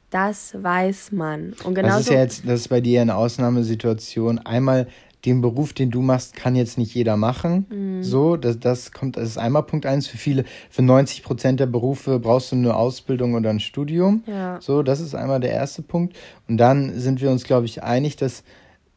das 0.10 0.56
weiß 0.62 1.12
man. 1.12 1.54
Und 1.64 1.76
genau 1.76 1.90
das 1.90 2.02
ist 2.02 2.10
ja 2.10 2.20
jetzt, 2.20 2.44
das 2.48 2.62
ist 2.62 2.68
bei 2.70 2.82
dir 2.82 3.02
eine 3.02 3.16
Ausnahmesituation. 3.16 4.40
Einmal 4.40 4.88
den 5.26 5.42
Beruf, 5.42 5.74
den 5.74 5.92
du 5.92 6.02
machst, 6.02 6.36
kann 6.36 6.56
jetzt 6.56 6.78
nicht 6.78 6.94
jeder 6.94 7.18
machen. 7.18 7.66
Mhm. 7.70 8.04
So, 8.04 8.38
das, 8.38 8.60
das 8.60 8.92
kommt, 8.92 9.18
das 9.18 9.30
ist 9.30 9.38
einmal 9.38 9.64
Punkt 9.64 9.86
eins 9.86 10.08
für 10.08 10.18
viele. 10.18 10.46
Für 10.70 10.84
90 10.84 11.24
Prozent 11.24 11.60
der 11.60 11.66
Berufe 11.66 12.20
brauchst 12.20 12.52
du 12.52 12.56
eine 12.56 12.76
Ausbildung 12.76 13.34
oder 13.34 13.50
ein 13.50 13.60
Studium. 13.60 14.24
Ja. 14.26 14.60
So, 14.62 14.84
das 14.84 15.02
ist 15.02 15.16
einmal 15.16 15.40
der 15.40 15.52
erste 15.52 15.82
Punkt. 15.82 16.16
Und 16.48 16.58
dann 16.58 16.98
sind 17.00 17.20
wir 17.20 17.30
uns, 17.30 17.44
glaube 17.44 17.66
ich, 17.66 17.84
einig, 17.84 18.16
dass 18.16 18.44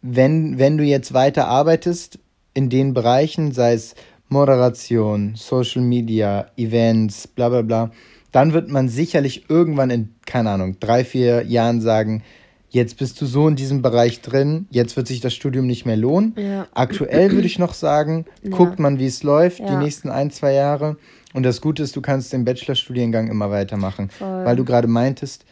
wenn, 0.03 0.59
wenn 0.59 0.79
du 0.79 0.85
jetzt 0.85 1.13
weiter 1.13 1.49
arbeitest 1.49 2.19
in 2.55 2.69
den 2.69 2.95
Bereichen, 2.95 3.53
sei 3.53 3.75
es 3.75 3.95
Moderation, 4.29 5.35
Social 5.37 5.83
Media, 5.83 6.47
Events, 6.57 7.27
bla 7.27 7.49
bla 7.49 7.63
bla, 7.63 7.91
dann 8.33 8.53
wird 8.53 8.69
man 8.69 8.89
sicherlich 8.89 9.51
irgendwann 9.51 9.91
in, 9.91 10.15
keine 10.25 10.51
Ahnung, 10.51 10.77
drei, 10.79 11.05
vier 11.05 11.45
Jahren 11.47 11.81
sagen, 11.81 12.23
jetzt 12.69 12.97
bist 12.99 13.21
du 13.21 13.27
so 13.27 13.49
in 13.49 13.57
diesem 13.57 13.83
Bereich 13.83 14.21
drin, 14.21 14.67
jetzt 14.71 14.97
wird 14.97 15.09
sich 15.09 15.21
das 15.21 15.35
Studium 15.35 15.67
nicht 15.67 15.85
mehr 15.85 15.97
lohnen. 15.97 16.35
Ja. 16.37 16.69
Aktuell 16.73 17.33
würde 17.33 17.47
ich 17.47 17.59
noch 17.59 17.75
sagen, 17.75 18.27
ja. 18.43 18.51
guckt 18.51 18.79
man, 18.79 18.99
wie 18.99 19.07
es 19.07 19.25
läuft, 19.25 19.59
ja. 19.59 19.67
die 19.67 19.85
nächsten 19.85 20.09
ein, 20.09 20.31
zwei 20.31 20.53
Jahre. 20.53 20.97
Und 21.35 21.43
das 21.43 21.61
Gute 21.61 21.83
ist, 21.83 21.97
du 21.97 22.01
kannst 22.01 22.33
den 22.33 22.45
Bachelorstudiengang 22.45 23.29
immer 23.29 23.51
weitermachen. 23.51 24.11
Voll. 24.11 24.45
Weil 24.45 24.57
du 24.57 24.65
gerade 24.65 24.89
meintest, 24.89 25.45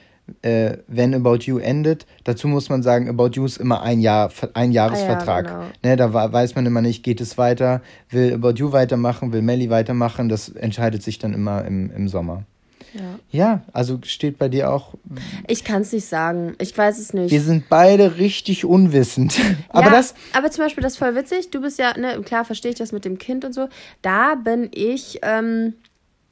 äh, 0.43 0.79
wenn 0.87 1.15
About 1.15 1.39
You 1.45 1.59
endet. 1.59 2.07
Dazu 2.25 2.49
muss 2.49 2.69
man 2.69 2.83
sagen, 2.83 3.09
About 3.09 3.31
You 3.35 3.45
ist 3.45 3.57
immer 3.57 3.83
ein 3.83 4.01
Jahr, 4.01 4.31
ein 4.55 4.73
Jahresvertrag. 4.73 5.47
Ah, 5.47 5.51
ja, 5.51 5.59
genau. 5.59 5.73
ne, 5.83 5.97
da 5.97 6.33
weiß 6.33 6.55
man 6.55 6.67
immer 6.67 6.83
nicht, 6.83 7.03
geht 7.03 7.21
es 7.21 7.39
weiter, 7.39 7.83
will 8.11 8.35
About 8.35 8.55
You 8.57 8.73
weitermachen, 8.73 9.33
will 9.33 9.43
Melly 9.43 9.71
weitermachen. 9.71 10.29
Das 10.29 10.49
entscheidet 10.49 11.03
sich 11.03 11.19
dann 11.19 11.35
immer 11.35 11.65
im, 11.65 11.91
im 11.91 12.09
Sommer. 12.09 12.45
Ja. 12.95 13.19
ja, 13.31 13.63
also 13.73 13.99
steht 14.03 14.39
bei 14.39 14.49
dir 14.49 14.71
auch. 14.73 14.95
Ich 15.47 15.65
kann 15.65 15.83
es 15.83 15.93
nicht 15.93 16.07
sagen. 16.07 16.55
Ich 16.59 16.77
weiß 16.77 16.99
es 16.99 17.13
nicht. 17.13 17.31
Wir 17.31 17.43
sind 17.43 17.69
beide 17.69 18.17
richtig 18.17 18.65
unwissend. 18.65 19.39
aber 19.69 19.89
ja, 19.89 19.93
das. 19.93 20.15
Aber 20.33 20.51
zum 20.51 20.65
Beispiel, 20.65 20.83
das 20.83 20.95
ist 20.95 20.99
voll 20.99 21.15
witzig. 21.15 21.51
Du 21.51 21.61
bist 21.61 21.79
ja, 21.79 21.97
ne, 21.99 22.21
klar 22.23 22.45
verstehe 22.45 22.71
ich 22.71 22.79
das 22.79 22.93
mit 22.93 23.05
dem 23.05 23.19
Kind 23.19 23.45
und 23.45 23.53
so. 23.53 23.69
Da 24.03 24.37
bin 24.37 24.71
ich 24.73 25.21
ähm, 25.23 25.75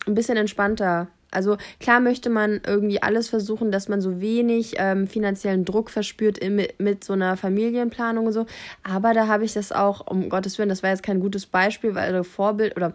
ein 0.06 0.14
bisschen 0.14 0.36
entspannter. 0.36 1.08
Also 1.36 1.58
klar 1.78 2.00
möchte 2.00 2.30
man 2.30 2.60
irgendwie 2.66 3.02
alles 3.02 3.28
versuchen, 3.28 3.70
dass 3.70 3.88
man 3.88 4.00
so 4.00 4.20
wenig 4.20 4.74
ähm, 4.78 5.06
finanziellen 5.06 5.64
Druck 5.64 5.90
verspürt 5.90 6.38
in, 6.38 6.66
mit 6.78 7.04
so 7.04 7.12
einer 7.12 7.36
Familienplanung 7.36 8.26
und 8.26 8.32
so. 8.32 8.46
Aber 8.82 9.12
da 9.12 9.28
habe 9.28 9.44
ich 9.44 9.52
das 9.52 9.70
auch, 9.70 10.06
um 10.06 10.30
Gottes 10.30 10.58
Willen, 10.58 10.70
das 10.70 10.82
war 10.82 10.90
jetzt 10.90 11.02
kein 11.02 11.20
gutes 11.20 11.46
Beispiel, 11.46 11.94
weil 11.94 12.24
Vorbild 12.24 12.74
oder 12.76 12.94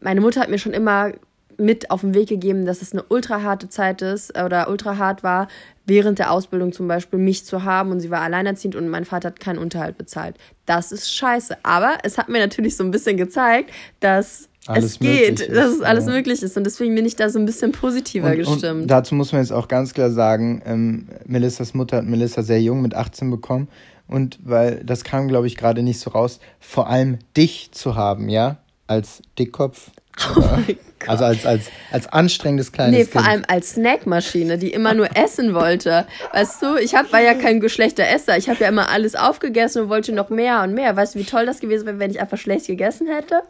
meine 0.00 0.20
Mutter 0.20 0.40
hat 0.40 0.50
mir 0.50 0.58
schon 0.58 0.74
immer 0.74 1.12
mit 1.56 1.90
auf 1.90 2.02
den 2.02 2.14
Weg 2.14 2.28
gegeben, 2.28 2.66
dass 2.66 2.82
es 2.82 2.92
eine 2.92 3.02
ultra 3.08 3.42
harte 3.42 3.68
Zeit 3.68 4.00
ist 4.00 4.36
äh, 4.36 4.44
oder 4.44 4.70
ultra 4.70 4.96
hart 4.96 5.22
war, 5.22 5.48
während 5.86 6.18
der 6.18 6.30
Ausbildung 6.30 6.72
zum 6.72 6.86
Beispiel 6.86 7.18
mich 7.18 7.44
zu 7.44 7.64
haben 7.64 7.90
und 7.90 8.00
sie 8.00 8.10
war 8.10 8.20
alleinerziehend 8.20 8.76
und 8.76 8.88
mein 8.88 9.04
Vater 9.04 9.28
hat 9.28 9.40
keinen 9.40 9.58
Unterhalt 9.58 9.98
bezahlt. 9.98 10.36
Das 10.66 10.92
ist 10.92 11.12
scheiße. 11.12 11.56
Aber 11.64 11.98
es 12.04 12.18
hat 12.18 12.28
mir 12.28 12.38
natürlich 12.38 12.76
so 12.76 12.84
ein 12.84 12.90
bisschen 12.90 13.16
gezeigt, 13.16 13.70
dass 14.00 14.47
alles 14.68 14.92
es 14.92 14.98
geht, 14.98 15.40
ist, 15.40 15.56
dass 15.56 15.70
es 15.72 15.80
alles 15.80 16.06
ja. 16.06 16.12
möglich 16.12 16.42
ist. 16.42 16.56
Und 16.56 16.64
deswegen 16.64 16.94
bin 16.94 17.06
ich 17.06 17.16
da 17.16 17.28
so 17.30 17.38
ein 17.38 17.46
bisschen 17.46 17.72
positiver 17.72 18.30
und, 18.30 18.36
gestimmt. 18.36 18.82
Und 18.82 18.86
dazu 18.86 19.14
muss 19.14 19.32
man 19.32 19.40
jetzt 19.40 19.52
auch 19.52 19.68
ganz 19.68 19.94
klar 19.94 20.10
sagen, 20.10 20.62
ähm, 20.66 21.08
Melissas 21.26 21.74
Mutter 21.74 21.98
hat 21.98 22.04
Melissa 22.04 22.42
sehr 22.42 22.60
jung 22.60 22.82
mit 22.82 22.94
18 22.94 23.30
bekommen. 23.30 23.68
Und 24.06 24.38
weil 24.42 24.82
das 24.84 25.04
kam, 25.04 25.28
glaube 25.28 25.46
ich, 25.46 25.56
gerade 25.56 25.82
nicht 25.82 26.00
so 26.00 26.10
raus, 26.10 26.40
vor 26.60 26.88
allem 26.88 27.18
dich 27.36 27.72
zu 27.72 27.94
haben, 27.94 28.28
ja, 28.28 28.58
als 28.88 29.22
Dickkopf. 29.38 29.90
Oh 30.36 30.42
also 31.06 31.24
als, 31.24 31.46
als, 31.46 31.70
als 31.92 32.12
anstrengendes 32.12 32.72
kleines 32.72 32.98
Nee, 32.98 33.04
vor 33.04 33.22
kind. 33.22 33.32
allem 33.32 33.44
als 33.46 33.74
Snackmaschine, 33.74 34.58
die 34.58 34.72
immer 34.72 34.94
nur 34.94 35.16
essen 35.16 35.54
wollte. 35.54 36.06
Weißt 36.32 36.60
du, 36.60 36.76
ich 36.76 36.94
hab, 36.96 37.12
war 37.12 37.20
ja 37.20 37.34
kein 37.34 37.66
schlechter 37.68 38.04
Esser. 38.08 38.36
Ich 38.36 38.48
habe 38.48 38.60
ja 38.60 38.68
immer 38.68 38.90
alles 38.90 39.14
aufgegessen 39.14 39.82
und 39.82 39.88
wollte 39.88 40.12
noch 40.12 40.28
mehr 40.28 40.62
und 40.62 40.74
mehr. 40.74 40.96
Weißt 40.96 41.14
du, 41.14 41.20
wie 41.20 41.24
toll 41.24 41.46
das 41.46 41.60
gewesen 41.60 41.86
wäre, 41.86 42.00
wenn 42.00 42.10
ich 42.10 42.20
einfach 42.20 42.36
schlecht 42.36 42.66
gegessen 42.66 43.06
hätte? 43.06 43.42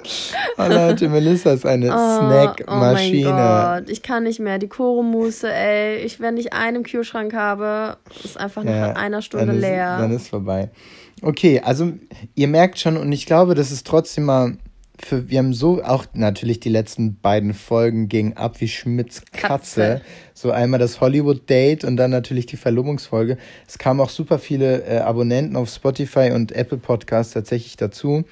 Oh 0.58 0.66
Leute, 0.68 1.08
Melissa 1.08 1.52
ist 1.52 1.64
eine 1.64 1.86
oh, 1.94 2.18
Snackmaschine. 2.18 3.28
Oh 3.28 3.32
mein 3.32 3.80
Gott, 3.80 3.90
ich 3.90 4.02
kann 4.02 4.24
nicht 4.24 4.40
mehr. 4.40 4.58
Die 4.58 4.68
Choromousse, 4.68 5.50
ey. 5.50 5.98
Ich, 6.04 6.20
wenn 6.20 6.36
ich 6.36 6.52
einen 6.52 6.76
im 6.76 6.82
Kühlschrank 6.82 7.32
habe, 7.32 7.96
ist 8.24 8.38
einfach 8.38 8.64
ja, 8.64 8.88
nach 8.88 8.96
einer 8.96 9.22
Stunde 9.22 9.46
dann 9.46 9.56
ist, 9.56 9.62
leer. 9.62 9.98
Dann 9.98 10.12
ist 10.12 10.28
vorbei. 10.28 10.70
Okay, 11.22 11.60
also 11.64 11.92
ihr 12.34 12.48
merkt 12.48 12.78
schon 12.78 12.96
und 12.96 13.10
ich 13.10 13.26
glaube, 13.26 13.54
das 13.54 13.72
ist 13.72 13.86
trotzdem 13.86 14.24
mal 14.24 14.56
für, 15.04 15.28
wir 15.28 15.38
haben 15.38 15.54
so 15.54 15.82
auch 15.82 16.06
natürlich 16.14 16.60
die 16.60 16.68
letzten 16.68 17.18
beiden 17.20 17.54
Folgen 17.54 18.08
gingen 18.08 18.36
ab 18.36 18.60
wie 18.60 18.68
Schmidts 18.68 19.22
Katze. 19.32 19.40
Katze. 19.40 20.00
So 20.34 20.50
einmal 20.50 20.80
das 20.80 21.00
Hollywood 21.00 21.48
Date 21.48 21.84
und 21.84 21.96
dann 21.96 22.10
natürlich 22.10 22.46
die 22.46 22.56
Verlobungsfolge. 22.56 23.38
Es 23.66 23.78
kamen 23.78 24.00
auch 24.00 24.10
super 24.10 24.38
viele 24.38 24.84
äh, 24.84 24.98
Abonnenten 24.98 25.56
auf 25.56 25.68
Spotify 25.68 26.30
und 26.32 26.52
Apple 26.52 26.78
Podcasts 26.78 27.32
tatsächlich 27.32 27.76
dazu. 27.76 28.24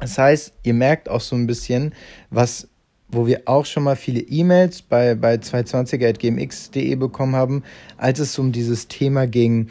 Das 0.00 0.18
heißt, 0.18 0.52
ihr 0.62 0.74
merkt 0.74 1.08
auch 1.08 1.20
so 1.20 1.36
ein 1.36 1.46
bisschen, 1.46 1.94
was 2.30 2.68
wo 3.08 3.26
wir 3.26 3.42
auch 3.46 3.64
schon 3.64 3.84
mal 3.84 3.96
viele 3.96 4.20
E-Mails 4.20 4.82
bei, 4.82 5.14
bei 5.14 5.34
220.gmx.de 5.34 6.96
bekommen 6.96 7.36
haben, 7.36 7.62
als 7.96 8.18
es 8.18 8.38
um 8.38 8.50
dieses 8.50 8.88
Thema 8.88 9.26
ging, 9.26 9.68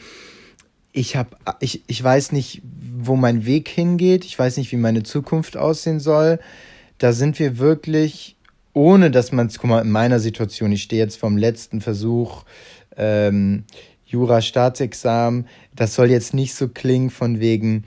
ich 0.93 1.15
habe, 1.15 1.35
ich, 1.59 1.83
ich 1.87 2.01
weiß 2.01 2.31
nicht, 2.31 2.61
wo 2.97 3.15
mein 3.15 3.45
Weg 3.45 3.67
hingeht. 3.67 4.23
Ich 4.23 4.37
weiß 4.37 4.57
nicht, 4.57 4.71
wie 4.71 4.77
meine 4.77 5.03
Zukunft 5.03 5.57
aussehen 5.57 5.99
soll. 5.99 6.39
Da 6.99 7.11
sind 7.11 7.39
wir 7.39 7.57
wirklich, 7.57 8.37
ohne 8.73 9.11
dass 9.11 9.31
man 9.31 9.47
es, 9.47 9.57
guck 9.57 9.71
mal, 9.71 9.81
in 9.81 9.91
meiner 9.91 10.19
Situation, 10.19 10.71
ich 10.71 10.83
stehe 10.83 11.03
jetzt 11.03 11.17
vom 11.17 11.35
letzten 11.35 11.81
Versuch, 11.81 12.43
ähm, 12.95 13.63
Jura-Staatsexamen. 14.05 15.47
Das 15.75 15.95
soll 15.95 16.11
jetzt 16.11 16.35
nicht 16.35 16.53
so 16.53 16.67
klingen 16.67 17.09
von 17.09 17.39
wegen, 17.39 17.85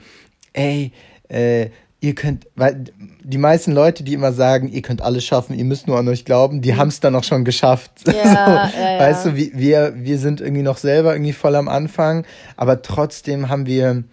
ey, 0.51 0.91
äh, 1.29 1.69
ihr 1.99 2.15
könnt, 2.15 2.47
weil 2.55 2.85
die 3.23 3.37
meisten 3.37 3.71
Leute, 3.71 4.03
die 4.03 4.13
immer 4.13 4.31
sagen, 4.31 4.69
ihr 4.69 4.81
könnt 4.81 5.01
alles 5.01 5.25
schaffen, 5.25 5.57
ihr 5.57 5.65
müsst 5.65 5.87
nur 5.87 5.97
an 5.97 6.07
euch 6.07 6.25
glauben, 6.25 6.61
die 6.61 6.73
mhm. 6.73 6.77
haben 6.77 6.87
es 6.89 6.99
dann 6.99 7.15
auch 7.15 7.23
schon 7.23 7.43
geschafft. 7.43 7.91
Ja, 8.05 8.13
so, 8.13 8.19
ja, 8.77 8.93
ja. 8.93 8.99
Weißt 8.99 9.25
du, 9.25 9.35
wir, 9.35 9.93
wir 9.95 10.19
sind 10.19 10.41
irgendwie 10.41 10.63
noch 10.63 10.77
selber 10.77 11.13
irgendwie 11.13 11.33
voll 11.33 11.55
am 11.55 11.67
Anfang, 11.67 12.25
aber 12.55 12.81
trotzdem 12.81 13.49
haben 13.49 13.65
wir, 13.65 14.03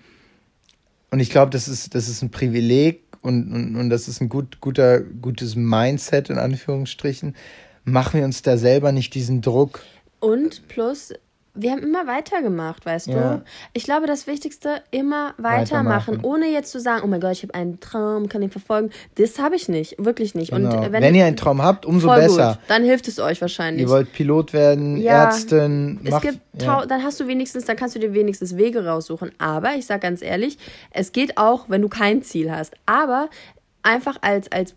und 1.10 1.20
ich 1.20 1.30
glaube, 1.30 1.50
das 1.50 1.68
ist, 1.68 1.94
das 1.94 2.08
ist 2.08 2.22
ein 2.22 2.30
Privileg 2.30 3.02
und, 3.20 3.52
und, 3.52 3.76
und 3.76 3.90
das 3.90 4.08
ist 4.08 4.20
ein 4.20 4.28
gut, 4.28 4.60
guter, 4.60 5.00
gutes 5.00 5.54
Mindset 5.54 6.30
in 6.30 6.38
Anführungsstrichen, 6.38 7.36
machen 7.84 8.18
wir 8.18 8.24
uns 8.24 8.40
da 8.42 8.56
selber 8.56 8.92
nicht 8.92 9.14
diesen 9.14 9.42
Druck. 9.42 9.82
Und 10.20 10.68
plus, 10.68 11.12
wir 11.56 11.70
haben 11.70 11.82
immer 11.82 12.06
weitergemacht, 12.08 12.84
weißt 12.84 13.06
Ja. 13.06 13.36
du? 13.36 13.44
Ich 13.74 13.84
glaube, 13.84 14.06
das 14.08 14.26
Wichtigste, 14.26 14.82
immer 14.90 15.34
Weitermachen. 15.38 16.14
weitermachen, 16.16 16.20
ohne 16.22 16.46
jetzt 16.46 16.72
zu 16.72 16.80
sagen, 16.80 17.02
oh 17.04 17.06
mein 17.06 17.20
Gott, 17.20 17.32
ich 17.32 17.42
habe 17.44 17.54
einen 17.54 17.78
Traum, 17.78 18.28
kann 18.28 18.40
den 18.40 18.50
verfolgen. 18.50 18.90
Das 19.14 19.38
habe 19.38 19.54
ich 19.54 19.68
nicht, 19.68 19.94
wirklich 20.04 20.34
nicht. 20.34 20.50
Genau. 20.50 20.76
Und 20.76 20.84
äh, 20.84 20.92
wenn, 20.92 21.02
wenn, 21.02 21.14
ihr 21.14 21.24
einen 21.26 21.36
Traum 21.36 21.62
habt, 21.62 21.86
umso 21.86 22.08
besser. 22.08 22.58
Gut, 22.58 22.58
dann 22.68 22.82
hilft 22.82 23.06
es 23.06 23.20
euch 23.20 23.40
wahrscheinlich. 23.40 23.82
Ihr 23.82 23.88
wollt 23.88 24.12
Pilot 24.12 24.52
werden, 24.52 24.96
Ja, 24.96 25.26
Ärztin, 25.26 26.00
es 26.02 26.10
macht, 26.10 26.22
gibt 26.22 26.40
ja. 26.60 26.84
dann 26.86 27.04
hast 27.04 27.20
du 27.20 27.28
wenigstens, 27.28 27.64
dann 27.66 27.76
kannst 27.76 27.94
du 27.94 28.00
dir 28.00 28.12
wenigstens 28.14 28.56
Wege 28.56 28.84
raussuchen. 28.84 29.30
Aber 29.38 29.74
ich 29.76 29.86
sag 29.86 30.00
ganz 30.00 30.22
ehrlich, 30.22 30.58
es 30.90 31.12
geht 31.12 31.38
auch, 31.38 31.66
wenn 31.68 31.82
du 31.82 31.88
kein 31.88 32.22
Ziel 32.22 32.50
hast. 32.50 32.74
Aber 32.86 33.28
einfach 33.84 34.16
als, 34.22 34.50
als, 34.50 34.74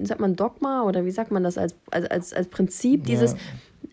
sagt 0.00 0.20
man 0.20 0.36
Dogma 0.36 0.82
oder 0.84 1.04
wie 1.04 1.10
sagt 1.10 1.32
man 1.32 1.42
das, 1.42 1.58
als, 1.58 1.74
als, 1.90 2.06
als, 2.06 2.32
als 2.32 2.46
Prinzip, 2.48 3.04
dieses 3.04 3.34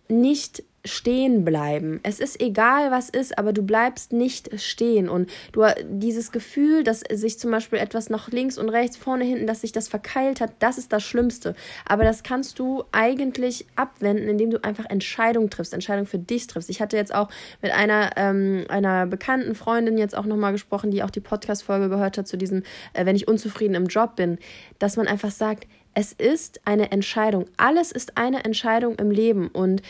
nicht 0.08 0.64
stehen 0.86 1.46
bleiben. 1.46 2.00
Es 2.04 2.20
ist 2.20 2.42
egal, 2.42 2.92
was 2.92 3.10
ist, 3.10 3.38
aber 3.38 3.54
du 3.54 3.62
bleibst 3.62 4.14
nicht 4.14 4.60
stehen. 4.60 5.10
Und 5.10 5.30
du 5.52 5.64
dieses 5.90 6.32
Gefühl, 6.32 6.84
dass 6.84 7.02
sich 7.12 7.38
zum 7.40 7.52
Beispiel 7.52 7.80
etwas 7.80 8.10
nach 8.10 8.30
links 8.30 8.58
und 8.58 8.70
rechts, 8.70 8.98
vorne, 8.98 9.24
hinten, 9.24 9.48
dass 9.48 9.62
sich 9.62 9.72
das 9.72 9.88
verkeilt 9.88 10.42
hat, 10.42 10.54
das 10.60 10.78
ist 10.78 10.92
das 10.92 11.04
Schlimmste. 11.04 11.56
Aber 11.86 12.04
das 12.04 12.24
kannst 12.24 12.60
du 12.60 12.84
eigentlich 12.92 13.66
abwenden, 13.76 14.28
indem 14.28 14.52
du 14.52 14.64
einfach 14.64 14.86
Entscheidungen 14.90 15.50
triffst, 15.50 15.74
Entscheidungen 15.74 16.08
für 16.08 16.20
dich 16.20 16.48
triffst. 16.48 16.70
Ich 16.70 16.82
hatte 16.82 16.98
jetzt 16.98 17.14
auch 17.14 17.30
mit 17.62 17.72
einer, 17.72 18.12
ähm, 18.16 18.66
einer 18.70 19.06
bekannten 19.06 19.56
Freundin 19.56 19.98
jetzt 19.98 20.16
auch 20.16 20.26
nochmal 20.26 20.52
gesprochen, 20.52 20.92
die 20.92 21.04
auch 21.04 21.12
die 21.12 21.20
Podcast-Folge 21.20 21.90
gehört 21.90 22.18
hat 22.18 22.28
zu 22.28 22.38
diesem, 22.38 22.64
äh, 22.94 23.06
wenn 23.06 23.16
ich 23.16 23.28
unzufrieden 23.28 23.76
im 23.76 23.86
Job 23.86 24.16
bin, 24.16 24.40
dass 24.80 24.98
man 24.98 25.08
einfach 25.08 25.32
sagt, 25.32 25.68
es 25.94 26.14
ist 26.14 26.62
eine 26.66 26.92
Entscheidung. 26.92 27.46
Alles 27.58 27.92
ist 27.92 28.18
eine 28.18 28.46
Entscheidung 28.46 28.96
im 28.96 29.12
Leben 29.12 29.50
und 29.50 29.82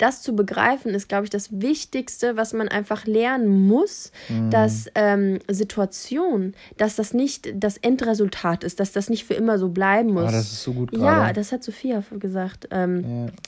das 0.00 0.22
zu 0.22 0.34
begreifen 0.34 0.94
ist, 0.94 1.08
glaube 1.08 1.24
ich, 1.24 1.30
das 1.30 1.60
Wichtigste, 1.60 2.36
was 2.36 2.52
man 2.52 2.68
einfach 2.68 3.06
lernen 3.06 3.48
muss, 3.68 4.12
dass 4.50 4.86
ähm, 4.94 5.38
Situation, 5.48 6.54
dass 6.76 6.96
das 6.96 7.12
nicht 7.14 7.52
das 7.54 7.76
Endresultat 7.76 8.64
ist, 8.64 8.80
dass 8.80 8.92
das 8.92 9.08
nicht 9.10 9.24
für 9.24 9.34
immer 9.34 9.58
so 9.58 9.68
bleiben 9.68 10.12
muss. 10.14 10.28
Ah, 10.28 10.32
das 10.32 10.52
ist 10.52 10.62
so 10.62 10.72
gut 10.72 10.92
Ja, 10.96 10.98
gerade. 11.20 11.32
das 11.34 11.52
hat 11.52 11.62
Sophia 11.62 12.02
gesagt. 12.18 12.68
Ähm, 12.70 13.04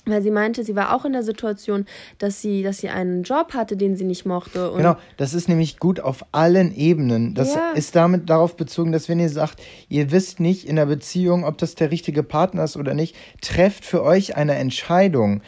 Ja. 0.07 0.13
Weil 0.15 0.23
sie 0.23 0.31
meinte, 0.31 0.65
sie 0.65 0.75
war 0.77 0.95
auch 0.95 1.05
in 1.05 1.13
der 1.13 1.23
Situation, 1.23 1.87
dass 2.19 2.41
sie, 2.41 2.63
dass 2.63 2.79
sie 2.79 2.89
einen 2.89 3.23
Job 3.23 3.55
hatte, 3.55 3.77
den 3.77 3.97
sie 3.97 4.05
nicht 4.05 4.27
mochte. 4.27 4.73
Genau, 4.77 4.97
das 5.17 5.35
ist 5.35 5.49
nämlich 5.49 5.79
gut 5.79 6.01
auf 6.01 6.25
allen 6.33 6.75
Ebenen. 6.75 7.35
Das 7.35 7.55
Ja. 7.55 7.71
ist 7.75 7.95
damit 7.97 8.29
darauf 8.31 8.57
bezogen, 8.57 8.93
dass 8.93 9.09
wenn 9.09 9.21
ihr 9.21 9.29
sagt, 9.31 9.61
ihr 9.89 10.11
wisst 10.11 10.41
nicht 10.41 10.67
in 10.67 10.77
der 10.77 10.87
Beziehung, 10.87 11.45
ob 11.45 11.59
das 11.59 11.75
der 11.75 11.91
richtige 11.91 12.23
Partner 12.23 12.65
ist 12.65 12.77
oder 12.77 12.95
nicht, 12.95 13.17
trefft 13.41 13.85
für 13.85 14.03
euch 14.03 14.37
eine 14.37 14.55
Entscheidung. 14.57 15.41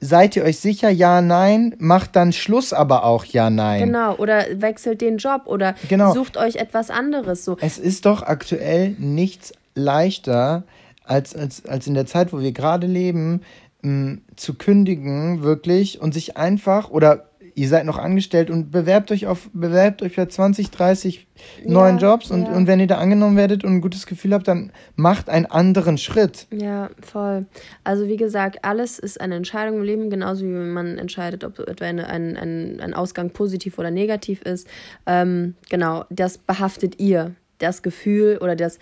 Seid 0.00 0.34
ihr 0.34 0.44
euch 0.44 0.58
sicher, 0.60 0.88
ja, 0.88 1.20
nein, 1.20 1.74
macht 1.78 2.16
dann 2.16 2.32
Schluss 2.32 2.72
aber 2.72 3.04
auch 3.04 3.24
ja, 3.26 3.50
nein. 3.50 3.80
Genau, 3.84 4.14
oder 4.16 4.46
wechselt 4.60 5.00
den 5.02 5.18
Job 5.18 5.42
oder 5.44 5.74
Genau. 5.88 6.14
sucht 6.14 6.38
euch 6.38 6.56
etwas 6.56 6.88
anderes. 6.90 7.44
So. 7.44 7.58
Es 7.60 7.76
ist 7.78 8.06
doch 8.06 8.22
aktuell 8.22 8.96
nichts 8.98 9.52
leichter, 9.74 10.62
als, 11.04 11.34
als, 11.34 11.66
als 11.66 11.86
in 11.86 11.94
der 11.94 12.06
Zeit, 12.06 12.32
wo 12.32 12.40
wir 12.40 12.52
gerade 12.52 12.86
leben, 12.86 13.42
mh, 13.82 14.18
zu 14.36 14.54
kündigen, 14.54 15.42
wirklich, 15.42 16.00
und 16.00 16.14
sich 16.14 16.36
einfach, 16.36 16.90
oder 16.90 17.27
ihr 17.58 17.68
seid 17.68 17.84
noch 17.84 17.98
angestellt 17.98 18.50
und 18.50 18.70
bewerbt 18.70 19.10
euch 19.10 19.26
auf, 19.26 19.50
bewerbt 19.52 20.02
euch 20.02 20.16
bei 20.16 20.26
20, 20.26 20.70
30 20.70 21.26
neuen 21.64 21.98
Jobs 21.98 22.30
und, 22.30 22.44
ja. 22.44 22.52
und 22.52 22.66
wenn 22.66 22.78
ihr 22.78 22.86
da 22.86 22.98
angenommen 22.98 23.36
werdet 23.36 23.64
und 23.64 23.72
ein 23.74 23.80
gutes 23.80 24.06
Gefühl 24.06 24.32
habt, 24.32 24.46
dann 24.46 24.72
macht 24.96 25.28
einen 25.28 25.46
anderen 25.46 25.98
Schritt. 25.98 26.46
Ja, 26.52 26.90
voll. 27.00 27.46
Also 27.84 28.06
wie 28.06 28.16
gesagt, 28.16 28.64
alles 28.64 28.98
ist 28.98 29.20
eine 29.20 29.34
Entscheidung 29.34 29.78
im 29.78 29.82
Leben, 29.82 30.10
genauso 30.10 30.44
wie 30.44 30.48
man 30.48 30.98
entscheidet, 30.98 31.42
ob 31.42 31.58
etwa 31.58 31.84
eine, 31.84 32.06
ein, 32.08 32.36
ein, 32.36 32.80
ein 32.80 32.94
Ausgang 32.94 33.30
positiv 33.30 33.78
oder 33.78 33.90
negativ 33.90 34.42
ist. 34.42 34.68
Ähm, 35.06 35.54
genau, 35.68 36.04
das 36.10 36.38
behaftet 36.38 37.00
ihr. 37.00 37.34
Das 37.58 37.82
Gefühl 37.82 38.38
oder 38.40 38.54
das, 38.54 38.78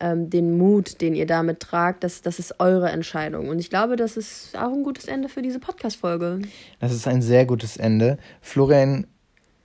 ähm, 0.00 0.30
den 0.30 0.56
Mut, 0.58 1.00
den 1.00 1.14
ihr 1.14 1.26
damit 1.26 1.60
tragt, 1.60 2.04
das, 2.04 2.22
das 2.22 2.38
ist 2.38 2.60
eure 2.60 2.90
Entscheidung. 2.90 3.48
Und 3.48 3.58
ich 3.58 3.70
glaube, 3.70 3.96
das 3.96 4.16
ist 4.16 4.56
auch 4.56 4.72
ein 4.72 4.82
gutes 4.82 5.06
Ende 5.06 5.28
für 5.28 5.42
diese 5.42 5.58
Podcast-Folge. 5.58 6.40
Das 6.80 6.92
ist 6.92 7.06
ein 7.06 7.22
sehr 7.22 7.46
gutes 7.46 7.76
Ende. 7.76 8.18
Florian 8.40 9.06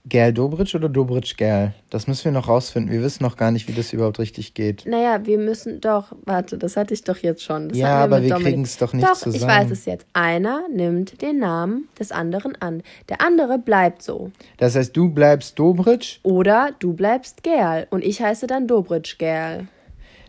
Gerl 0.04 0.32
Dobritsch 0.32 0.74
oder 0.74 0.88
Dobritsch 0.88 1.36
Gerl? 1.36 1.74
Das 1.88 2.08
müssen 2.08 2.24
wir 2.24 2.32
noch 2.32 2.48
rausfinden. 2.48 2.90
Wir 2.90 3.02
wissen 3.02 3.22
noch 3.22 3.36
gar 3.36 3.52
nicht, 3.52 3.68
wie 3.68 3.72
das 3.72 3.92
überhaupt 3.92 4.18
richtig 4.18 4.52
geht. 4.54 4.84
Naja, 4.84 5.24
wir 5.26 5.38
müssen 5.38 5.80
doch, 5.80 6.12
warte, 6.24 6.58
das 6.58 6.76
hatte 6.76 6.92
ich 6.92 7.04
doch 7.04 7.18
jetzt 7.18 7.44
schon. 7.44 7.68
Das 7.68 7.78
Ja, 7.78 7.86
hatten 8.00 8.12
aber 8.12 8.22
wir 8.22 8.30
Dominik. 8.30 8.48
kriegen's 8.52 8.78
doch 8.78 8.92
nicht 8.94 9.06
Doch, 9.06 9.14
zusammen. 9.14 9.36
ich 9.36 9.46
weiß 9.46 9.70
es 9.70 9.84
jetzt. 9.84 10.06
Einer 10.12 10.62
nimmt 10.74 11.22
den 11.22 11.38
Namen 11.38 11.86
des 12.00 12.10
anderen 12.10 12.60
an. 12.60 12.82
Der 13.08 13.20
andere 13.20 13.58
bleibt 13.60 14.02
so. 14.02 14.32
Das 14.56 14.74
heißt, 14.74 14.96
du 14.96 15.08
bleibst 15.08 15.56
Dobritsch 15.56 16.18
Oder 16.24 16.70
du 16.80 16.94
bleibst 16.94 17.44
Gerl 17.44 17.86
und 17.90 18.02
ich 18.02 18.20
heiße 18.20 18.48
dann 18.48 18.66
Dobritsch 18.66 19.18
Gerl. 19.18 19.68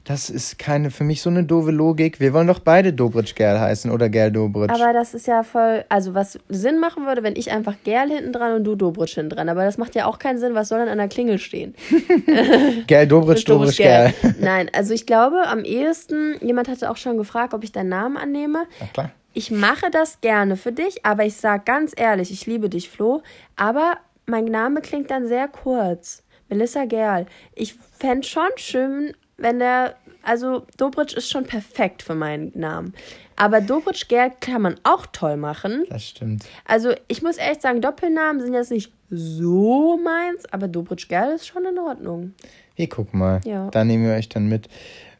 Das 0.05 0.29
ist 0.29 0.59
keine, 0.59 0.91
für 0.91 1.05
mich 1.05 1.21
so 1.21 1.29
eine 1.29 1.45
doofe 1.45 1.71
Logik. 1.71 2.19
Wir 2.19 2.33
wollen 2.33 2.47
doch 2.47 2.59
beide 2.59 2.91
Dobritsch 2.91 3.35
Gerl 3.35 3.57
heißen 3.57 3.89
oder 3.89 4.09
Gerl 4.09 4.31
Dobritsch. 4.33 4.71
Aber 4.71 4.91
das 4.91 5.13
ist 5.13 5.27
ja 5.27 5.43
voll, 5.43 5.85
also 5.87 6.13
was 6.13 6.37
Sinn 6.49 6.79
machen 6.79 7.05
würde, 7.05 7.23
wenn 7.23 7.37
ich 7.37 7.51
einfach 7.51 7.75
Gerl 7.85 8.09
hinten 8.09 8.33
dran 8.33 8.53
und 8.53 8.65
du 8.65 8.75
Dobritsch 8.75 9.15
hinten 9.15 9.29
dran. 9.29 9.47
Aber 9.47 9.63
das 9.63 9.77
macht 9.77 9.95
ja 9.95 10.05
auch 10.05 10.19
keinen 10.19 10.39
Sinn. 10.39 10.55
Was 10.55 10.67
soll 10.67 10.79
denn 10.79 10.89
an 10.89 10.97
der 10.97 11.07
Klingel 11.07 11.39
stehen? 11.39 11.73
Gerl 12.87 13.07
Dobritsch, 13.07 13.47
Dobritsch 13.47 13.77
Gerl. 13.77 14.13
Nein, 14.41 14.69
also 14.73 14.93
ich 14.93 15.05
glaube 15.05 15.47
am 15.47 15.63
ehesten, 15.63 16.35
jemand 16.41 16.67
hatte 16.67 16.91
auch 16.91 16.97
schon 16.97 17.17
gefragt, 17.17 17.53
ob 17.53 17.63
ich 17.63 17.71
deinen 17.71 17.89
Namen 17.89 18.17
annehme. 18.17 18.65
Na 18.81 18.87
klar. 18.87 19.11
Ich 19.33 19.51
mache 19.51 19.89
das 19.89 20.19
gerne 20.19 20.57
für 20.57 20.73
dich, 20.73 21.05
aber 21.05 21.25
ich 21.25 21.37
sag 21.37 21.65
ganz 21.65 21.93
ehrlich, 21.95 22.29
ich 22.29 22.45
liebe 22.45 22.69
dich, 22.69 22.89
Flo. 22.89 23.23
Aber 23.55 23.97
mein 24.25 24.45
Name 24.45 24.81
klingt 24.81 25.09
dann 25.09 25.27
sehr 25.27 25.47
kurz. 25.47 26.23
Melissa 26.49 26.85
Gerl. 26.85 27.25
Ich 27.55 27.75
fände 27.97 28.27
schon 28.27 28.49
schön, 28.57 29.13
wenn 29.43 29.59
der. 29.59 29.95
Also, 30.25 30.65
Dobritsch 30.77 31.13
ist 31.15 31.29
schon 31.29 31.43
perfekt 31.43 32.01
für 32.01 32.15
meinen 32.15 32.53
Namen. 32.55 32.93
Aber 33.35 33.59
Dobritsch 33.59 34.07
Gerl 34.07 34.31
kann 34.39 34.61
man 34.61 34.75
auch 34.83 35.05
toll 35.07 35.35
machen. 35.35 35.83
Das 35.89 36.07
stimmt. 36.07 36.45
Also, 36.65 36.93
ich 37.09 37.21
muss 37.21 37.37
echt 37.37 37.61
sagen, 37.61 37.81
Doppelnamen 37.81 38.41
sind 38.41 38.53
jetzt 38.53 38.71
nicht 38.71 38.93
so 39.09 39.99
meins, 40.01 40.45
aber 40.51 40.69
Dobritsch 40.69 41.09
Gerl 41.09 41.33
ist 41.33 41.45
schon 41.45 41.65
in 41.65 41.77
Ordnung. 41.77 42.33
Wir 42.77 42.87
gucken 42.87 43.19
mal. 43.19 43.41
Ja. 43.43 43.69
Da 43.69 43.83
nehmen 43.83 44.05
wir 44.05 44.13
euch 44.13 44.29
dann 44.29 44.47
mit. 44.47 44.69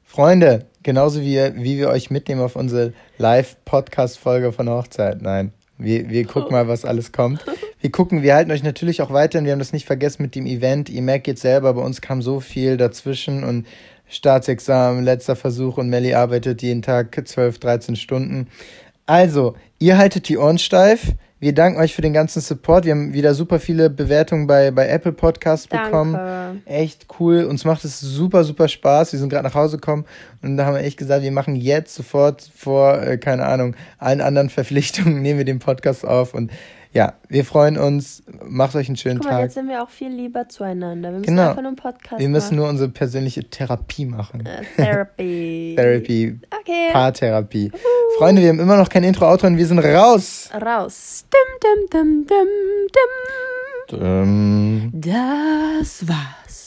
Freunde, 0.05 0.67
genauso 0.84 1.21
wie, 1.21 1.38
wie 1.55 1.78
wir 1.78 1.89
euch 1.89 2.09
mitnehmen 2.11 2.41
auf 2.41 2.55
unsere 2.55 2.93
Live-Podcast-Folge 3.17 4.53
von 4.53 4.69
Hochzeit. 4.69 5.21
Nein, 5.21 5.51
wir, 5.78 6.09
wir 6.09 6.26
gucken 6.26 6.51
mal, 6.51 6.67
was 6.67 6.86
alles 6.86 7.11
kommt. 7.11 7.43
Wir 7.82 7.91
gucken, 7.91 8.24
wir 8.24 8.34
halten 8.34 8.49
euch 8.49 8.63
natürlich 8.63 9.01
auch 9.01 9.11
weiterhin. 9.11 9.43
Wir 9.43 9.51
haben 9.51 9.59
das 9.59 9.74
nicht 9.74 9.86
vergessen 9.86 10.21
mit 10.21 10.36
dem 10.36 10.45
Event. 10.45 10.89
Ihr 10.89 11.01
merkt 11.01 11.28
jetzt 11.28 11.41
selber, 11.41 11.74
bei 11.74 11.82
uns 11.82 11.99
kam 11.99 12.21
so 12.21 12.39
viel 12.39 12.78
dazwischen 12.78 13.43
und 13.43 13.67
Staatsexamen, 14.14 15.03
letzter 15.03 15.36
Versuch 15.36 15.78
und 15.78 15.89
Melly 15.89 16.14
arbeitet 16.14 16.61
jeden 16.61 16.82
Tag 16.82 17.20
12, 17.28 17.59
13 17.59 17.95
Stunden. 17.95 18.47
Also, 19.05 19.55
ihr 19.80 19.97
haltet 19.97 20.30
die 20.30 20.38
Ohren 20.38 20.59
steif. 20.59 21.14
Wir 21.39 21.53
danken 21.53 21.82
euch 21.82 21.93
für 21.93 22.01
den 22.01 22.14
ganzen 22.14 22.41
Support. 22.41 22.86
Wir 22.86 22.93
haben 22.93 23.14
wieder 23.14 23.34
super 23.34 23.59
viele 23.59 23.89
Bewertungen 23.89 24.47
bei, 24.47 24.72
bei 24.72 24.88
Apple 24.88 25.11
Podcasts 25.11 25.68
Danke. 25.68 25.88
bekommen. 25.88 26.61
Echt 26.64 27.07
cool. 27.20 27.43
Uns 27.43 27.66
macht 27.66 27.84
es 27.84 27.99
super, 27.99 28.45
super 28.45 28.70
Spaß. 28.70 29.11
Wir 29.11 29.20
sind 29.20 29.28
gerade 29.28 29.45
nach 29.49 29.55
Hause 29.55 29.76
gekommen 29.76 30.05
und 30.41 30.55
da 30.55 30.66
haben 30.66 30.76
wir 30.76 30.84
echt 30.84 30.97
gesagt, 30.97 31.22
wir 31.22 31.32
machen 31.34 31.57
jetzt 31.57 31.95
sofort 31.95 32.49
vor, 32.55 33.01
äh, 33.01 33.18
keine 33.18 33.45
Ahnung, 33.45 33.76
allen 33.97 34.22
anderen 34.22 34.49
Verpflichtungen, 34.49 35.22
nehmen 35.22 35.39
wir 35.39 35.45
den 35.45 35.59
Podcast 35.59 36.05
auf 36.05 36.34
und 36.34 36.49
ja, 36.94 37.14
wir 37.28 37.44
freuen 37.44 37.78
uns. 37.78 38.22
Macht 38.46 38.76
euch 38.76 38.88
einen 38.88 38.98
schönen 38.98 39.18
Guck 39.20 39.26
mal, 39.26 39.32
Tag. 39.32 39.41
jetzt 39.44 39.54
sind 39.56 39.68
wir 39.68 39.82
auch 39.84 39.89
viel 39.89 40.10
lieber 40.10 40.48
zueinander. 40.48 41.10
Wir 41.12 41.20
müssen 41.20 41.36
Genau. 41.36 41.50
einfach 41.50 41.62
nur 41.62 41.68
einen 41.70 41.76
Podcast 41.76 42.20
Wir 42.20 42.30
müssen 42.30 42.46
machen. 42.50 42.58
nur 42.58 42.70
unsere 42.70 42.89
persönliche 42.89 43.50
Therapie 43.50 44.06
machen. 44.06 44.46
Äh, 44.46 44.62
Therapy. 44.76 45.74
Therapy, 45.78 46.39
Okay. 46.62 46.89
Paartherapie. 46.91 47.72
Freunde, 48.18 48.41
wir 48.41 48.50
haben 48.50 48.60
immer 48.60 48.78
noch 48.78 48.89
kein 48.89 49.04
Intro-Outro 49.04 49.48
und 49.48 49.58
wir 49.58 49.66
sind 49.66 49.80
raus. 49.80 50.50
Raus. 50.54 51.26
Dim, 51.34 51.89
dim, 51.91 52.26
dim, 52.28 52.88
dim. 52.91 54.00
Ähm. 54.02 54.91
Das 54.94 56.08
war's. 56.08 56.62